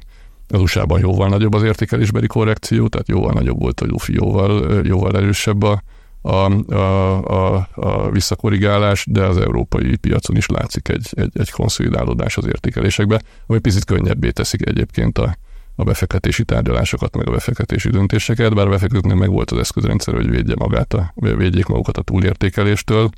Az 0.51 0.61
USA-ban 0.61 0.99
jóval 0.99 1.29
nagyobb 1.29 1.53
az 1.53 1.63
értékelésbeli 1.63 2.27
korrekció, 2.27 2.87
tehát 2.87 3.07
jóval 3.07 3.33
nagyobb 3.33 3.59
volt, 3.59 3.79
hogy 3.79 3.89
Luffy 3.89 4.13
jóval, 4.13 4.81
jóval 4.85 5.17
erősebb 5.17 5.63
a, 5.63 5.81
a, 6.21 6.73
a, 6.73 7.55
a, 7.55 7.67
a 7.75 8.09
visszakorrigálás, 8.09 9.05
de 9.09 9.25
az 9.25 9.37
európai 9.37 9.95
piacon 9.95 10.35
is 10.35 10.47
látszik 10.47 10.87
egy, 10.89 11.09
egy, 11.11 11.31
egy 11.33 11.51
konszolidálódás 11.51 12.37
az 12.37 12.45
értékelésekbe, 12.45 13.21
ami 13.47 13.59
picit 13.59 13.85
könnyebbé 13.85 14.29
teszik 14.29 14.67
egyébként 14.67 15.17
a, 15.17 15.35
a 15.75 15.83
befektetési 15.83 16.43
tárgyalásokat, 16.43 17.15
meg 17.15 17.27
a 17.27 17.31
befektetési 17.31 17.89
döntéseket, 17.89 18.55
bár 18.55 18.67
a 18.67 18.69
befektetőknek 18.69 19.17
meg 19.17 19.29
volt 19.29 19.51
az 19.51 19.57
eszközrendszer, 19.57 20.13
hogy 20.13 20.29
védje 20.29 20.55
magát 20.57 20.93
a, 20.93 21.13
védjék 21.15 21.65
magukat 21.65 21.97
a 21.97 22.01
túlértékeléstől, 22.01 23.09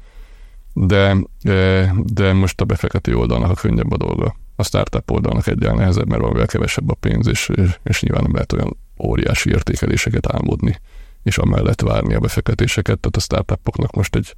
de, 0.73 1.17
de 1.93 2.33
most 2.33 2.61
a 2.61 2.65
befektető 2.65 3.17
oldalnak 3.17 3.49
a 3.49 3.53
könnyebb 3.53 3.91
a 3.91 3.97
dolga. 3.97 4.35
A 4.55 4.63
startup 4.63 5.11
oldalnak 5.11 5.47
egyáltalán 5.47 5.77
nehezebb, 5.77 6.07
mert 6.07 6.21
valamivel 6.21 6.47
kevesebb 6.47 6.89
a 6.89 6.93
pénz, 6.93 7.27
és, 7.27 7.51
és 7.83 8.01
nyilván 8.01 8.23
nem 8.23 8.33
lehet 8.33 8.53
olyan 8.53 8.77
óriási 8.97 9.49
értékeléseket 9.49 10.33
álmodni 10.33 10.79
és 11.23 11.37
amellett 11.37 11.81
várni 11.81 12.13
a 12.13 12.19
befektetéseket, 12.19 12.99
tehát 12.99 13.15
a 13.15 13.19
startupoknak 13.19 13.91
most 13.95 14.15
egy, 14.15 14.35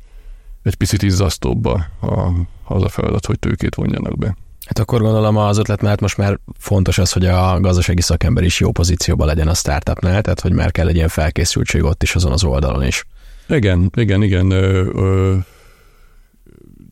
egy 0.63 0.75
picit 0.75 1.03
izzasztóbb 1.03 1.65
a, 1.65 1.85
a, 2.01 2.31
az 2.63 2.83
a 2.83 2.89
feladat, 2.89 3.25
hogy 3.25 3.39
tőkét 3.39 3.75
vonjanak 3.75 4.17
be. 4.17 4.35
Hát 4.65 4.79
akkor 4.79 5.01
gondolom 5.01 5.37
az 5.37 5.57
ötlet 5.57 5.81
mellett 5.81 5.99
most 5.99 6.17
már 6.17 6.39
fontos 6.57 6.97
az, 6.97 7.11
hogy 7.11 7.25
a 7.25 7.59
gazdasági 7.59 8.01
szakember 8.01 8.43
is 8.43 8.59
jó 8.59 8.71
pozícióban 8.71 9.27
legyen 9.27 9.47
a 9.47 9.53
startupnál, 9.53 10.21
tehát 10.21 10.39
hogy 10.39 10.51
már 10.51 10.71
kell 10.71 10.87
egy 10.87 10.95
ilyen 10.95 11.07
felkészültség 11.07 11.83
ott 11.83 12.03
is 12.03 12.15
azon 12.15 12.31
az 12.31 12.43
oldalon 12.43 12.83
is. 12.83 13.05
Igen, 13.47 13.91
igen, 13.95 14.23
igen. 14.23 14.51
Ö, 14.51 14.89
ö, 14.93 15.35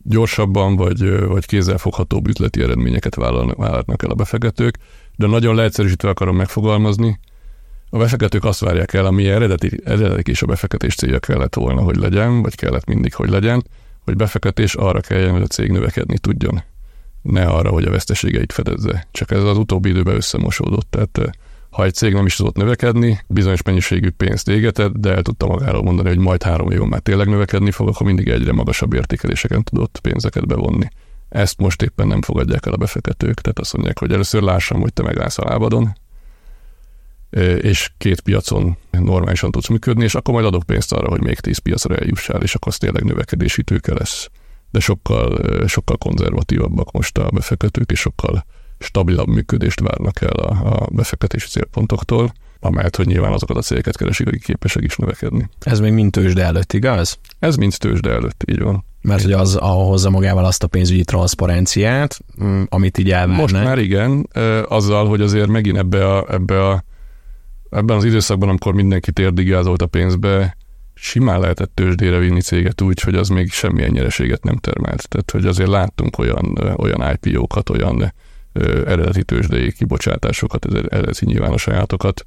gyorsabban 0.04 0.76
vagy, 0.76 1.26
vagy 1.26 1.46
kézzelfoghatóbb 1.46 2.28
üzleti 2.28 2.62
eredményeket 2.62 3.16
vállalnak 3.16 4.04
el 4.04 4.10
a 4.10 4.16
befektetők, 4.16 4.78
de 5.16 5.28
nagyon 5.28 5.56
leegyszerűsítve 5.56 6.10
akarom 6.10 6.36
megfogalmazni, 6.36 7.20
a 7.94 7.98
befektetők 7.98 8.44
azt 8.44 8.60
várják 8.60 8.94
el, 8.94 9.06
ami 9.06 9.28
eredeti, 9.28 9.80
eredeti 9.84 10.32
is 10.32 10.42
a 10.42 10.46
befektetés 10.46 10.96
célja 10.96 11.20
kellett 11.20 11.56
volna, 11.56 11.82
hogy 11.82 11.96
legyen, 11.96 12.42
vagy 12.42 12.56
kellett 12.56 12.86
mindig, 12.86 13.13
hogy 13.13 13.30
legyen, 13.30 13.63
hogy 14.04 14.16
befektetés 14.16 14.76
arra 14.76 15.00
kelljen, 15.00 15.32
hogy 15.32 15.42
a 15.42 15.48
cég 15.48 15.72
növekedni 15.72 16.18
tudjon. 16.18 16.63
Ne 17.22 17.46
arra, 17.46 17.70
hogy 17.70 17.86
a 17.86 17.92
veszteségeit 17.92 18.54
fedezze. 18.54 19.08
Csak 19.12 19.32
ez 19.32 19.44
az 19.44 19.58
utóbbi 19.58 19.89
időben 19.89 20.16
összemosódott. 20.16 20.88
Tehát 20.89 21.18
eh, 21.18 21.26
ha 21.74 21.84
egy 21.84 21.94
cég 21.94 22.14
nem 22.14 22.26
is 22.26 22.36
tudott 22.36 22.56
növekedni, 22.56 23.20
bizonyos 23.28 23.62
mennyiségű 23.62 24.10
pénzt 24.10 24.50
égetett, 24.50 24.92
de 24.92 25.14
el 25.14 25.22
tudta 25.22 25.48
magáról 25.48 25.84
mondani, 25.84 26.08
hogy 26.08 26.18
majd 26.18 26.44
három 26.44 26.72
éven 26.72 26.88
már 26.88 27.00
tényleg 27.00 27.28
növekedni 27.28 27.72
fog, 27.72 27.88
akkor 27.88 28.06
mindig 28.06 28.28
egyre 28.28 28.52
magasabb 28.54 28.94
értékeléseken 28.94 29.64
tudott 29.64 30.00
pénzeket 30.02 30.48
bevonni. 30.48 30.88
Ezt 31.30 31.60
most 31.60 31.82
éppen 31.82 32.08
nem 32.08 32.22
fogadják 32.22 32.66
el 32.66 32.74
a 32.74 32.78
befektetők, 32.78 33.42
tehát 33.42 33.60
azt 33.60 33.74
mondják, 33.74 34.00
hogy 34.00 34.12
először 34.12 34.42
lássam, 34.42 34.82
hogy 34.82 34.94
te 34.94 35.04
megállsz 35.04 35.38
a 35.38 35.44
lábadon, 35.44 35.94
és 37.62 37.92
két 37.98 38.22
piacon 38.22 38.78
normálisan 38.92 39.52
tudsz 39.52 39.68
működni, 39.68 40.04
és 40.04 40.16
akkor 40.16 40.34
majd 40.34 40.46
adok 40.46 40.64
pénzt 40.64 40.94
arra, 40.94 41.10
hogy 41.10 41.22
még 41.22 41.40
tíz 41.40 41.58
piacra 41.58 41.96
eljussál, 41.96 42.42
és 42.42 42.56
akkor 42.56 42.72
az 42.72 42.78
tényleg 42.78 43.04
növekedési 43.04 43.64
tőke 43.64 43.94
lesz. 43.94 44.30
De 44.72 44.80
sokkal, 44.80 45.40
sokkal 45.68 45.98
konzervatívabbak 45.98 46.92
most 46.92 47.18
a 47.18 47.30
befektetők, 47.30 47.92
és 47.92 48.00
sokkal 48.00 48.46
stabilabb 48.84 49.28
működést 49.28 49.80
várnak 49.80 50.22
el 50.22 50.30
a, 50.30 50.82
a 50.82 50.88
befektetési 50.91 51.48
célpontoktól, 51.48 52.34
amelyet, 52.60 52.96
hogy 52.96 53.06
nyilván 53.06 53.32
azokat 53.32 53.58
a 53.58 53.62
cégeket 53.62 53.98
keresik, 53.98 54.28
akik 54.28 54.43
képesek 54.43 54.84
is 54.84 54.96
növekedni. 54.96 55.50
Ez 55.60 55.80
még 55.80 55.91
mind 55.91 56.12
tőzsde 56.12 56.43
előtt, 56.43 56.74
igaz? 56.74 57.19
Ez 57.39 57.56
mind 57.56 57.78
tőzsde 57.78 58.12
előtt, 58.12 58.43
így 58.46 58.62
van. 58.62 58.86
Mert 59.02 59.22
hogy 59.22 59.32
az 59.32 59.58
hozza 59.62 60.10
magával 60.10 60.46
azt 60.46 60.63
a 60.63 60.67
pénzügyi 60.67 61.04
transzparenciát, 61.04 62.19
mm, 62.43 62.63
amit 62.69 62.98
így 62.98 63.12
elvárnak. 63.12 63.38
Most 63.38 63.54
már 63.63 63.78
igen, 63.78 64.28
azzal, 64.67 65.08
hogy 65.08 65.22
azért 65.22 65.48
megint 65.48 65.78
ebbe 65.78 66.15
a, 66.15 66.26
ebbe 66.30 66.67
a 66.67 66.84
ebben 67.69 67.98
az 67.98 68.04
időszakban, 68.04 68.50
amikor 68.50 68.74
mindenki 68.74 69.12
térdigázolt 69.12 69.82
a 69.82 69.86
pénzbe, 69.86 70.58
simán 70.93 71.39
lehetett 71.39 71.72
tőzsdére 71.74 72.17
vinni 72.17 72.41
céget 72.41 72.82
úgy, 72.82 73.02
hogy 73.02 73.15
az 73.15 73.28
még 73.28 73.52
semmilyen 73.52 73.91
nyereséget 73.91 74.43
nem 74.43 74.56
termelt. 74.56 75.10
Tehát, 75.10 75.32
hogy 75.32 75.46
azért 75.46 75.69
láttunk 75.69 76.17
olyan, 76.17 76.76
olyan 76.78 77.17
IPO-kat, 77.22 77.69
olyan 77.69 78.13
eredeti 78.86 79.24
tőzsdei 79.24 79.72
kibocsátásokat, 79.72 80.66
eredeti 80.66 81.26
nyilvános 81.26 81.68
ajánlatokat, 81.68 82.26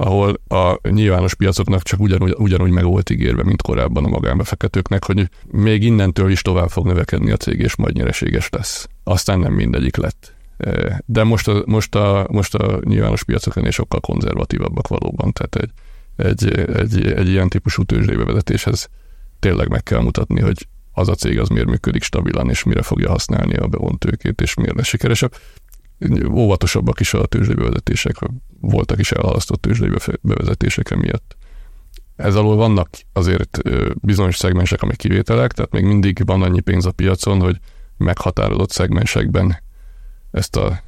ahol 0.00 0.40
a 0.48 0.88
nyilvános 0.88 1.34
piacoknak 1.34 1.82
csak 1.82 2.00
ugyanúgy, 2.00 2.34
ugyanúgy 2.36 2.70
meg 2.70 2.84
volt 2.84 3.10
ígérve, 3.10 3.42
mint 3.44 3.62
korábban 3.62 4.04
a 4.04 4.08
magánbefektetőknek, 4.08 5.04
hogy 5.04 5.28
még 5.46 5.82
innentől 5.82 6.30
is 6.30 6.42
tovább 6.42 6.68
fog 6.68 6.86
növekedni 6.86 7.30
a 7.30 7.36
cég, 7.36 7.60
és 7.60 7.76
majd 7.76 7.94
nyereséges 7.94 8.48
lesz. 8.50 8.88
Aztán 9.04 9.38
nem 9.38 9.52
mindegyik 9.52 9.96
lett. 9.96 10.34
De 11.04 11.24
most 11.24 11.48
a, 11.48 11.62
most 11.66 11.94
a, 11.94 12.26
most 12.30 12.54
a 12.54 12.80
nyilvános 12.84 13.24
piacok 13.24 13.56
ennél 13.56 13.70
sokkal 13.70 14.00
konzervatívabbak 14.00 14.88
valóban, 14.88 15.32
tehát 15.32 15.56
egy, 15.56 15.70
egy, 16.16 16.58
egy, 16.76 17.12
egy 17.12 17.28
ilyen 17.28 17.48
típusú 17.48 17.82
tőzsdébevezetéshez 17.82 18.88
tényleg 19.38 19.68
meg 19.68 19.82
kell 19.82 20.00
mutatni, 20.00 20.40
hogy 20.40 20.66
az 20.92 21.08
a 21.08 21.14
cég 21.14 21.38
az 21.38 21.48
miért 21.48 21.68
működik 21.68 22.02
stabilan, 22.02 22.50
és 22.50 22.62
mire 22.62 22.82
fogja 22.82 23.10
használni 23.10 23.54
a 23.54 23.66
bevont 23.66 23.98
tőkét, 23.98 24.40
és 24.40 24.54
miért 24.54 24.76
lesz 24.76 24.86
sikeresebb. 24.86 25.34
Óvatosabbak 26.30 27.00
is 27.00 27.14
a 27.14 27.26
tőzsdébevezetések, 27.26 28.16
voltak 28.60 28.98
is 28.98 29.12
elhalasztott 29.12 29.60
tőzsdébevezetések 29.60 30.96
miatt. 30.96 31.36
Ez 32.16 32.34
alól 32.34 32.56
vannak 32.56 32.88
azért 33.12 33.58
bizonyos 33.94 34.36
szegmensek, 34.36 34.82
amik 34.82 34.96
kivételek, 34.96 35.52
tehát 35.52 35.72
még 35.72 35.84
mindig 35.84 36.22
van 36.26 36.42
annyi 36.42 36.60
pénz 36.60 36.86
a 36.86 36.92
piacon, 36.92 37.40
hogy 37.40 37.56
meghatározott 37.96 38.70
szegmensekben 38.70 39.56
ezt 40.30 40.56
a 40.56 40.80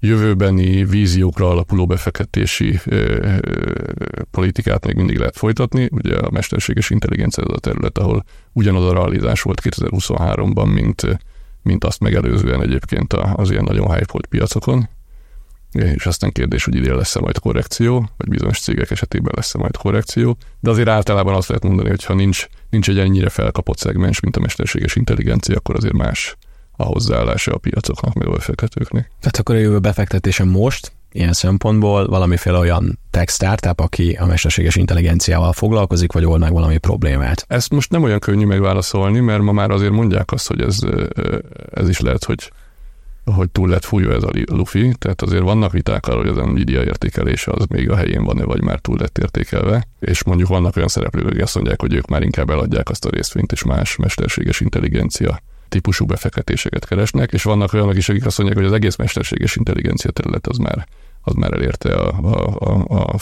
jövőbeni 0.00 0.84
víziókra 0.84 1.50
alapuló 1.50 1.86
befektetési 1.86 2.80
ö, 2.84 3.36
ö, 3.40 4.22
politikát 4.30 4.86
még 4.86 4.96
mindig 4.96 5.18
lehet 5.18 5.36
folytatni. 5.36 5.88
Ugye 5.92 6.16
a 6.16 6.30
mesterséges 6.30 6.90
intelligencia 6.90 7.44
az 7.44 7.54
a 7.54 7.58
terület, 7.58 7.98
ahol 7.98 8.24
ugyanaz 8.52 8.84
a 8.84 8.92
realizás 8.92 9.42
volt 9.42 9.60
2023-ban, 9.64 10.72
mint, 10.74 11.18
mint 11.62 11.84
azt 11.84 12.00
megelőzően 12.00 12.62
egyébként 12.62 13.12
az 13.12 13.50
ilyen 13.50 13.64
nagyon 13.64 13.94
hype 13.94 14.20
piacokon. 14.28 14.88
És 15.72 16.06
aztán 16.06 16.32
kérdés, 16.32 16.64
hogy 16.64 16.74
idén 16.74 16.94
lesz-e 16.94 17.20
majd 17.20 17.38
korrekció, 17.38 18.10
vagy 18.16 18.28
bizonyos 18.28 18.60
cégek 18.60 18.90
esetében 18.90 19.32
lesz-e 19.36 19.58
majd 19.58 19.76
korrekció, 19.76 20.36
de 20.60 20.70
azért 20.70 20.88
általában 20.88 21.34
azt 21.34 21.48
lehet 21.48 21.64
mondani, 21.64 21.88
hogy 21.88 22.04
ha 22.04 22.14
nincs, 22.14 22.46
nincs 22.70 22.88
egy 22.88 22.98
ennyire 22.98 23.28
felkapott 23.28 23.78
szegmens, 23.78 24.20
mint 24.20 24.36
a 24.36 24.40
mesterséges 24.40 24.96
intelligencia, 24.96 25.56
akkor 25.56 25.76
azért 25.76 25.94
más 25.94 26.36
a 26.76 26.84
hozzáállása 26.84 27.52
a 27.52 27.58
piacoknak, 27.58 28.14
meg 28.14 28.26
a 28.26 28.30
befektetőknek. 28.30 29.10
Tehát 29.20 29.36
akkor 29.36 29.54
a 29.54 29.58
jövő 29.58 29.78
befektetése 29.78 30.44
most 30.44 30.92
ilyen 31.12 31.32
szempontból 31.32 32.06
valamiféle 32.06 32.58
olyan 32.58 32.98
tech 33.10 33.32
startup, 33.32 33.80
aki 33.80 34.12
a 34.20 34.26
mesterséges 34.26 34.76
intelligenciával 34.76 35.52
foglalkozik, 35.52 36.12
vagy 36.12 36.24
old 36.24 36.40
meg 36.40 36.52
valami 36.52 36.78
problémát? 36.78 37.44
Ezt 37.48 37.70
most 37.70 37.90
nem 37.90 38.02
olyan 38.02 38.18
könnyű 38.18 38.44
megválaszolni, 38.44 39.20
mert 39.20 39.42
ma 39.42 39.52
már 39.52 39.70
azért 39.70 39.92
mondják 39.92 40.32
azt, 40.32 40.48
hogy 40.48 40.60
ez, 40.60 40.78
ez 41.70 41.88
is 41.88 42.00
lehet, 42.00 42.24
hogy 42.24 42.52
hogy 43.34 43.50
túl 43.50 43.68
lett 43.68 43.84
fújva 43.84 44.12
ez 44.12 44.22
a 44.22 44.30
lufi, 44.44 44.94
tehát 44.98 45.22
azért 45.22 45.42
vannak 45.42 45.72
viták 45.72 46.06
arról, 46.06 46.24
hogy 46.24 46.38
az 46.38 46.46
Nvidia 46.46 46.82
értékelése 46.82 47.52
az 47.54 47.64
még 47.66 47.90
a 47.90 47.96
helyén 47.96 48.24
van-e, 48.24 48.44
vagy 48.44 48.62
már 48.62 48.78
túl 48.78 48.96
lett 48.98 49.18
értékelve, 49.18 49.86
és 50.00 50.24
mondjuk 50.24 50.48
vannak 50.48 50.76
olyan 50.76 50.88
szereplők, 50.88 51.26
akik 51.26 51.42
azt 51.42 51.54
mondják, 51.54 51.80
hogy 51.80 51.94
ők 51.94 52.06
már 52.06 52.22
inkább 52.22 52.50
eladják 52.50 52.88
azt 52.88 53.04
a 53.04 53.10
részvényt, 53.10 53.52
és 53.52 53.64
más 53.64 53.96
mesterséges 53.96 54.60
intelligencia 54.60 55.40
típusú 55.68 56.06
befektetéseket 56.06 56.86
keresnek, 56.86 57.32
és 57.32 57.42
vannak 57.42 57.72
olyanok 57.72 57.96
is, 57.96 58.08
akik 58.08 58.26
azt 58.26 58.38
mondják, 58.38 58.58
hogy 58.58 58.68
az 58.68 58.74
egész 58.76 58.96
mesterséges 58.96 59.56
intelligencia 59.56 60.10
terület 60.10 60.46
az 60.46 60.56
már 60.56 60.86
az 61.22 61.34
már 61.34 61.52
elérte 61.52 61.94
a, 61.94 62.18
a, 62.22 62.56
a, 62.58 62.94
a, 62.94 63.16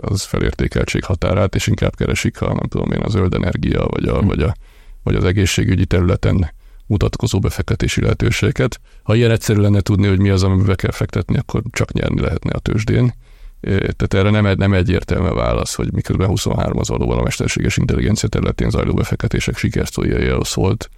az 0.00 0.22
felértékeltség 0.22 1.04
határát, 1.04 1.54
és 1.54 1.66
inkább 1.66 1.96
keresik 1.96 2.40
a, 2.40 2.46
nem 2.46 2.68
tudom 2.68 2.92
én, 2.92 3.00
a 3.00 3.08
zöld 3.08 3.34
energia, 3.34 3.86
vagy, 3.86 4.04
a, 4.04 4.22
vagy, 4.22 4.42
a, 4.42 4.54
vagy 5.02 5.14
az 5.14 5.24
egészségügyi 5.24 5.86
területen 5.86 6.50
mutatkozó 6.86 7.38
befektetési 7.38 8.00
lehetőségeket. 8.00 8.80
Ha 9.02 9.14
ilyen 9.14 9.30
egyszerű 9.30 9.60
lenne 9.60 9.80
tudni, 9.80 10.06
hogy 10.06 10.18
mi 10.18 10.28
az, 10.28 10.42
amiben 10.42 10.76
kell 10.76 10.90
fektetni, 10.90 11.38
akkor 11.38 11.62
csak 11.70 11.92
nyerni 11.92 12.20
lehetne 12.20 12.50
a 12.50 12.58
tőzsdén, 12.58 13.12
Tehát 13.60 14.14
erre 14.14 14.30
nem, 14.30 14.54
nem 14.56 14.72
egyértelmű 14.72 15.28
válasz, 15.28 15.74
hogy 15.74 15.92
miközben 15.92 16.28
23 16.28 16.78
az 16.78 16.88
valóban 16.88 17.18
a 17.18 17.22
mesterséges 17.22 17.76
intelligencia 17.76 18.28
területén 18.28 18.70
zajló 18.70 18.94
befektetések 18.94 19.56
sikersztóriairól 19.56 20.44
szólt, 20.44 20.90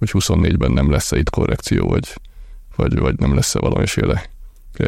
hogy 0.00 0.10
24-ben 0.12 0.70
nem 0.70 0.90
lesz-e 0.90 1.18
itt 1.18 1.30
korrekció, 1.30 1.88
vagy, 1.88 2.14
vagy, 2.76 2.98
vagy 2.98 3.18
nem 3.18 3.34
lesz-e 3.34 3.58
valamiféle 3.58 4.22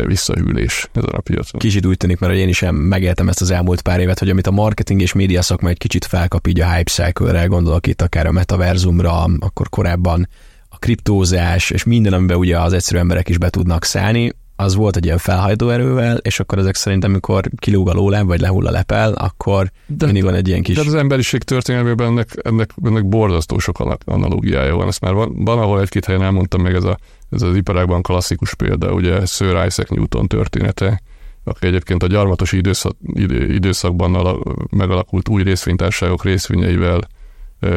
visszahűlés 0.06 0.88
ezen 0.92 1.10
a 1.10 1.20
piacon. 1.20 1.60
Kicsit 1.60 1.86
úgy 1.86 1.96
tűnik, 1.96 2.18
mert 2.18 2.34
én 2.34 2.48
is 2.48 2.64
megéltem 2.70 3.28
ezt 3.28 3.40
az 3.40 3.50
elmúlt 3.50 3.80
pár 3.80 4.00
évet, 4.00 4.18
hogy 4.18 4.30
amit 4.30 4.46
a 4.46 4.50
marketing 4.50 5.00
és 5.00 5.12
média 5.12 5.42
szakma 5.42 5.68
egy 5.68 5.78
kicsit 5.78 6.04
felkap 6.04 6.46
így 6.46 6.60
a 6.60 6.72
hype 6.72 6.90
cycle-re, 6.90 7.44
gondolok 7.44 7.86
itt 7.86 8.02
akár 8.02 8.26
a 8.26 8.32
metaverzumra, 8.32 9.24
akkor 9.38 9.68
korábban 9.68 10.28
a 10.68 10.78
kriptózás, 10.78 11.70
és 11.70 11.84
minden, 11.84 12.12
amiben 12.12 12.36
ugye 12.36 12.60
az 12.60 12.72
egyszerű 12.72 12.98
emberek 12.98 13.28
is 13.28 13.38
be 13.38 13.50
tudnak 13.50 13.84
szállni, 13.84 14.32
az 14.56 14.74
volt 14.74 14.96
egy 14.96 15.04
ilyen 15.04 15.18
felhajtó 15.18 15.68
erővel, 15.68 16.16
és 16.16 16.40
akkor 16.40 16.58
ezek 16.58 16.74
szerintem, 16.74 17.10
amikor 17.10 17.48
kilóg 17.56 17.88
a 17.88 17.92
lólem, 17.92 18.26
vagy 18.26 18.40
lehull 18.40 18.66
a 18.66 18.70
lepel, 18.70 19.12
akkor 19.12 19.70
de, 19.86 20.04
mindig 20.04 20.22
van 20.24 20.34
egy 20.34 20.48
ilyen 20.48 20.62
kis... 20.62 20.74
De 20.74 20.80
az 20.80 20.94
emberiség 20.94 21.42
történelmében 21.42 22.06
ennek, 22.06 22.28
ennek, 22.42 22.70
ennek 22.84 23.08
borzasztó 23.08 23.58
sok 23.58 23.98
analógiája 24.04 24.74
van. 24.74 24.86
Ezt 24.86 25.00
már 25.00 25.12
van, 25.12 25.44
van 25.44 25.58
ahol 25.58 25.80
egy-két 25.80 26.04
helyen 26.04 26.22
elmondtam 26.22 26.62
meg 26.62 26.74
ez, 26.74 26.84
a, 26.84 26.98
ez 27.30 27.42
az 27.42 27.56
iparágban 27.56 28.02
klasszikus 28.02 28.54
példa, 28.54 28.92
ugye 28.92 29.26
Sir 29.26 29.64
Isaac 29.66 29.90
Newton 29.90 30.26
története, 30.26 31.02
aki 31.44 31.66
egyébként 31.66 32.02
a 32.02 32.06
gyarmatos 32.06 32.52
időszak, 32.52 32.96
idő, 33.02 33.52
időszakban 33.52 34.38
megalakult 34.70 35.28
új 35.28 35.42
részvénytársaságok 35.42 36.24
részvényeivel 36.24 37.00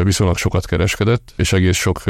viszonylag 0.03 0.37
sokat 0.37 0.65
kereskedett, 0.65 1.33
és 1.35 1.53
egész 1.53 1.77
sok 1.77 2.01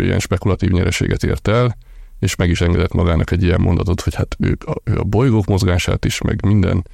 ilyen 0.00 0.18
spekulatív 0.18 0.70
nyereséget 0.70 1.22
ért 1.22 1.48
el, 1.48 1.76
és 2.24 2.36
meg 2.36 2.50
is 2.50 2.60
engedett 2.60 2.92
magának 2.92 3.30
egy 3.30 3.42
ilyen 3.42 3.60
mondatot, 3.60 4.00
hogy 4.00 4.14
hát 4.14 4.36
ő 4.38 4.58
a, 4.66 4.74
ő 4.84 4.98
a 4.98 5.04
bolygók 5.04 5.46
mozgását 5.46 6.04
is, 6.04 6.20
meg 6.20 6.44
minden 6.44 6.84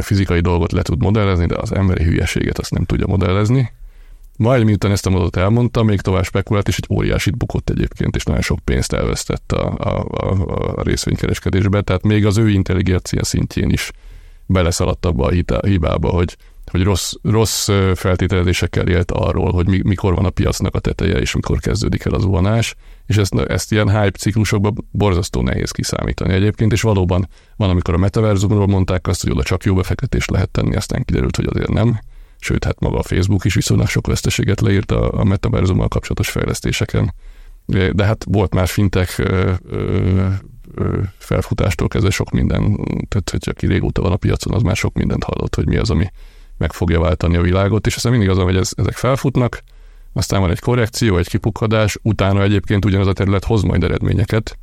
fizikai 0.00 0.40
dolgot 0.40 0.72
le 0.72 0.82
tud 0.82 1.02
modellezni, 1.02 1.46
de 1.46 1.56
az 1.58 1.72
emberi 1.72 2.04
hülyeséget 2.04 2.58
azt 2.58 2.70
nem 2.70 2.84
tudja 2.84 3.06
modellezni. 3.06 3.72
Majd 4.36 4.64
miután 4.64 4.90
ezt 4.90 5.06
a 5.06 5.10
mondatot 5.10 5.36
elmondta, 5.36 5.82
még 5.82 6.00
tovább 6.00 6.24
spekulált, 6.24 6.68
és 6.68 6.76
egy 6.76 6.96
óriásit 6.96 7.36
bukott 7.36 7.70
egyébként, 7.70 8.16
és 8.16 8.24
nagyon 8.24 8.42
sok 8.42 8.58
pénzt 8.64 8.92
elvesztett 8.92 9.52
a, 9.52 9.74
a, 9.78 10.06
a, 10.10 10.76
a 10.76 10.82
részvénykereskedésbe, 10.82 11.80
tehát 11.80 12.02
még 12.02 12.26
az 12.26 12.38
ő 12.38 12.50
intelligencia 12.50 13.24
szintjén 13.24 13.70
is 13.70 13.90
beleszaladt 14.46 15.06
abba 15.06 15.26
a 15.46 15.66
hibába, 15.66 16.08
hogy 16.08 16.36
hogy 16.70 16.82
rossz, 16.82 17.12
rossz 17.22 17.68
feltételezésekkel 17.94 18.88
élt 18.88 19.10
arról, 19.10 19.52
hogy 19.52 19.66
mi, 19.66 19.80
mikor 19.84 20.14
van 20.14 20.24
a 20.24 20.30
piacnak 20.30 20.74
a 20.74 20.78
teteje, 20.78 21.18
és 21.18 21.34
mikor 21.34 21.58
kezdődik 21.58 22.04
el 22.04 22.12
az 22.12 22.22
zuhanás, 22.22 22.74
és 23.06 23.16
ezt, 23.16 23.34
ezt 23.34 23.72
ilyen 23.72 23.90
hype 23.90 24.18
ciklusokban 24.18 24.86
borzasztó 24.90 25.42
nehéz 25.42 25.70
kiszámítani 25.70 26.32
egyébként, 26.32 26.72
és 26.72 26.82
valóban 26.82 27.28
van, 27.56 27.70
amikor 27.70 27.94
a 27.94 27.98
metaverzumról 27.98 28.66
mondták 28.66 29.06
azt, 29.06 29.22
hogy 29.22 29.30
oda 29.30 29.42
csak 29.42 29.64
jó 29.64 29.74
befektetést 29.74 30.30
lehet 30.30 30.50
tenni, 30.50 30.76
aztán 30.76 31.04
kiderült, 31.04 31.36
hogy 31.36 31.46
azért 31.48 31.72
nem, 31.72 31.98
sőt, 32.38 32.64
hát 32.64 32.80
maga 32.80 32.98
a 32.98 33.02
Facebook 33.02 33.44
is 33.44 33.54
viszonylag 33.54 33.88
sok 33.88 34.06
veszteséget 34.06 34.60
leírt 34.60 34.90
a, 34.90 35.20
a 35.20 35.24
metaverzummal 35.24 35.88
kapcsolatos 35.88 36.30
fejlesztéseken, 36.30 37.14
de 37.92 38.04
hát 38.04 38.24
volt 38.28 38.54
más 38.54 38.72
fintek 38.72 39.14
ö, 39.18 39.52
ö, 39.70 40.26
felfutástól 41.18 41.88
kezdve 41.88 42.10
sok 42.10 42.30
minden, 42.30 42.60
tehát 43.08 43.30
hogy 43.30 43.48
aki 43.48 43.66
régóta 43.66 44.02
van 44.02 44.12
a 44.12 44.16
piacon, 44.16 44.54
az 44.54 44.62
már 44.62 44.76
sok 44.76 44.94
mindent 44.94 45.24
hallott, 45.24 45.54
hogy 45.54 45.66
mi 45.66 45.76
az, 45.76 45.90
ami 45.90 46.06
meg 46.58 46.72
fogja 46.72 47.00
váltani 47.00 47.36
a 47.36 47.40
világot, 47.40 47.86
és 47.86 47.96
aztán 47.96 48.12
mindig 48.12 48.30
az, 48.30 48.38
hogy 48.38 48.56
ez, 48.56 48.70
ezek 48.76 48.94
felfutnak, 48.94 49.62
aztán 50.16 50.40
van 50.40 50.50
egy 50.50 50.60
korrekció, 50.60 51.18
egy 51.18 51.28
kipukkadás, 51.28 51.98
utána 52.02 52.42
egyébként 52.42 52.84
ugyanaz 52.84 53.06
a 53.06 53.12
terület 53.12 53.44
hoz 53.44 53.62
majd 53.62 53.84
eredményeket, 53.84 54.58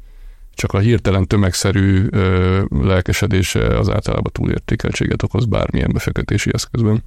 csak 0.54 0.74
a 0.74 0.80
hirtelen 0.80 1.28
tömegszerű 1.28 2.08
ö, 2.10 2.62
lelkesedése 2.70 3.78
az 3.78 3.90
általában 3.90 4.32
túlértékeltséget 4.32 5.24
okoz 5.24 5.46
bármilyen 5.46 5.90
befektetési 5.94 6.50
eszközben. 6.54 7.04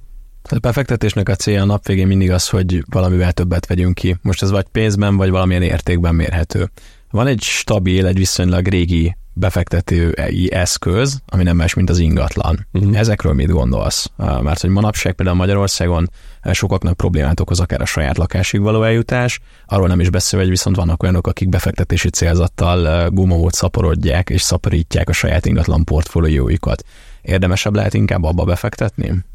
A 0.49 0.57
befektetésnek 0.59 1.29
a 1.29 1.35
célja 1.35 1.61
a 1.61 1.65
nap 1.65 1.87
végén 1.87 2.07
mindig 2.07 2.31
az, 2.31 2.49
hogy 2.49 2.83
valamivel 2.89 3.31
többet 3.31 3.65
vegyünk 3.65 3.95
ki. 3.95 4.17
Most 4.21 4.41
ez 4.41 4.51
vagy 4.51 4.65
pénzben, 4.71 5.17
vagy 5.17 5.29
valamilyen 5.29 5.61
értékben 5.61 6.15
mérhető. 6.15 6.69
Van 7.11 7.27
egy 7.27 7.41
stabil, 7.41 8.05
egy 8.05 8.17
viszonylag 8.17 8.67
régi 8.67 9.15
befektetői 9.39 10.53
eszköz, 10.53 11.21
ami 11.25 11.43
nem 11.43 11.55
más, 11.55 11.73
mint 11.73 11.89
az 11.89 11.99
ingatlan. 11.99 12.67
Uh-huh. 12.73 12.99
Ezekről 12.99 13.33
mit 13.33 13.49
gondolsz? 13.49 14.11
Mert 14.17 14.61
hogy 14.61 14.69
manapság 14.69 15.13
például 15.13 15.37
Magyarországon 15.37 16.09
sokaknak 16.51 16.97
problémát 16.97 17.39
okoz 17.39 17.59
akár 17.59 17.81
a 17.81 17.85
saját 17.85 18.17
lakásig 18.17 18.61
való 18.61 18.83
eljutás, 18.83 19.39
arról 19.65 19.87
nem 19.87 19.99
is 19.99 20.09
beszélve, 20.09 20.45
hogy 20.45 20.53
viszont 20.53 20.75
vannak 20.75 21.03
olyanok, 21.03 21.27
akik 21.27 21.49
befektetési 21.49 22.09
célzattal 22.09 23.09
gumót 23.09 23.53
szaporodják 23.53 24.29
és 24.29 24.41
szaporítják 24.41 25.09
a 25.09 25.13
saját 25.13 25.45
ingatlan 25.45 25.83
portfólióikat. 25.83 26.83
Érdemesebb 27.21 27.75
lehet 27.75 27.93
inkább 27.93 28.23
abba 28.23 28.43
befektetni? 28.43 29.25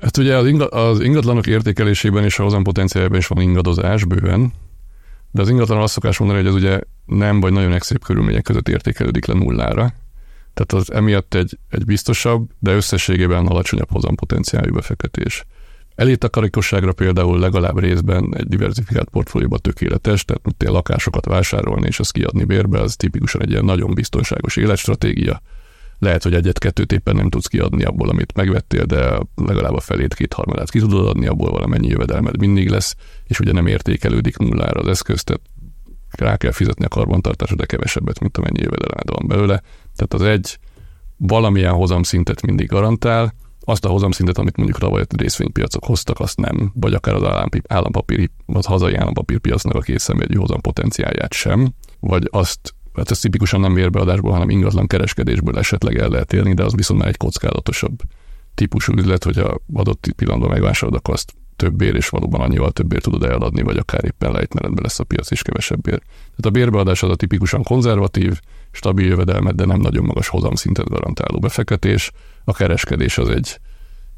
Hát 0.00 0.16
ugye 0.16 0.36
az 0.68 1.00
ingatlanok 1.00 1.46
értékelésében 1.46 2.24
és 2.24 2.38
a 2.38 2.42
hozampotenciájában 2.42 3.18
is 3.18 3.26
van 3.26 3.42
ingadozás 3.42 4.04
bőven, 4.04 4.52
de 5.30 5.40
az 5.42 5.48
ingatlan 5.48 5.80
azt 5.80 5.92
szokás 5.92 6.18
mondani, 6.18 6.38
hogy 6.38 6.48
ez 6.48 6.54
ugye 6.54 6.80
nem 7.06 7.40
vagy 7.40 7.52
nagyon 7.52 7.78
szép 7.78 8.04
körülmények 8.04 8.42
között 8.42 8.68
értékelődik 8.68 9.26
le 9.26 9.34
nullára. 9.34 9.92
Tehát 10.54 10.84
az 10.84 10.92
emiatt 10.92 11.34
egy, 11.34 11.58
egy 11.70 11.84
biztosabb, 11.84 12.50
de 12.58 12.72
összességében 12.72 13.46
alacsonyabb 13.46 13.90
hozampotenciáljú 13.90 14.72
befektetés. 14.72 15.44
Elétakarékosságra 15.94 16.92
például 16.92 17.38
legalább 17.38 17.78
részben 17.78 18.34
egy 18.36 18.46
diversifikált 18.46 19.08
portfólióban 19.08 19.58
tökéletes, 19.58 20.24
tehát 20.24 20.44
mint 20.44 20.62
lakásokat 20.62 21.24
vásárolni 21.24 21.86
és 21.86 22.00
azt 22.00 22.12
kiadni 22.12 22.44
bérbe, 22.44 22.80
az 22.80 22.96
tipikusan 22.96 23.42
egy 23.42 23.50
ilyen 23.50 23.64
nagyon 23.64 23.94
biztonságos 23.94 24.56
életstratégia. 24.56 25.42
Lehet, 25.98 26.22
hogy 26.22 26.34
egyet-kettőt 26.34 26.92
éppen 26.92 27.16
nem 27.16 27.28
tudsz 27.28 27.46
kiadni 27.46 27.84
abból, 27.84 28.08
amit 28.08 28.34
megvettél, 28.34 28.84
de 28.84 29.18
legalább 29.34 29.74
a 29.74 29.80
felét, 29.80 30.14
kétharmadát 30.14 30.70
ki 30.70 30.78
tudod 30.78 31.06
adni, 31.06 31.26
abból 31.26 31.50
valamennyi 31.50 31.88
jövedelmed 31.88 32.38
mindig 32.38 32.68
lesz, 32.68 32.94
és 33.24 33.40
ugye 33.40 33.52
nem 33.52 33.66
értékelődik 33.66 34.36
nullára 34.36 34.80
az 34.80 34.88
eszköz, 34.88 35.24
tehát 35.24 35.42
rá 36.20 36.36
kell 36.36 36.52
fizetni 36.52 36.84
a 36.84 36.88
karbantartásra, 36.88 37.56
de 37.56 37.66
kevesebbet, 37.66 38.20
mint 38.20 38.36
amennyi 38.36 38.60
jövedelmed 38.60 39.08
van 39.08 39.28
belőle. 39.28 39.62
Tehát 39.96 40.14
az 40.14 40.22
egy 40.22 40.58
valamilyen 41.16 41.72
hozamszintet 41.72 42.42
mindig 42.42 42.68
garantál, 42.68 43.34
azt 43.68 43.84
a 43.84 43.88
hozamszintet, 43.88 44.38
amit 44.38 44.56
mondjuk 44.56 44.78
a 44.82 45.04
részvénypiacok 45.16 45.84
hoztak, 45.84 46.20
azt 46.20 46.36
nem, 46.36 46.72
vagy 46.74 46.94
akár 46.94 47.14
az 47.14 47.48
állampapír, 47.66 48.30
vagy 48.46 48.66
hazai 48.66 48.94
állampapírpiacnak 48.94 49.74
a 49.74 49.80
készszenvedő 49.80 50.38
hozam 50.38 50.60
potenciálját 50.60 51.32
sem, 51.32 51.72
vagy 52.00 52.28
azt 52.30 52.74
hát 52.94 53.10
ez 53.10 53.18
tipikusan 53.18 53.60
nem 53.60 53.74
vérbeadásból, 53.74 54.32
hanem 54.32 54.50
ingatlan 54.50 54.86
kereskedésből 54.86 55.58
esetleg 55.58 55.98
el 55.98 56.08
lehet 56.08 56.32
élni, 56.32 56.54
de 56.54 56.64
az 56.64 56.74
viszont 56.74 57.00
már 57.00 57.08
egy 57.08 57.16
kockázatosabb 57.16 57.98
típusú 58.54 58.92
üzlet, 58.92 59.24
hogyha 59.24 59.60
adott 59.72 60.12
pillanatban 60.16 60.50
megvásárolod, 60.50 60.98
akkor 60.98 61.14
azt 61.14 61.34
többér, 61.56 61.94
és 61.94 62.08
valóban 62.08 62.40
annyival 62.40 62.70
többér 62.70 63.00
tudod 63.00 63.22
eladni, 63.22 63.62
vagy 63.62 63.76
akár 63.76 64.04
éppen 64.04 64.32
lejtmenetben 64.32 64.82
lesz 64.82 64.98
a 64.98 65.04
piac, 65.04 65.30
és 65.30 65.42
kevesebbért. 65.42 66.02
Tehát 66.04 66.46
a 66.46 66.50
bérbeadás 66.50 67.02
az 67.02 67.10
a 67.10 67.16
tipikusan 67.16 67.62
konzervatív, 67.62 68.40
stabil 68.70 69.06
jövedelmet, 69.06 69.54
de 69.54 69.64
nem 69.64 69.80
nagyon 69.80 70.04
magas 70.04 70.28
hozamszintet 70.28 70.88
garantáló 70.88 71.38
befektetés. 71.38 72.10
A 72.44 72.52
kereskedés 72.52 73.18
az 73.18 73.28
egy, 73.28 73.60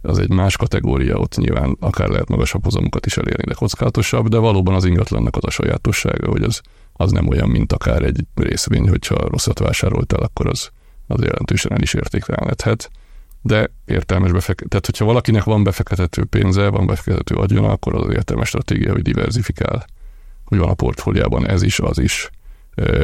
az 0.03 0.18
egy 0.18 0.30
más 0.30 0.57
kategória, 0.57 1.16
ott 1.16 1.36
nyilván 1.36 1.76
akár 1.80 2.09
lehet 2.09 2.28
magasabb 2.28 2.64
hozamokat 2.64 3.07
is 3.07 3.16
elérni, 3.16 3.45
de 3.45 3.55
kockázatosabb, 3.55 4.28
de 4.28 4.39
valóban 4.39 4.74
az 4.74 4.84
ingatlannak 4.84 5.36
az 5.36 5.45
a 5.45 5.51
sajátossága, 5.51 6.30
hogy 6.30 6.43
az, 6.43 6.61
az 6.93 7.12
nem 7.12 7.28
olyan, 7.28 7.49
mint 7.49 7.72
akár 7.72 8.03
egy 8.03 8.24
részvény, 8.34 8.89
hogyha 8.89 9.28
rosszat 9.28 9.59
vásároltál, 9.59 10.20
akkor 10.20 10.47
az, 10.47 10.70
az 11.07 11.22
jelentősen 11.22 11.72
el 11.72 11.82
is 11.82 11.95
értéktelenedhet 11.95 12.91
de 13.43 13.70
értelmes 13.84 14.32
befektető. 14.32 14.68
Tehát, 14.68 14.86
hogyha 14.86 15.05
valakinek 15.05 15.45
van 15.45 15.64
befektető 15.64 16.24
pénze, 16.24 16.68
van 16.68 16.86
befektető 16.86 17.34
agyona, 17.34 17.70
akkor 17.70 17.95
az 17.95 18.12
értelmes 18.12 18.49
stratégia, 18.49 18.93
hogy 18.93 19.03
diversifikál. 19.03 19.86
Hogy 20.45 20.59
van 20.59 20.68
a 20.68 20.74
portfóliában 20.74 21.49
ez 21.49 21.62
is, 21.62 21.80
az 21.80 21.99
is. 21.99 22.30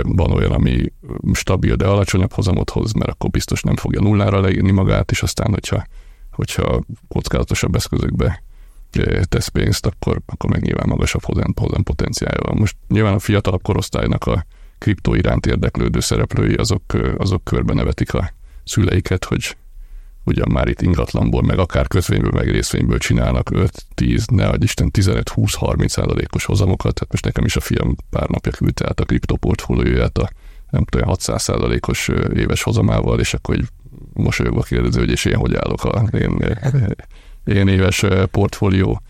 Van 0.02 0.30
olyan, 0.30 0.52
ami 0.52 0.92
stabil, 1.32 1.74
de 1.74 1.86
alacsonyabb 1.86 2.32
hozamot 2.32 2.70
hoz, 2.70 2.92
mert 2.92 3.10
akkor 3.10 3.30
biztos 3.30 3.62
nem 3.62 3.76
fogja 3.76 4.00
nullára 4.00 4.40
leírni 4.40 4.70
magát, 4.70 5.10
és 5.10 5.22
aztán, 5.22 5.50
hogyha, 5.50 5.86
hogyha 6.30 6.82
kockázatosabb 7.08 7.74
eszközökbe 7.74 8.42
tesz 9.22 9.48
pénzt, 9.48 9.86
akkor, 9.86 10.20
akkor 10.26 10.50
meg 10.50 10.62
nyilván 10.62 10.88
magasabb 10.88 11.24
hozam, 11.24 11.52
hozam 11.56 11.82
potenciálja 11.82 12.40
van. 12.42 12.56
Most 12.58 12.76
nyilván 12.88 13.14
a 13.14 13.18
fiatalabb 13.18 13.62
korosztálynak 13.62 14.26
a 14.26 14.46
kriptó 14.78 15.14
iránt 15.14 15.46
érdeklődő 15.46 16.00
szereplői, 16.00 16.54
azok, 16.54 16.82
azok 17.16 17.44
körbe 17.44 17.74
nevetik 17.74 18.14
a 18.14 18.32
szüleiket, 18.64 19.24
hogy 19.24 19.56
ugyan 20.24 20.48
már 20.52 20.68
itt 20.68 20.82
ingatlanból, 20.82 21.42
meg 21.42 21.58
akár 21.58 21.86
kötvényből, 21.86 22.30
meg 22.30 22.50
részvényből 22.50 22.98
csinálnak 22.98 23.50
5-10, 23.96 24.30
ne 24.30 24.46
adj 24.46 24.64
Isten 24.64 24.90
15-20-30 24.98 25.88
százalékos 25.88 26.44
hozamokat, 26.44 26.94
tehát 26.94 27.10
most 27.10 27.24
nekem 27.24 27.44
is 27.44 27.56
a 27.56 27.60
fiam 27.60 27.96
pár 28.10 28.28
napja 28.28 28.52
küldte 28.52 28.86
át 28.88 29.00
a 29.00 29.04
kriptoportfólióját 29.04 30.18
a 30.18 30.30
nem 30.70 30.84
tudom, 30.84 31.06
600 31.06 31.42
százalékos 31.42 32.08
éves 32.34 32.62
hozamával, 32.62 33.20
és 33.20 33.34
akkor 33.34 33.54
egy 33.54 33.66
mosolyogva 34.12 34.62
kérdező, 34.62 35.00
hogy 35.00 35.10
és 35.10 35.24
én 35.24 35.36
hogy 35.36 35.54
állok 35.54 35.84
a 35.84 36.08
én, 36.12 36.58
én 37.44 37.68
éves 37.68 38.04
portfólió 38.30 39.02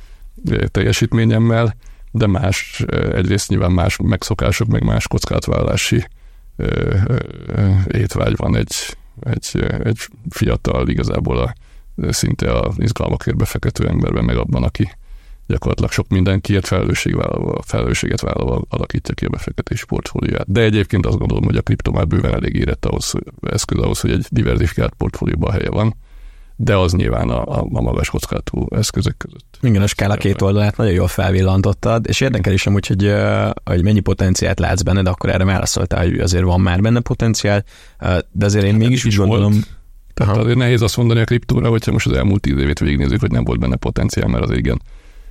teljesítményemmel, 0.66 1.76
de 2.10 2.26
más, 2.26 2.84
egyrészt 3.12 3.48
nyilván 3.48 3.72
más 3.72 3.96
megszokások, 4.02 4.68
meg 4.68 4.84
más 4.84 5.08
kockátvállalási 5.08 6.08
étvágy 7.86 8.36
van 8.36 8.56
egy 8.56 8.96
egy, 9.20 9.64
egy 9.84 9.98
fiatal, 10.28 10.88
igazából 10.88 11.38
a, 11.38 11.54
szinte 12.12 12.58
az 12.58 12.74
izgalmakért 12.78 13.36
befektető 13.36 13.88
emberben, 13.88 14.24
meg 14.24 14.36
abban, 14.36 14.62
aki 14.62 14.90
gyakorlatilag 15.46 15.90
sok 15.90 16.08
mindenkiért 16.08 16.66
felelősségvállalva, 16.66 17.62
felelősséget 17.62 18.20
vállalva 18.20 18.62
alakítja 18.68 19.14
ki 19.14 19.24
a 19.24 19.28
befektetési 19.28 19.84
portfólióját. 19.84 20.52
De 20.52 20.60
egyébként 20.60 21.06
azt 21.06 21.18
gondolom, 21.18 21.44
hogy 21.44 21.56
a 21.56 21.62
kripto 21.62 21.90
már 21.90 22.06
bőven 22.06 22.34
elég 22.34 22.54
érett 22.54 22.84
ahhoz, 22.84 23.12
eszköz 23.40 23.78
ahhoz, 23.78 24.00
hogy 24.00 24.10
egy 24.10 24.26
diversifikált 24.30 24.94
portfólióban 24.94 25.52
helye 25.52 25.70
van 25.70 25.94
de 26.56 26.76
az 26.76 26.92
nyilván 26.92 27.28
a, 27.28 27.58
a, 27.60 27.64
magas 27.80 28.10
kockázatú 28.10 28.66
eszközök 28.70 29.16
között. 29.16 29.58
Igen, 29.60 29.82
a 29.82 29.86
skála 29.86 30.14
két 30.14 30.42
oldalát 30.42 30.76
nagyon 30.76 30.92
jól 30.92 31.08
felvillantottad, 31.08 32.06
és 32.08 32.20
érdekel 32.20 32.52
is 32.52 32.66
amúgy, 32.66 32.86
hogy, 32.86 33.14
hogy 33.64 33.82
mennyi 33.82 34.00
potenciált 34.00 34.58
látsz 34.58 34.82
benne, 34.82 35.02
de 35.02 35.10
akkor 35.10 35.30
erre 35.30 35.44
válaszoltál, 35.44 36.04
hogy 36.04 36.18
azért 36.18 36.44
van 36.44 36.60
már 36.60 36.80
benne 36.80 37.00
potenciál, 37.00 37.64
de 38.32 38.44
azért 38.44 38.64
én 38.64 38.74
mégis 38.74 39.04
úgy 39.04 39.14
gondolom... 39.14 39.52
Volt. 39.52 39.66
Tehát 40.14 40.36
azért 40.36 40.56
nehéz 40.56 40.82
azt 40.82 40.96
mondani 40.96 41.20
a 41.20 41.24
kriptóra, 41.24 41.68
hogyha 41.68 41.92
most 41.92 42.06
az 42.06 42.16
elmúlt 42.16 42.40
tíz 42.40 42.58
évét 42.58 42.78
végignézzük, 42.78 43.20
hogy 43.20 43.30
nem 43.30 43.44
volt 43.44 43.60
benne 43.60 43.76
potenciál, 43.76 44.28
mert 44.28 44.44
az 44.44 44.56
igen 44.56 44.82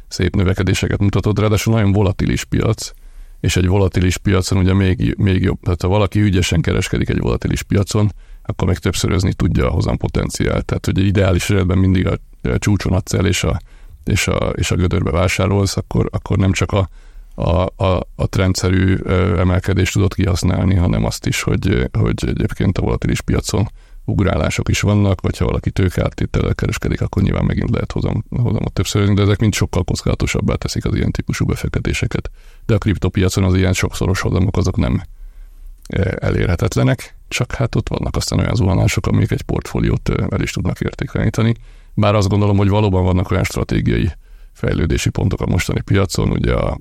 szép 0.07 0.35
növekedéseket 0.35 0.99
mutatott, 0.99 1.39
ráadásul 1.39 1.73
nagyon 1.73 1.91
volatilis 1.91 2.43
piac, 2.43 2.91
és 3.39 3.55
egy 3.55 3.67
volatilis 3.67 4.17
piacon 4.17 4.57
ugye 4.57 4.73
még, 4.73 5.15
még 5.17 5.41
jobb, 5.41 5.59
tehát 5.61 5.81
ha 5.81 5.87
valaki 5.87 6.21
ügyesen 6.21 6.61
kereskedik 6.61 7.09
egy 7.09 7.19
volatilis 7.19 7.63
piacon, 7.63 8.11
akkor 8.45 8.67
még 8.67 8.77
többszörözni 8.77 9.33
tudja 9.33 9.67
a 9.67 9.71
hozam 9.71 9.97
potenciált. 9.97 10.65
Tehát, 10.65 10.85
hogy 10.85 10.97
ideális 10.97 11.49
esetben 11.49 11.77
mindig 11.77 12.07
a 12.07 12.17
csúcson 12.57 12.93
adsz 12.93 13.13
el, 13.13 13.25
és 13.25 13.43
a, 13.43 13.59
és 14.03 14.27
a, 14.27 14.35
és 14.35 14.71
a 14.71 14.75
gödörbe 14.75 15.11
vásárolsz, 15.11 15.77
akkor, 15.77 16.09
akkor 16.11 16.37
nem 16.37 16.51
csak 16.51 16.71
a, 16.71 16.89
a, 17.35 17.83
a, 17.83 18.07
a 18.15 18.27
trendszerű 18.27 18.95
emelkedést 19.37 19.93
tudod 19.93 20.13
kihasználni, 20.13 20.75
hanem 20.75 21.05
azt 21.05 21.25
is, 21.25 21.41
hogy, 21.41 21.89
hogy 21.99 22.23
egyébként 22.27 22.77
a 22.77 22.81
volatilis 22.81 23.21
piacon 23.21 23.67
ugrálások 24.05 24.69
is 24.69 24.81
vannak, 24.81 25.21
vagy 25.21 25.37
ha 25.37 25.45
valaki 25.45 25.71
tőkeáttétellel 25.71 26.55
kereskedik, 26.55 27.01
akkor 27.01 27.23
nyilván 27.23 27.45
megint 27.45 27.69
lehet 27.69 27.91
hozam, 27.91 28.23
hozamot 28.29 28.73
többszörözni, 28.73 29.13
de 29.13 29.21
ezek 29.21 29.39
mind 29.39 29.53
sokkal 29.53 29.83
kockázatosabbá 29.83 30.55
teszik 30.55 30.85
az 30.85 30.95
ilyen 30.95 31.11
típusú 31.11 31.45
befektetéseket. 31.45 32.29
De 32.65 32.73
a 32.75 32.77
kriptopiacon 32.77 33.43
az 33.43 33.55
ilyen 33.55 33.73
sokszoros 33.73 34.21
hozamok 34.21 34.57
azok 34.57 34.77
nem 34.77 35.01
elérhetetlenek, 36.19 37.15
csak 37.27 37.51
hát 37.51 37.75
ott 37.75 37.89
vannak 37.89 38.15
aztán 38.15 38.39
olyan 38.39 38.55
zuhanások, 38.55 39.07
amik 39.07 39.31
egy 39.31 39.41
portfóliót 39.41 40.09
el 40.29 40.41
is 40.41 40.51
tudnak 40.51 40.79
értékelíteni. 40.79 41.55
Bár 41.93 42.15
azt 42.15 42.29
gondolom, 42.29 42.57
hogy 42.57 42.69
valóban 42.69 43.03
vannak 43.03 43.31
olyan 43.31 43.43
stratégiai 43.43 44.11
fejlődési 44.53 45.09
pontok 45.09 45.41
a 45.41 45.45
mostani 45.45 45.81
piacon, 45.81 46.29
ugye 46.29 46.53
a, 46.53 46.69
a, 46.69 46.77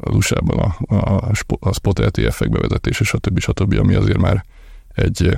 az 0.00 0.14
USA-ban 0.14 0.58
a, 0.58 0.94
a, 0.94 1.30
a 1.60 1.72
spot 1.72 1.98
ETF-ek 1.98 2.50
bevezetése, 2.50 3.04
stb. 3.04 3.38
stb., 3.38 3.78
ami 3.78 3.94
azért 3.94 4.18
már 4.18 4.44
egy, 4.88 5.36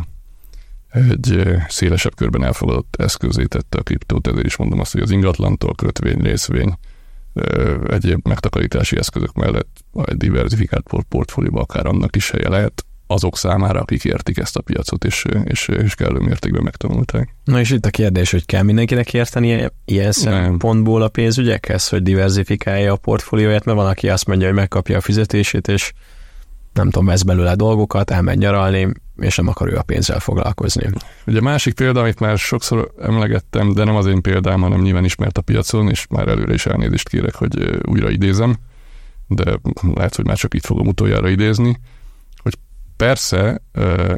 egy 0.91 1.57
szélesebb 1.68 2.14
körben 2.14 2.45
elfogadott 2.45 2.97
eszközé 2.99 3.45
tette 3.45 3.79
a 3.79 3.83
kriptót, 3.83 4.27
ezért 4.27 4.47
is 4.47 4.57
mondom 4.57 4.81
azt, 4.81 4.93
hogy 4.93 5.01
az 5.01 5.11
ingatlantól 5.11 5.75
kötvény, 5.75 6.21
részvény, 6.21 6.75
egyéb 7.87 8.29
megtakarítási 8.29 8.97
eszközök 8.97 9.33
mellett 9.33 9.80
diversifikált 10.14 10.86
portfólióban 11.09 11.62
akár 11.62 11.86
annak 11.86 12.16
is 12.16 12.30
helye 12.30 12.49
lehet, 12.49 12.84
azok 13.11 13.36
számára, 13.36 13.80
akik 13.80 14.05
értik 14.05 14.38
ezt 14.38 14.57
a 14.57 14.61
piacot, 14.61 15.05
és, 15.05 15.24
és, 15.45 15.68
és 15.68 15.95
kellő 15.95 16.18
mértékben 16.18 16.62
megtanulták. 16.62 17.34
Na 17.45 17.61
és 17.61 17.70
itt 17.70 17.86
a 17.86 17.91
kérdés, 17.91 18.30
hogy 18.30 18.47
kell 18.47 18.62
mindenkinek 18.62 19.14
érteni 19.14 19.66
ilyen 19.84 20.12
szempontból 20.12 21.03
a 21.03 21.09
pénzügyekhez, 21.09 21.88
hogy 21.88 22.03
diversifikálja 22.03 22.93
a 22.93 22.97
portfólióját, 22.97 23.64
mert 23.64 23.78
van, 23.78 23.86
aki 23.86 24.09
azt 24.09 24.26
mondja, 24.26 24.47
hogy 24.47 24.57
megkapja 24.57 24.97
a 24.97 25.01
fizetését, 25.01 25.68
és 25.68 25.93
nem 26.72 26.91
tudom, 26.91 27.07
vesz 27.07 27.22
belőle 27.22 27.55
dolgokat, 27.55 28.11
elmegy 28.11 28.38
nyaralni, 28.38 28.93
és 29.16 29.36
nem 29.36 29.49
akar 29.49 29.68
ő 29.68 29.76
a 29.76 29.82
pénzzel 29.82 30.20
foglalkozni. 30.20 30.91
Ugye 31.26 31.41
másik 31.41 31.74
példa, 31.74 32.01
amit 32.01 32.20
már 32.20 32.38
sokszor 32.38 32.93
emlegettem, 33.01 33.72
de 33.72 33.84
nem 33.84 33.97
az 33.97 34.07
én 34.07 34.22
példám, 34.22 34.61
hanem 34.61 34.80
nyilván 34.80 35.05
ismert 35.05 35.38
a 35.38 35.43
piacon, 35.43 35.91
és 35.91 36.07
már 36.11 36.28
előre 36.28 36.55
is 36.55 36.66
elnézést 36.66 37.09
kérek, 37.09 37.34
hogy 37.34 37.80
újra 37.86 38.11
idézem, 38.11 38.57
de 39.31 39.59
lehet, 39.95 40.16
hogy 40.16 40.26
már 40.26 40.37
csak 40.37 40.55
itt 40.55 40.64
fogom 40.64 40.87
utoljára 40.87 41.28
idézni, 41.28 41.78
hogy 42.43 42.55
persze 42.97 43.62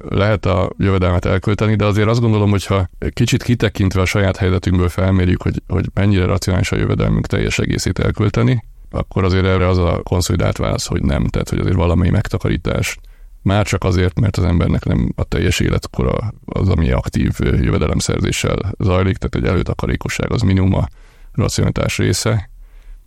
lehet 0.08 0.46
a 0.46 0.70
jövedelmet 0.78 1.24
elkölteni, 1.24 1.76
de 1.76 1.84
azért 1.84 2.08
azt 2.08 2.20
gondolom, 2.20 2.50
hogy 2.50 2.66
ha 2.66 2.88
kicsit 3.10 3.42
kitekintve 3.42 4.00
a 4.00 4.04
saját 4.04 4.36
helyzetünkből 4.36 4.88
felmérjük, 4.88 5.42
hogy, 5.42 5.62
hogy 5.68 5.86
mennyire 5.94 6.24
racionális 6.24 6.72
a 6.72 6.76
jövedelmünk 6.76 7.26
teljes 7.26 7.58
egészét 7.58 7.98
elkölteni, 7.98 8.64
akkor 8.90 9.24
azért 9.24 9.44
erre 9.44 9.68
az 9.68 9.78
a 9.78 10.00
konszolidált 10.02 10.56
válasz, 10.56 10.86
hogy 10.86 11.02
nem. 11.02 11.26
Tehát, 11.26 11.48
hogy 11.48 11.58
azért 11.58 11.76
valamely 11.76 12.10
megtakarítás 12.10 12.98
már 13.42 13.66
csak 13.66 13.84
azért, 13.84 14.20
mert 14.20 14.36
az 14.36 14.44
embernek 14.44 14.84
nem 14.84 15.12
a 15.16 15.24
teljes 15.24 15.60
életkora 15.60 16.32
az, 16.44 16.68
ami 16.68 16.90
aktív 16.90 17.32
jövedelemszerzéssel 17.40 18.74
zajlik, 18.78 19.16
tehát 19.16 19.46
egy 19.46 19.52
előtakarékosság 19.52 20.32
az 20.32 20.42
minimum 20.42 20.74
a 20.74 20.88
racionalitás 21.32 21.98
része, 21.98 22.50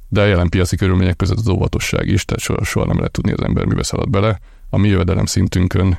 de 0.08 0.22
a 0.22 0.26
jelen 0.26 0.50
piaci 0.50 0.76
körülmények 0.76 1.16
között 1.16 1.38
az 1.38 1.48
óvatosság 1.48 2.08
is, 2.08 2.26
tehát 2.26 2.44
soha, 2.44 2.64
soha 2.64 2.86
nem 2.86 2.98
lehet 2.98 3.12
tudni 3.12 3.32
az 3.32 3.44
ember 3.44 3.66
mibe 3.66 3.84
szalad 3.84 4.10
bele. 4.10 4.40
A 4.70 4.78
mi 4.78 4.88
jövedelem 4.88 5.26
szintünkön 5.26 5.98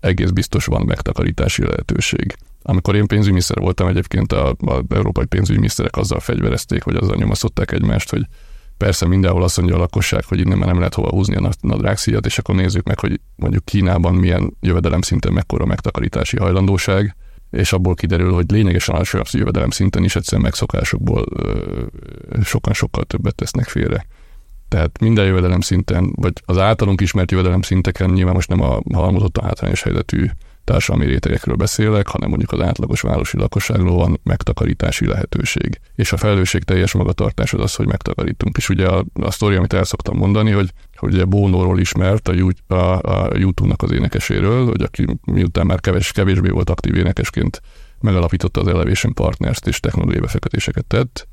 egész 0.00 0.30
biztos 0.30 0.64
van 0.64 0.82
megtakarítási 0.86 1.62
lehetőség. 1.62 2.36
Amikor 2.62 2.94
én 2.94 3.06
pénzügyminiszter 3.06 3.58
voltam, 3.58 3.88
egyébként 3.88 4.32
a, 4.32 4.48
a 4.48 4.82
európai 4.88 5.24
pénzügyminiszterek 5.24 5.96
azzal 5.96 6.20
fegyverezték, 6.20 6.84
vagy 6.84 6.96
azzal 6.96 7.16
nyomasztották 7.16 7.72
egymást, 7.72 8.10
hogy 8.10 8.26
Persze 8.80 9.06
mindenhol 9.06 9.42
azt 9.42 9.56
mondja 9.56 9.76
a 9.76 9.78
lakosság, 9.78 10.24
hogy 10.24 10.38
innen 10.40 10.58
már 10.58 10.68
nem 10.68 10.78
lehet 10.78 10.94
hova 10.94 11.10
húzni 11.10 11.36
a 11.36 11.50
nadrágszíjat, 11.60 12.26
és 12.26 12.38
akkor 12.38 12.54
nézzük 12.54 12.86
meg, 12.86 12.98
hogy 12.98 13.20
mondjuk 13.36 13.64
Kínában 13.64 14.14
milyen 14.14 14.56
jövedelem 14.60 15.00
szinten 15.00 15.32
mekkora 15.32 15.64
megtakarítási 15.64 16.36
hajlandóság, 16.36 17.16
és 17.50 17.72
abból 17.72 17.94
kiderül, 17.94 18.32
hogy 18.32 18.50
lényegesen 18.50 18.94
alacsonyabb 18.94 19.26
jövedelem 19.30 19.70
szinten 19.70 20.04
is 20.04 20.16
egyszerűen 20.16 20.42
megszokásokból 20.42 21.26
sokan 22.42 22.72
sokkal 22.72 23.04
többet 23.04 23.34
tesznek 23.34 23.68
félre. 23.68 24.06
Tehát 24.68 24.98
minden 25.00 25.24
jövedelem 25.24 25.60
szinten, 25.60 26.12
vagy 26.14 26.32
az 26.44 26.58
általunk 26.58 27.00
ismert 27.00 27.30
jövedelem 27.30 27.62
szinteken, 27.62 28.10
nyilván 28.10 28.34
most 28.34 28.48
nem 28.48 28.60
a 28.60 28.80
halmozottan 28.92 29.44
hátrányos 29.44 29.82
helyzetű 29.82 30.26
társadalmi 30.64 31.06
rétegekről 31.06 31.56
beszélek, 31.56 32.06
hanem 32.06 32.28
mondjuk 32.28 32.52
az 32.52 32.60
átlagos 32.60 33.00
városi 33.00 33.36
lakosságról 33.36 33.96
van 33.96 34.20
megtakarítási 34.22 35.06
lehetőség. 35.06 35.80
És 35.94 36.12
a 36.12 36.16
felelősség 36.16 36.62
teljes 36.62 36.92
magatartás 36.92 37.52
az 37.52 37.60
az, 37.60 37.74
hogy 37.74 37.86
megtakarítunk. 37.86 38.56
És 38.56 38.68
ugye 38.68 38.86
a, 38.86 39.04
a 39.12 39.30
sztori, 39.30 39.54
amit 39.54 39.72
el 39.72 39.84
szoktam 39.84 40.16
mondani, 40.16 40.50
hogy 40.50 40.70
ugye 41.02 41.24
Bónóról 41.24 41.78
ismert 41.78 42.28
a, 42.28 42.54
a, 42.66 43.00
a 43.02 43.36
YouTube-nak 43.36 43.82
az 43.82 43.92
énekeséről, 43.92 44.66
hogy 44.66 44.82
aki 44.82 45.18
miután 45.24 45.66
már 45.66 45.80
kevés, 45.80 46.12
kevésbé 46.12 46.48
volt 46.48 46.70
aktív 46.70 46.96
énekesként 46.96 47.62
megalapította 48.00 48.60
az 48.60 48.66
Elevation 48.66 49.14
Partners-t 49.14 49.66
és 49.66 49.80
technológiai 49.80 50.20
befektetéseket 50.20 50.84
tett, 50.84 51.28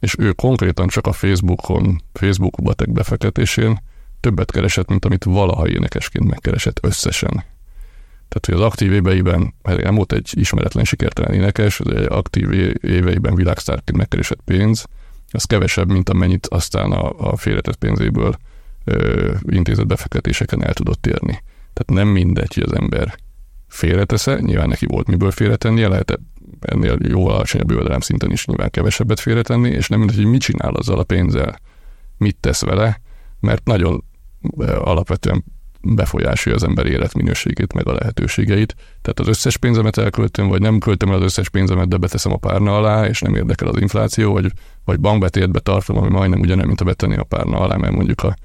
és 0.00 0.14
ő 0.18 0.32
konkrétan 0.32 0.88
csak 0.88 1.06
a 1.06 1.12
Facebookon, 1.12 2.02
Facebook 2.12 2.62
batek 2.62 2.92
befektetésén 2.92 3.82
többet 4.20 4.50
keresett, 4.50 4.88
mint 4.88 5.04
amit 5.04 5.24
valaha 5.24 5.68
énekesként 5.68 6.28
megkeresett 6.28 6.78
összesen. 6.82 7.44
Tehát, 8.28 8.46
hogy 8.46 8.54
az 8.54 8.60
aktív 8.60 8.92
éveiben, 8.92 9.54
mert 9.62 9.82
nem 9.82 9.94
volt 9.94 10.12
egy 10.12 10.30
ismeretlen 10.32 10.84
sikertelen 10.84 11.32
énekes, 11.32 11.80
az 11.80 12.06
aktív 12.06 12.52
éveiben 12.82 13.34
világsztárként 13.34 13.98
megkeresett 13.98 14.40
pénz, 14.44 14.84
az 15.30 15.44
kevesebb, 15.44 15.90
mint 15.90 16.08
amennyit 16.08 16.46
aztán 16.46 16.92
a, 16.92 17.30
a 17.30 17.36
félretett 17.36 17.76
pénzéből 17.76 18.36
ö, 18.84 19.32
intézett 19.48 19.86
befektetéseken 19.86 20.64
el 20.64 20.72
tudott 20.72 21.06
érni. 21.06 21.42
Tehát 21.72 22.04
nem 22.04 22.08
mindegy, 22.08 22.54
hogy 22.54 22.62
az 22.62 22.76
ember 22.76 23.14
félretesze, 23.68 24.40
nyilván 24.40 24.68
neki 24.68 24.86
volt 24.86 25.06
miből 25.06 25.30
félretennie, 25.30 25.88
lehet 25.88 26.20
ennél 26.60 26.98
jóval 27.02 27.34
alacsonyabb 27.34 27.70
jövedelem 27.70 28.00
szinten 28.00 28.30
is 28.30 28.46
nyilván 28.46 28.70
kevesebbet 28.70 29.20
félretenni, 29.20 29.68
és 29.68 29.88
nem 29.88 29.98
mindegy, 29.98 30.16
hogy 30.16 30.26
mit 30.26 30.40
csinál 30.40 30.74
azzal 30.74 30.98
a 30.98 31.04
pénzzel, 31.04 31.60
mit 32.18 32.36
tesz 32.40 32.62
vele, 32.62 33.00
mert 33.40 33.64
nagyon 33.64 34.04
alapvetően 34.78 35.44
befolyásolja 35.82 36.58
az 36.58 36.64
ember 36.64 36.86
életminőségét, 36.86 37.72
meg 37.72 37.88
a 37.88 37.92
lehetőségeit. 37.92 38.74
Tehát 39.02 39.20
az 39.20 39.28
összes 39.28 39.56
pénzemet 39.56 39.98
elköltöm, 39.98 40.48
vagy 40.48 40.60
nem 40.60 40.78
költöm 40.78 41.08
el 41.08 41.14
az 41.14 41.22
összes 41.22 41.48
pénzemet, 41.48 41.88
de 41.88 41.96
beteszem 41.96 42.32
a 42.32 42.36
párna 42.36 42.76
alá, 42.76 43.06
és 43.06 43.20
nem 43.20 43.34
érdekel 43.34 43.68
az 43.68 43.80
infláció, 43.80 44.32
vagy, 44.32 44.52
vagy 44.84 45.00
bankbetétbe 45.00 45.58
tartom, 45.58 45.96
ami 45.96 46.08
majdnem 46.08 46.40
ugyanilyen, 46.40 46.66
mint 46.66 46.80
a 46.80 46.84
betenni 46.84 47.16
a 47.16 47.24
párna 47.24 47.58
alá, 47.58 47.76
mert 47.76 47.94
mondjuk 47.94 48.22
a, 48.22 48.36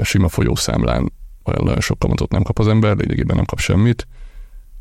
a 0.00 0.04
sima 0.04 0.28
folyószámlán 0.28 1.12
olyan 1.44 1.64
nagyon 1.64 1.80
sok 1.80 1.98
kamatot 1.98 2.30
nem 2.30 2.42
kap 2.42 2.58
az 2.58 2.68
ember, 2.68 2.96
lényegében 2.96 3.36
nem 3.36 3.44
kap 3.44 3.58
semmit. 3.58 4.06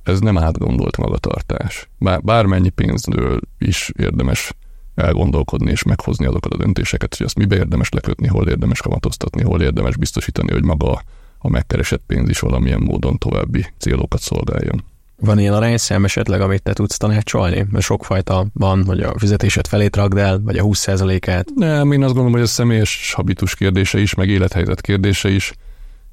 Ez 0.04 0.20
nem 0.20 0.38
átgondolt 0.38 0.98
magatartás. 0.98 1.90
Bár, 1.98 2.22
bármennyi 2.22 2.70
pénzről 2.70 3.40
is 3.58 3.92
érdemes 3.98 4.54
elgondolkodni 4.96 5.72
és 5.72 5.84
meghozni 5.84 6.26
azokat 6.26 6.54
a 6.54 6.58
döntéseket, 6.58 7.16
hogy 7.16 7.26
azt 7.26 7.38
mibe 7.38 7.56
érdemes 7.56 7.90
lekötni, 7.90 8.28
hol 8.28 8.48
érdemes 8.48 8.82
kamatoztatni, 8.82 9.44
hol 9.44 9.62
érdemes 9.62 9.98
biztosítani, 9.98 10.52
hogy 10.52 10.64
maga 10.64 11.02
a 11.38 11.50
megkeresett 11.50 12.04
pénz 12.08 12.30
is 12.30 12.40
valamilyen 12.40 12.82
módon 12.82 13.18
további 13.18 13.66
célokat 13.78 14.20
szolgáljon. 14.20 14.84
Van 15.16 15.40
ilyen 15.40 15.54
arányszám 15.54 16.06
esetleg, 16.06 16.42
amit 16.42 16.64
te 16.64 16.74
tudsz 16.74 16.98
tanácsolni? 16.98 17.66
Mert 17.70 17.86
sokfajta 17.86 18.46
van, 18.54 18.86
hogy 18.86 19.00
a 19.00 19.14
fizetésed 19.18 19.68
felét 19.68 19.96
ragd 19.96 20.18
el, 20.18 20.40
vagy 20.44 20.58
a 20.58 20.64
20%-át. 20.64 21.48
Nem, 21.56 21.92
én 21.92 22.04
azt 22.04 22.14
gondolom, 22.14 22.32
hogy 22.32 22.42
a 22.42 22.46
személyes 22.46 23.14
habitus 23.14 23.56
kérdése 23.56 24.00
is, 24.00 24.14
meg 24.14 24.30
élethelyzet 24.30 24.82
kérdése 24.82 25.30
is, 25.30 25.54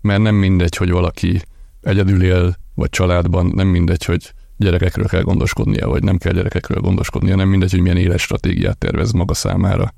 mert 0.00 0.20
nem 0.22 0.34
mindegy, 0.34 0.76
hogy 0.76 0.90
valaki 0.90 1.42
egyedül 1.82 2.22
él, 2.22 2.56
vagy 2.74 2.90
családban, 2.90 3.52
nem 3.54 3.66
mindegy, 3.66 4.04
hogy 4.04 4.32
gyerekekről 4.56 5.06
kell 5.06 5.22
gondoskodnia, 5.22 5.88
vagy 5.88 6.02
nem 6.02 6.16
kell 6.16 6.32
gyerekekről 6.32 6.80
gondoskodnia, 6.80 7.36
nem 7.36 7.48
mindegy, 7.48 7.70
hogy 7.70 7.80
milyen 7.80 7.96
éles 7.96 8.22
stratégiát 8.22 8.78
tervez 8.78 9.12
maga 9.12 9.34
számára. 9.34 9.94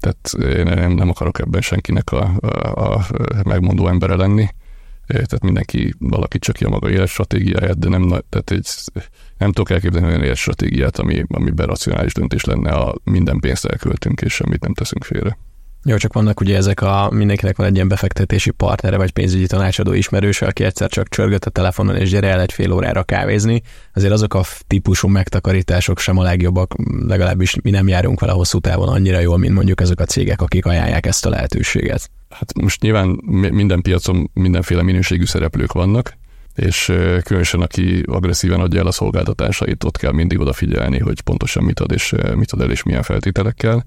Tehát 0.00 0.32
én 0.56 0.64
nem, 0.64 0.92
nem 0.92 1.08
akarok 1.08 1.38
ebben 1.38 1.60
senkinek 1.60 2.12
a, 2.12 2.32
a, 2.40 2.94
a 2.94 3.06
megmondó 3.44 3.88
embere 3.88 4.14
lenni. 4.14 4.48
Tehát 5.12 5.42
mindenki 5.42 5.94
alakítsa 6.10 6.52
ki 6.52 6.64
a 6.64 6.68
maga 6.68 6.90
éles 6.90 7.10
stratégiáját, 7.10 7.78
de 7.78 7.88
nem, 7.88 8.08
tehát 8.28 8.50
egy, 8.50 8.68
nem 9.38 9.52
tudok 9.52 9.70
elképzelni 9.70 10.06
olyan 10.06 10.22
éles 10.22 10.40
stratégiát, 10.40 10.98
ami, 10.98 11.24
ami 11.28 11.52
racionális 11.56 12.12
döntés 12.12 12.44
lenne, 12.44 12.70
a 12.70 12.94
minden 13.04 13.38
pénzt 13.40 13.64
elköltünk, 13.64 14.20
és 14.20 14.32
semmit 14.32 14.60
nem 14.60 14.74
teszünk 14.74 15.04
félre. 15.04 15.38
Jó, 15.84 15.96
csak 15.96 16.12
vannak 16.12 16.40
ugye 16.40 16.56
ezek 16.56 16.82
a, 16.82 17.10
mindenkinek 17.12 17.56
van 17.56 17.66
egy 17.66 17.74
ilyen 17.74 17.88
befektetési 17.88 18.50
partnere, 18.50 18.96
vagy 18.96 19.10
pénzügyi 19.10 19.46
tanácsadó 19.46 19.92
ismerőse, 19.92 20.46
aki 20.46 20.64
egyszer 20.64 20.88
csak 20.88 21.08
csörgött 21.08 21.44
a 21.44 21.50
telefonon, 21.50 21.96
és 21.96 22.10
gyere 22.10 22.28
el 22.28 22.40
egy 22.40 22.52
fél 22.52 22.72
órára 22.72 23.02
kávézni. 23.02 23.62
Azért 23.94 24.12
azok 24.12 24.34
a 24.34 24.44
típusú 24.66 25.08
megtakarítások 25.08 25.98
sem 25.98 26.18
a 26.18 26.22
legjobbak, 26.22 26.74
legalábbis 27.06 27.54
mi 27.62 27.70
nem 27.70 27.88
járunk 27.88 28.20
vele 28.20 28.32
hosszú 28.32 28.58
távon 28.58 28.88
annyira 28.88 29.18
jól, 29.18 29.38
mint 29.38 29.54
mondjuk 29.54 29.80
ezek 29.80 30.00
a 30.00 30.04
cégek, 30.04 30.40
akik 30.40 30.66
ajánlják 30.66 31.06
ezt 31.06 31.26
a 31.26 31.30
lehetőséget. 31.30 32.10
Hát 32.30 32.54
most 32.54 32.82
nyilván 32.82 33.08
minden 33.30 33.82
piacon 33.82 34.30
mindenféle 34.34 34.82
minőségű 34.82 35.24
szereplők 35.24 35.72
vannak, 35.72 36.18
és 36.54 36.92
különösen 37.24 37.60
aki 37.60 38.02
agresszíven 38.06 38.60
adja 38.60 38.80
el 38.80 38.86
a 38.86 38.92
szolgáltatásait, 38.92 39.84
ott 39.84 39.96
kell 39.96 40.12
mindig 40.12 40.40
odafigyelni, 40.40 40.98
hogy 40.98 41.20
pontosan 41.20 41.64
mit 41.64 41.80
ad, 41.80 41.92
és 41.92 42.14
mit 42.34 42.52
ad 42.52 42.60
el, 42.60 42.70
és 42.70 42.82
milyen 42.82 43.02
feltételekkel. 43.02 43.84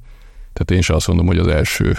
Tehát 0.53 0.71
én 0.71 0.81
sem 0.81 0.95
azt 0.95 1.07
mondom, 1.07 1.25
hogy 1.25 1.37
az 1.37 1.47
első 1.47 1.97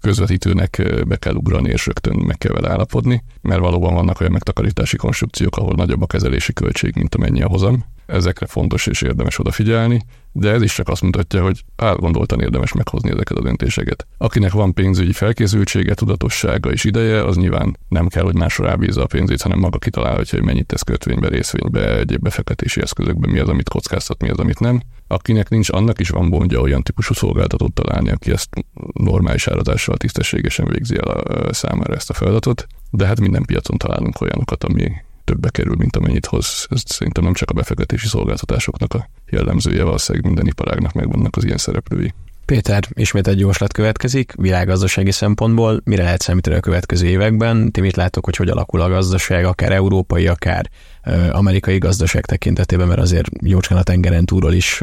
közvetítőnek 0.00 0.82
be 1.06 1.16
kell 1.16 1.34
ugrani, 1.34 1.68
és 1.70 1.86
rögtön 1.86 2.22
meg 2.26 2.38
kell 2.38 2.52
vele 2.52 2.70
állapodni, 2.70 3.22
mert 3.40 3.60
valóban 3.60 3.94
vannak 3.94 4.20
olyan 4.20 4.32
megtakarítási 4.32 4.96
konstrukciók, 4.96 5.56
ahol 5.56 5.74
nagyobb 5.74 6.02
a 6.02 6.06
kezelési 6.06 6.52
költség, 6.52 6.94
mint 6.94 7.14
amennyi 7.14 7.42
a 7.42 7.48
hozam. 7.48 7.84
Ezekre 8.06 8.46
fontos 8.46 8.86
és 8.86 9.02
érdemes 9.02 9.38
odafigyelni, 9.38 10.02
de 10.32 10.50
ez 10.50 10.62
is 10.62 10.74
csak 10.74 10.88
azt 10.88 11.02
mutatja, 11.02 11.42
hogy 11.42 11.64
átgondoltan 11.76 12.40
érdemes 12.40 12.72
meghozni 12.72 13.10
ezeket 13.10 13.36
a 13.36 13.42
döntéseket. 13.42 14.06
Akinek 14.18 14.52
van 14.52 14.74
pénzügyi 14.74 15.12
felkészültsége, 15.12 15.94
tudatossága 15.94 16.70
és 16.70 16.84
ideje, 16.84 17.24
az 17.24 17.36
nyilván 17.36 17.76
nem 17.88 18.08
kell, 18.08 18.22
hogy 18.22 18.34
másra 18.34 18.64
rábízza 18.64 19.02
a 19.02 19.06
pénzét, 19.06 19.42
hanem 19.42 19.58
maga 19.58 19.78
kitalálja, 19.78 20.22
hogy 20.30 20.42
mennyit 20.42 20.66
tesz 20.66 20.82
kötvénybe, 20.82 21.28
részvénybe, 21.28 21.98
egyéb 21.98 22.22
befektetési 22.22 22.80
eszközökben, 22.80 23.30
mi 23.30 23.38
az, 23.38 23.48
amit 23.48 23.68
kockáztat, 23.68 24.22
mi 24.22 24.28
az, 24.28 24.38
amit 24.38 24.60
nem. 24.60 24.80
Akinek 25.10 25.48
nincs, 25.48 25.70
annak 25.70 26.00
is 26.00 26.08
van 26.08 26.28
gondja 26.28 26.60
olyan 26.60 26.82
típusú 26.82 27.14
szolgáltatót 27.14 27.72
találni, 27.72 28.10
aki 28.10 28.30
ezt 28.30 28.48
normális 28.92 29.46
árazással 29.46 29.96
tisztességesen 29.96 30.66
végzi 30.66 30.96
el 30.96 31.08
a 31.08 31.52
számára 31.52 31.94
ezt 31.94 32.10
a 32.10 32.14
feladatot. 32.14 32.66
De 32.90 33.06
hát 33.06 33.20
minden 33.20 33.42
piacon 33.42 33.78
találunk 33.78 34.20
olyanokat, 34.20 34.64
ami 34.64 34.92
többbe 35.24 35.50
kerül, 35.50 35.74
mint 35.76 35.96
amennyit 35.96 36.26
hoz. 36.26 36.66
Ez 36.70 36.82
szerintem 36.84 37.24
nem 37.24 37.32
csak 37.32 37.50
a 37.50 37.54
befektetési 37.54 38.06
szolgáltatásoknak 38.06 38.94
a 38.94 39.08
jellemzője, 39.30 39.84
valószínűleg 39.84 40.26
minden 40.26 40.46
iparágnak 40.46 40.92
megvannak 40.92 41.36
az 41.36 41.44
ilyen 41.44 41.58
szereplői. 41.58 42.14
Péter, 42.52 42.84
ismét 42.92 43.26
egy 43.26 43.38
jóslat 43.38 43.72
következik, 43.72 44.32
világgazdasági 44.36 45.10
szempontból 45.10 45.80
mire 45.84 46.02
lehet 46.02 46.22
számítani 46.22 46.56
a 46.56 46.60
következő 46.60 47.06
években? 47.06 47.72
Ti 47.72 47.80
mit 47.80 47.96
látok, 47.96 48.24
hogy 48.24 48.36
hogy 48.36 48.48
alakul 48.48 48.80
a 48.80 48.88
gazdaság, 48.88 49.44
akár 49.44 49.72
európai, 49.72 50.26
akár 50.26 50.70
amerikai 51.30 51.78
gazdaság 51.78 52.26
tekintetében, 52.26 52.86
mert 52.88 53.00
azért 53.00 53.28
jócskán 53.42 53.78
a 53.78 53.82
tengeren 53.82 54.24
túlról 54.24 54.52
is 54.52 54.82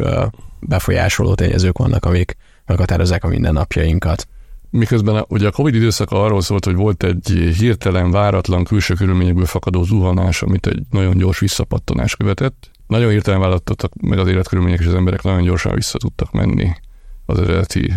befolyásoló 0.60 1.36
tényezők 1.36 1.78
vannak, 1.78 2.06
amik 2.06 2.38
meghatározzák 2.66 3.24
a 3.24 3.28
mindennapjainkat 3.28 4.28
miközben 4.70 5.16
a, 5.16 5.26
ugye 5.28 5.48
a 5.48 5.52
Covid 5.52 5.76
időszaka 5.76 6.24
arról 6.24 6.42
szólt, 6.42 6.66
hogy 6.66 6.76
volt 6.76 7.04
egy 7.04 7.54
hirtelen, 7.58 8.12
váratlan 8.12 8.64
külső 8.64 8.94
körülményekből 8.94 9.46
fakadó 9.46 9.84
zuhanás, 9.84 10.42
amit 10.42 10.68
egy 10.68 10.82
nagyon 10.90 11.18
gyors 11.18 11.40
visszapattanás 11.40 12.16
követett. 12.16 12.72
Nagyon 12.88 13.12
hirtelen 13.12 13.40
váltottak 13.40 13.94
meg 14.02 14.20
az 14.20 14.28
életkörülmények, 14.28 14.80
és 14.80 14.86
az 14.86 14.94
emberek 14.94 15.22
nagyon 15.22 15.44
gyorsan 15.44 15.76
vissza 15.76 15.98
tudtak 15.98 16.32
menni 16.32 16.72
az 17.26 17.40
eredeti 17.40 17.94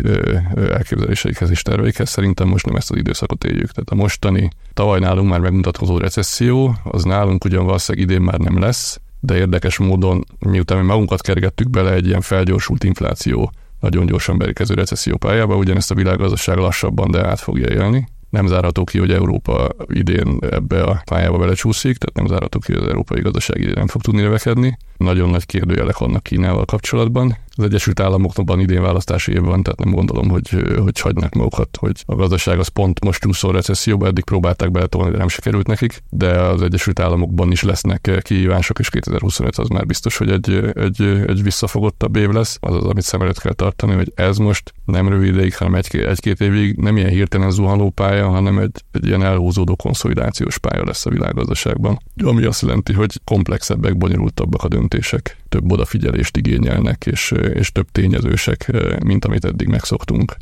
elképzeléseikhez 0.55 1.51
és 1.51 1.63
terveikhez. 1.63 2.09
Szerintem 2.09 2.49
most 2.49 2.67
nem 2.67 2.77
ezt 2.77 2.91
az 2.91 2.97
időszakot 2.97 3.45
éljük. 3.45 3.71
Tehát 3.71 3.91
a 3.91 3.95
mostani, 3.95 4.51
tavaly 4.75 4.99
nálunk 4.99 5.29
már 5.29 5.41
megmutatkozó 5.41 5.99
recesszió, 5.99 6.75
az 6.85 7.05
nálunk 7.05 7.45
ugyan 7.45 7.65
valószínűleg 7.65 8.09
idén 8.09 8.23
már 8.23 8.39
nem 8.39 8.59
lesz, 8.59 9.01
de 9.21 9.37
érdekes 9.37 9.79
módon, 9.79 10.25
miután 10.39 10.79
mi 10.79 10.85
magunkat 10.85 11.21
kergettük 11.21 11.71
bele 11.71 11.93
egy 11.93 12.07
ilyen 12.07 12.21
felgyorsult 12.21 12.85
infláció 12.85 13.53
nagyon 13.81 14.07
gyorsan 14.07 14.39
beérkező 14.39 14.75
recesszió 14.75 15.17
pályába, 15.17 15.57
ugyanezt 15.57 15.91
a 15.91 15.95
világgazdaság 15.95 16.57
lassabban, 16.57 17.11
de 17.11 17.27
át 17.27 17.41
fogja 17.41 17.69
élni. 17.69 18.09
Nem 18.31 18.47
zárható 18.47 18.85
ki, 18.85 18.99
hogy 18.99 19.11
Európa 19.11 19.69
idén 19.87 20.39
ebbe 20.51 20.83
a 20.83 21.03
pályába 21.05 21.39
belecsúszik, 21.39 21.97
tehát 21.97 22.17
nem 22.17 22.27
zárható 22.27 22.59
ki, 22.59 22.73
hogy 22.73 22.83
az 22.83 22.89
európai 22.89 23.21
gazdaság 23.21 23.61
idén 23.61 23.75
nem 23.75 23.87
fog 23.87 24.03
tudni 24.03 24.21
növekedni. 24.21 24.79
Nagyon 24.97 25.31
nagy 25.31 25.47
kérdőjelek 25.47 25.99
vannak 25.99 26.23
Kínával 26.23 26.65
kapcsolatban. 26.65 27.37
Az 27.59 27.65
Egyesült 27.65 28.01
Államokban 28.01 28.61
idén 28.61 28.83
választási 28.83 29.33
év 29.33 29.41
van, 29.41 29.63
tehát 29.63 29.79
nem 29.79 29.95
gondolom, 29.95 30.29
hogy, 30.29 30.49
hogy 30.83 31.01
hagynak 31.01 31.35
magukat, 31.35 31.77
hogy 31.81 32.03
a 32.07 32.15
gazdaság 32.15 32.59
az 32.59 32.69
pont 32.69 33.05
most 33.05 33.27
úszó 33.27 33.51
recesszióba, 33.51 34.07
eddig 34.07 34.25
próbálták 34.25 34.71
beletolni, 34.71 35.11
de 35.11 35.17
nem 35.17 35.29
sikerült 35.29 35.67
nekik, 35.67 36.03
de 36.11 36.41
az 36.41 36.63
Egyesült 36.63 37.01
Államokban 37.01 37.51
is 37.51 37.63
lesznek 37.63 38.21
kihívások, 38.23 38.79
és 38.79 38.91
2025 38.91 39.57
az 39.57 39.69
már 39.69 39.87
biztos, 39.87 40.17
hogy 40.17 40.31
egy, 40.31 40.71
egy, 40.75 41.03
egy 41.27 41.43
visszafogottabb 41.43 42.17
év 42.17 42.29
lesz. 42.29 42.59
Az 42.61 42.75
az, 42.75 42.85
amit 42.85 43.03
szem 43.03 43.23
előtt 43.23 43.41
kell 43.41 43.53
tartani, 43.53 43.95
hogy 43.95 44.13
ez 44.15 44.37
most 44.37 44.75
nem 44.85 45.09
rövid 45.09 45.35
ideig, 45.35 45.57
hanem 45.57 45.75
egy, 45.75 45.97
egy-két 45.97 46.41
évig 46.41 46.77
nem 46.77 46.97
ilyen 46.97 47.11
hirtelen 47.11 47.51
zuhanó 47.51 47.91
pálya, 47.91 48.29
hanem 48.29 48.59
egy, 48.59 48.85
egy 48.93 49.07
ilyen 49.07 49.23
elhúzódó 49.23 49.77
konszolidációs 49.77 50.59
pálya 50.59 50.85
lesz 50.85 51.07
a 51.07 51.11
világgazdaságban. 51.11 51.99
Ami 52.25 52.45
azt 52.45 52.63
jelenti, 52.63 52.93
hogy 52.93 53.21
komplexebbek, 53.25 53.97
bonyolultabbak 53.97 54.65
a 54.65 54.69
döntések, 54.69 55.37
több 55.49 55.73
odafigyelést 55.73 56.37
igényelnek, 56.37 57.07
és 57.07 57.31
és 57.31 57.73
több 57.73 57.91
tényezősek, 57.93 58.73
mint 59.05 59.25
amit 59.25 59.45
eddig 59.45 59.69
megszoktunk. 59.69 60.37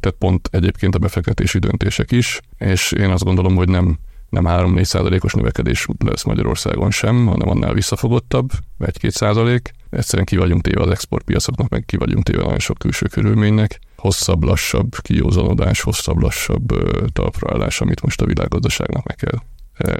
Tehát 0.00 0.16
pont 0.18 0.48
egyébként 0.52 0.94
a 0.94 0.98
befektetési 0.98 1.58
döntések 1.58 2.12
is, 2.12 2.40
és 2.58 2.92
én 2.92 3.10
azt 3.10 3.24
gondolom, 3.24 3.54
hogy 3.56 3.68
nem, 3.68 3.98
nem 4.28 4.44
3-4 4.46 4.82
százalékos 4.82 5.32
növekedés 5.32 5.86
lesz 6.04 6.24
Magyarországon 6.24 6.90
sem, 6.90 7.26
hanem 7.26 7.48
annál 7.48 7.72
visszafogottabb, 7.72 8.50
1-2 8.78 9.10
százalék. 9.10 9.70
Egyszerűen 9.90 10.26
ki 10.26 10.36
vagyunk 10.36 10.62
téve 10.62 10.82
az 10.82 10.90
exportpiacoknak, 10.90 11.68
meg 11.68 11.84
ki 11.84 11.96
vagyunk 11.96 12.24
téve 12.24 12.42
nagyon 12.42 12.58
sok 12.58 12.78
külső 12.78 13.06
körülménynek. 13.06 13.78
Hosszabb, 13.96 14.44
lassabb 14.44 14.96
kiózanodás, 14.96 15.80
hosszabb, 15.80 16.22
lassabb 16.22 16.66
talpraállás, 17.12 17.80
amit 17.80 18.02
most 18.02 18.20
a 18.20 18.26
világgazdaságnak 18.26 19.06
meg 19.06 19.16
kell, 19.16 19.38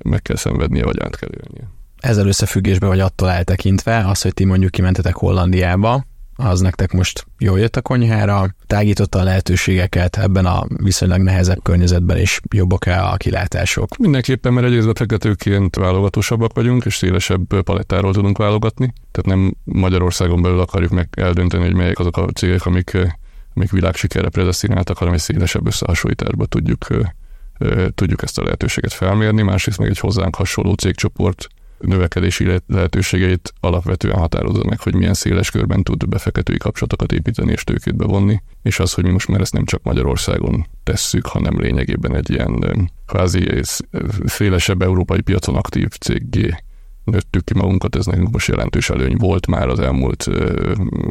meg 0.02 0.22
kell 0.22 0.36
szenvednie, 0.36 0.84
vagy 0.84 1.00
át 1.00 1.16
kell. 1.16 1.30
Ezzel 2.04 2.26
összefüggésben 2.26 2.88
vagy 2.88 3.00
attól 3.00 3.30
eltekintve, 3.30 4.08
az, 4.08 4.22
hogy 4.22 4.34
ti 4.34 4.44
mondjuk 4.44 4.70
kimentetek 4.70 5.14
Hollandiába, 5.14 6.04
az 6.36 6.60
nektek 6.60 6.92
most 6.92 7.26
jól 7.38 7.58
jött 7.58 7.76
a 7.76 7.82
konyhára, 7.82 8.54
tágította 8.66 9.18
a 9.18 9.22
lehetőségeket 9.22 10.16
ebben 10.16 10.46
a 10.46 10.66
viszonylag 10.82 11.20
nehezebb 11.20 11.62
környezetben, 11.62 12.16
és 12.16 12.40
jobbak-e 12.54 13.04
a 13.04 13.16
kilátások? 13.16 13.96
Mindenképpen, 13.96 14.52
mert 14.52 14.66
egyrészt 14.66 14.86
befektetőként 14.86 15.76
válogatósabbak 15.76 16.54
vagyunk, 16.54 16.84
és 16.84 16.96
szélesebb 16.96 17.62
palettáról 17.62 18.12
tudunk 18.12 18.38
válogatni. 18.38 18.92
Tehát 19.10 19.38
nem 19.38 19.54
Magyarországon 19.64 20.42
belül 20.42 20.60
akarjuk 20.60 20.90
meg 20.90 21.08
eldönteni, 21.16 21.64
hogy 21.64 21.74
melyek 21.74 21.98
azok 21.98 22.16
a 22.16 22.26
cégek, 22.34 22.66
amik, 22.66 22.98
amik 23.54 23.70
világsikerre 23.70 24.28
predestináltak, 24.28 24.98
hanem 24.98 25.14
egy 25.14 25.20
szélesebb 25.20 25.66
összehasonlításba 25.66 26.46
tudjuk, 26.46 26.86
tudjuk 27.94 28.22
ezt 28.22 28.38
a 28.38 28.42
lehetőséget 28.42 28.92
felmérni. 28.92 29.42
Másrészt 29.42 29.78
meg 29.78 29.88
egy 29.88 29.98
hozzánk 29.98 30.36
hasonló 30.36 30.72
cégcsoport 30.72 31.48
növekedési 31.78 32.60
lehetőségeit 32.66 33.52
alapvetően 33.60 34.18
határozza 34.18 34.64
meg, 34.64 34.80
hogy 34.80 34.94
milyen 34.94 35.14
széles 35.14 35.50
körben 35.50 35.82
tud 35.82 36.08
befektetői 36.08 36.56
kapcsolatokat 36.56 37.12
építeni 37.12 37.52
és 37.52 37.64
tőkét 37.64 37.96
bevonni, 37.96 38.42
és 38.62 38.78
az, 38.78 38.92
hogy 38.92 39.04
mi 39.04 39.10
most 39.10 39.28
már 39.28 39.40
ezt 39.40 39.52
nem 39.52 39.64
csak 39.64 39.82
Magyarországon 39.82 40.66
tesszük, 40.82 41.26
hanem 41.26 41.60
lényegében 41.60 42.14
egy 42.14 42.30
ilyen 42.30 42.90
kvázi 43.06 43.62
szélesebb 44.24 44.82
európai 44.82 45.20
piacon 45.20 45.56
aktív 45.56 45.88
céggé 45.88 46.54
nőttük 47.04 47.44
ki 47.44 47.54
magunkat, 47.54 47.96
ez 47.96 48.06
nekünk 48.06 48.30
most 48.30 48.48
jelentős 48.48 48.90
előny 48.90 49.16
volt 49.16 49.46
már 49.46 49.68
az 49.68 49.78
elmúlt 49.78 50.30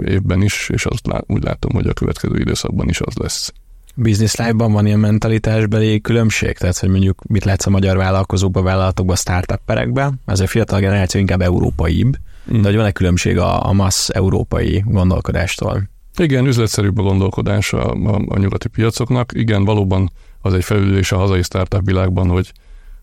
évben 0.02 0.42
is, 0.42 0.70
és 0.70 0.86
azt 0.86 1.24
úgy 1.28 1.44
látom, 1.44 1.72
hogy 1.72 1.88
a 1.88 1.94
következő 1.94 2.40
időszakban 2.40 2.90
is 2.90 3.02
az 3.02 3.16
lesz 3.16 3.54
business 3.96 4.36
life-ban 4.36 4.72
van 4.72 4.86
ilyen 4.86 5.00
mentalitásbeli 5.00 6.02
különbség? 6.02 6.58
Tehát, 6.58 6.78
hogy 6.78 6.90
mondjuk 6.90 7.22
mit 7.28 7.44
látsz 7.44 7.66
a 7.66 7.70
magyar 7.70 7.98
vállalkozókban, 7.98 8.64
vállalatokban, 8.64 9.16
startupperekben? 9.16 10.22
Ez 10.26 10.40
a 10.40 10.48
fiatal 10.48 10.80
generáció 10.80 11.20
inkább 11.20 11.42
európaibb, 11.42 12.18
mm. 12.54 12.62
de 12.62 12.68
hogy 12.68 12.76
van-e 12.76 12.92
különbség 12.92 13.38
a, 13.38 13.68
a 13.68 13.74
massz 13.74 14.10
európai 14.10 14.84
gondolkodástól? 14.86 15.92
Igen, 16.18 16.48
üzletszerűbb 16.48 16.98
a 16.98 17.04
gondolkodás 17.04 17.74
a, 17.74 17.92
a, 17.92 18.22
a 18.28 18.40
nyugati 18.40 18.68
piacoknak. 18.68 19.32
Igen, 19.36 19.66
valóban 19.66 20.12
az 20.42 20.54
egy 20.54 20.64
felülés 20.64 21.12
a 21.12 21.18
hazai 21.18 21.42
startup 21.42 21.86
világban, 21.86 22.28
hogy, 22.28 22.52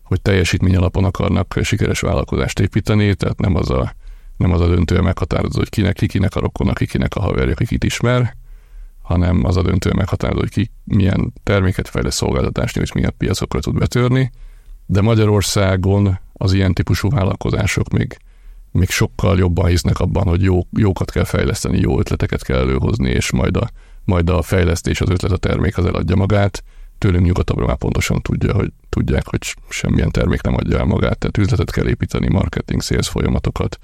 hogy 0.03 0.21
teljesítmény 0.21 0.75
alapon 0.75 1.03
akarnak 1.03 1.59
sikeres 1.61 1.99
vállalkozást 1.99 2.59
építeni, 2.59 3.15
tehát 3.15 3.39
nem 3.39 3.55
az 3.55 3.69
a, 3.69 3.93
nem 4.37 4.51
az 4.51 4.61
a 4.61 4.67
döntő 4.67 5.01
meghatározó, 5.01 5.57
hogy 5.57 5.69
kinek, 5.69 5.93
ki 5.93 6.07
kinek 6.07 6.35
a 6.35 6.39
rokona, 6.39 6.73
ki 6.73 6.85
kinek 6.85 7.15
a 7.15 7.21
haverja, 7.21 7.53
ki 7.53 7.65
kit 7.65 7.83
ismer, 7.83 8.35
hanem 9.01 9.45
az 9.45 9.57
a 9.57 9.61
döntő 9.61 9.91
meghatározó, 9.95 10.39
hogy 10.39 10.49
ki 10.49 10.71
milyen 10.83 11.33
terméket 11.43 11.89
fejlesz 11.89 12.15
szolgáltatást 12.15 12.75
nyújt, 12.75 12.93
milyen 12.93 13.13
piacokra 13.17 13.59
tud 13.59 13.77
betörni, 13.77 14.31
de 14.85 15.01
Magyarországon 15.01 16.19
az 16.33 16.53
ilyen 16.53 16.73
típusú 16.73 17.09
vállalkozások 17.09 17.89
még, 17.89 18.17
még 18.71 18.89
sokkal 18.89 19.37
jobban 19.37 19.65
hisznek 19.65 19.99
abban, 19.99 20.27
hogy 20.27 20.41
jó, 20.41 20.59
jókat 20.77 21.11
kell 21.11 21.23
fejleszteni, 21.23 21.79
jó 21.79 21.99
ötleteket 21.99 22.43
kell 22.43 22.57
előhozni, 22.57 23.09
és 23.09 23.31
majd 23.31 23.57
a, 23.57 23.69
majd 24.03 24.29
a 24.29 24.41
fejlesztés, 24.41 25.01
az 25.01 25.09
ötlet, 25.09 25.31
a 25.31 25.37
termék 25.37 25.77
az 25.77 25.85
eladja 25.85 26.15
magát. 26.15 26.63
Tőlünk 26.97 27.25
nyugatabbra 27.25 27.65
már 27.65 27.77
pontosan 27.77 28.21
tudja, 28.21 28.53
hogy 28.53 28.71
tudják, 28.89 29.27
hogy 29.27 29.55
semmilyen 29.69 30.11
termék 30.11 30.41
nem 30.41 30.53
adja 30.53 30.77
el 30.77 30.85
magát, 30.85 31.17
tehát 31.17 31.37
üzletet 31.37 31.71
kell 31.71 31.87
építeni, 31.87 32.29
marketing, 32.29 32.81
sales 32.81 33.07
folyamatokat, 33.07 33.79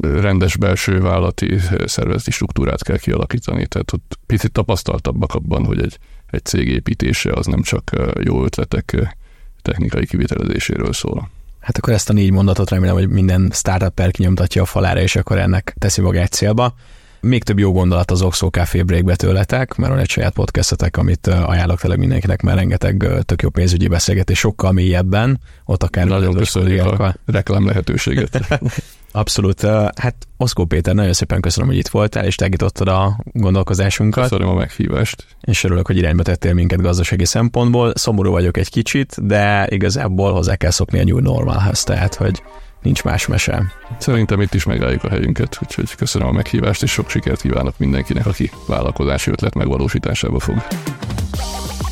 rendes 0.00 0.56
belső 0.56 1.00
vállalati 1.00 1.58
szervezeti 1.84 2.30
struktúrát 2.30 2.82
kell 2.82 2.98
kialakítani, 2.98 3.66
tehát 3.66 3.92
ott 3.92 4.18
picit 4.26 4.52
tapasztaltabbak 4.52 5.34
abban, 5.34 5.64
hogy 5.64 5.82
egy, 5.82 5.98
egy 6.30 6.44
cég 6.44 6.68
építése 6.68 7.32
az 7.32 7.46
nem 7.46 7.62
csak 7.62 7.90
jó 8.20 8.44
ötletek 8.44 9.16
technikai 9.62 10.06
kivitelezéséről 10.06 10.92
szól. 10.92 11.30
Hát 11.60 11.76
akkor 11.76 11.92
ezt 11.92 12.10
a 12.10 12.12
négy 12.12 12.30
mondatot 12.30 12.70
remélem, 12.70 12.94
hogy 12.94 13.08
minden 13.08 13.50
startup 13.52 14.10
kinyomtatja 14.10 14.62
a 14.62 14.64
falára, 14.64 15.00
és 15.00 15.16
akkor 15.16 15.38
ennek 15.38 15.74
teszi 15.78 16.00
magát 16.00 16.32
célba. 16.32 16.74
Még 17.20 17.44
több 17.44 17.58
jó 17.58 17.72
gondolat 17.72 18.10
az 18.10 18.22
Oxo 18.22 18.48
Café 18.48 18.82
Breakbe 18.82 19.16
tőletek, 19.16 19.74
mert 19.74 19.92
van 19.92 20.00
egy 20.00 20.08
saját 20.08 20.32
podcastetek, 20.32 20.96
amit 20.96 21.26
ajánlok 21.26 21.80
tényleg 21.80 21.98
mindenkinek, 21.98 22.42
mert 22.42 22.58
rengeteg 22.58 23.08
tök 23.24 23.42
jó 23.42 23.48
pénzügyi 23.48 23.88
beszélgetés, 23.88 24.38
sokkal 24.38 24.72
mélyebben, 24.72 25.40
ott 25.64 25.82
akár 25.82 26.06
nagyon 26.06 26.34
köszönjük 26.34 27.00
a 27.00 27.14
reklám 27.26 27.66
lehetőséget. 27.66 28.60
Abszolút. 29.12 29.60
Hát 29.96 30.14
Oszkó 30.36 30.64
Péter, 30.64 30.94
nagyon 30.94 31.12
szépen 31.12 31.40
köszönöm, 31.40 31.68
hogy 31.68 31.78
itt 31.78 31.88
voltál, 31.88 32.24
és 32.24 32.34
tegítottad 32.34 32.88
a 32.88 33.24
gondolkozásunkat. 33.32 34.22
Köszönöm 34.22 34.48
a 34.48 34.54
meghívást. 34.54 35.26
És 35.40 35.64
örülök, 35.64 35.86
hogy 35.86 35.96
irányba 35.96 36.22
tettél 36.22 36.54
minket 36.54 36.80
gazdasági 36.80 37.24
szempontból. 37.24 37.92
Szomorú 37.94 38.30
vagyok 38.30 38.56
egy 38.56 38.70
kicsit, 38.70 39.26
de 39.26 39.66
igazából 39.68 40.32
hozzá 40.32 40.56
kell 40.56 40.70
szokni 40.70 40.98
a 40.98 41.04
New 41.04 41.18
Normalhez, 41.18 41.84
tehát 41.84 42.14
hogy 42.14 42.42
nincs 42.82 43.04
más 43.04 43.26
mese. 43.26 43.72
Szerintem 43.98 44.40
itt 44.40 44.54
is 44.54 44.64
megálljuk 44.64 45.04
a 45.04 45.08
helyünket, 45.08 45.58
úgyhogy 45.62 45.94
köszönöm 45.94 46.28
a 46.28 46.32
meghívást, 46.32 46.82
és 46.82 46.90
sok 46.90 47.10
sikert 47.10 47.40
kívánok 47.40 47.78
mindenkinek, 47.78 48.26
aki 48.26 48.50
vállalkozási 48.66 49.30
ötlet 49.30 49.54
megvalósításába 49.54 50.38
fog. 50.38 50.66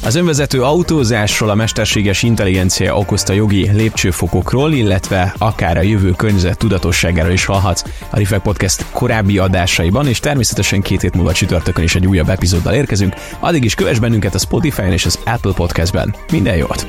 Az 0.07 0.14
önvezető 0.14 0.62
autózásról, 0.62 1.50
a 1.50 1.54
mesterséges 1.54 2.22
intelligencia 2.22 2.96
okozta 2.96 3.32
jogi 3.32 3.70
lépcsőfokokról, 3.70 4.72
illetve 4.72 5.34
akár 5.38 5.76
a 5.76 5.80
jövő 5.80 6.11
környezet 6.11 6.59
tudatosságáról 6.59 7.32
is 7.32 7.44
hallhatsz 7.44 7.84
a 8.11 8.16
Rifek 8.16 8.42
Podcast 8.42 8.84
korábbi 8.92 9.38
adásaiban, 9.38 10.07
és 10.07 10.20
természetesen 10.20 10.82
két 10.82 11.00
hét 11.00 11.14
múlva 11.14 11.32
csütörtökön 11.32 11.84
is 11.84 11.94
egy 11.94 12.07
újabb 12.07 12.28
epizóddal 12.28 12.74
érkezünk. 12.74 13.14
Addig 13.40 13.64
is 13.64 13.74
kövess 13.74 13.98
bennünket 13.98 14.34
a 14.34 14.38
Spotify-on 14.38 14.92
és 14.92 15.07
az 15.07 15.18
Apple 15.24 15.52
Podcastben. 15.52 16.14
Minden 16.30 16.57
jót! 16.57 16.86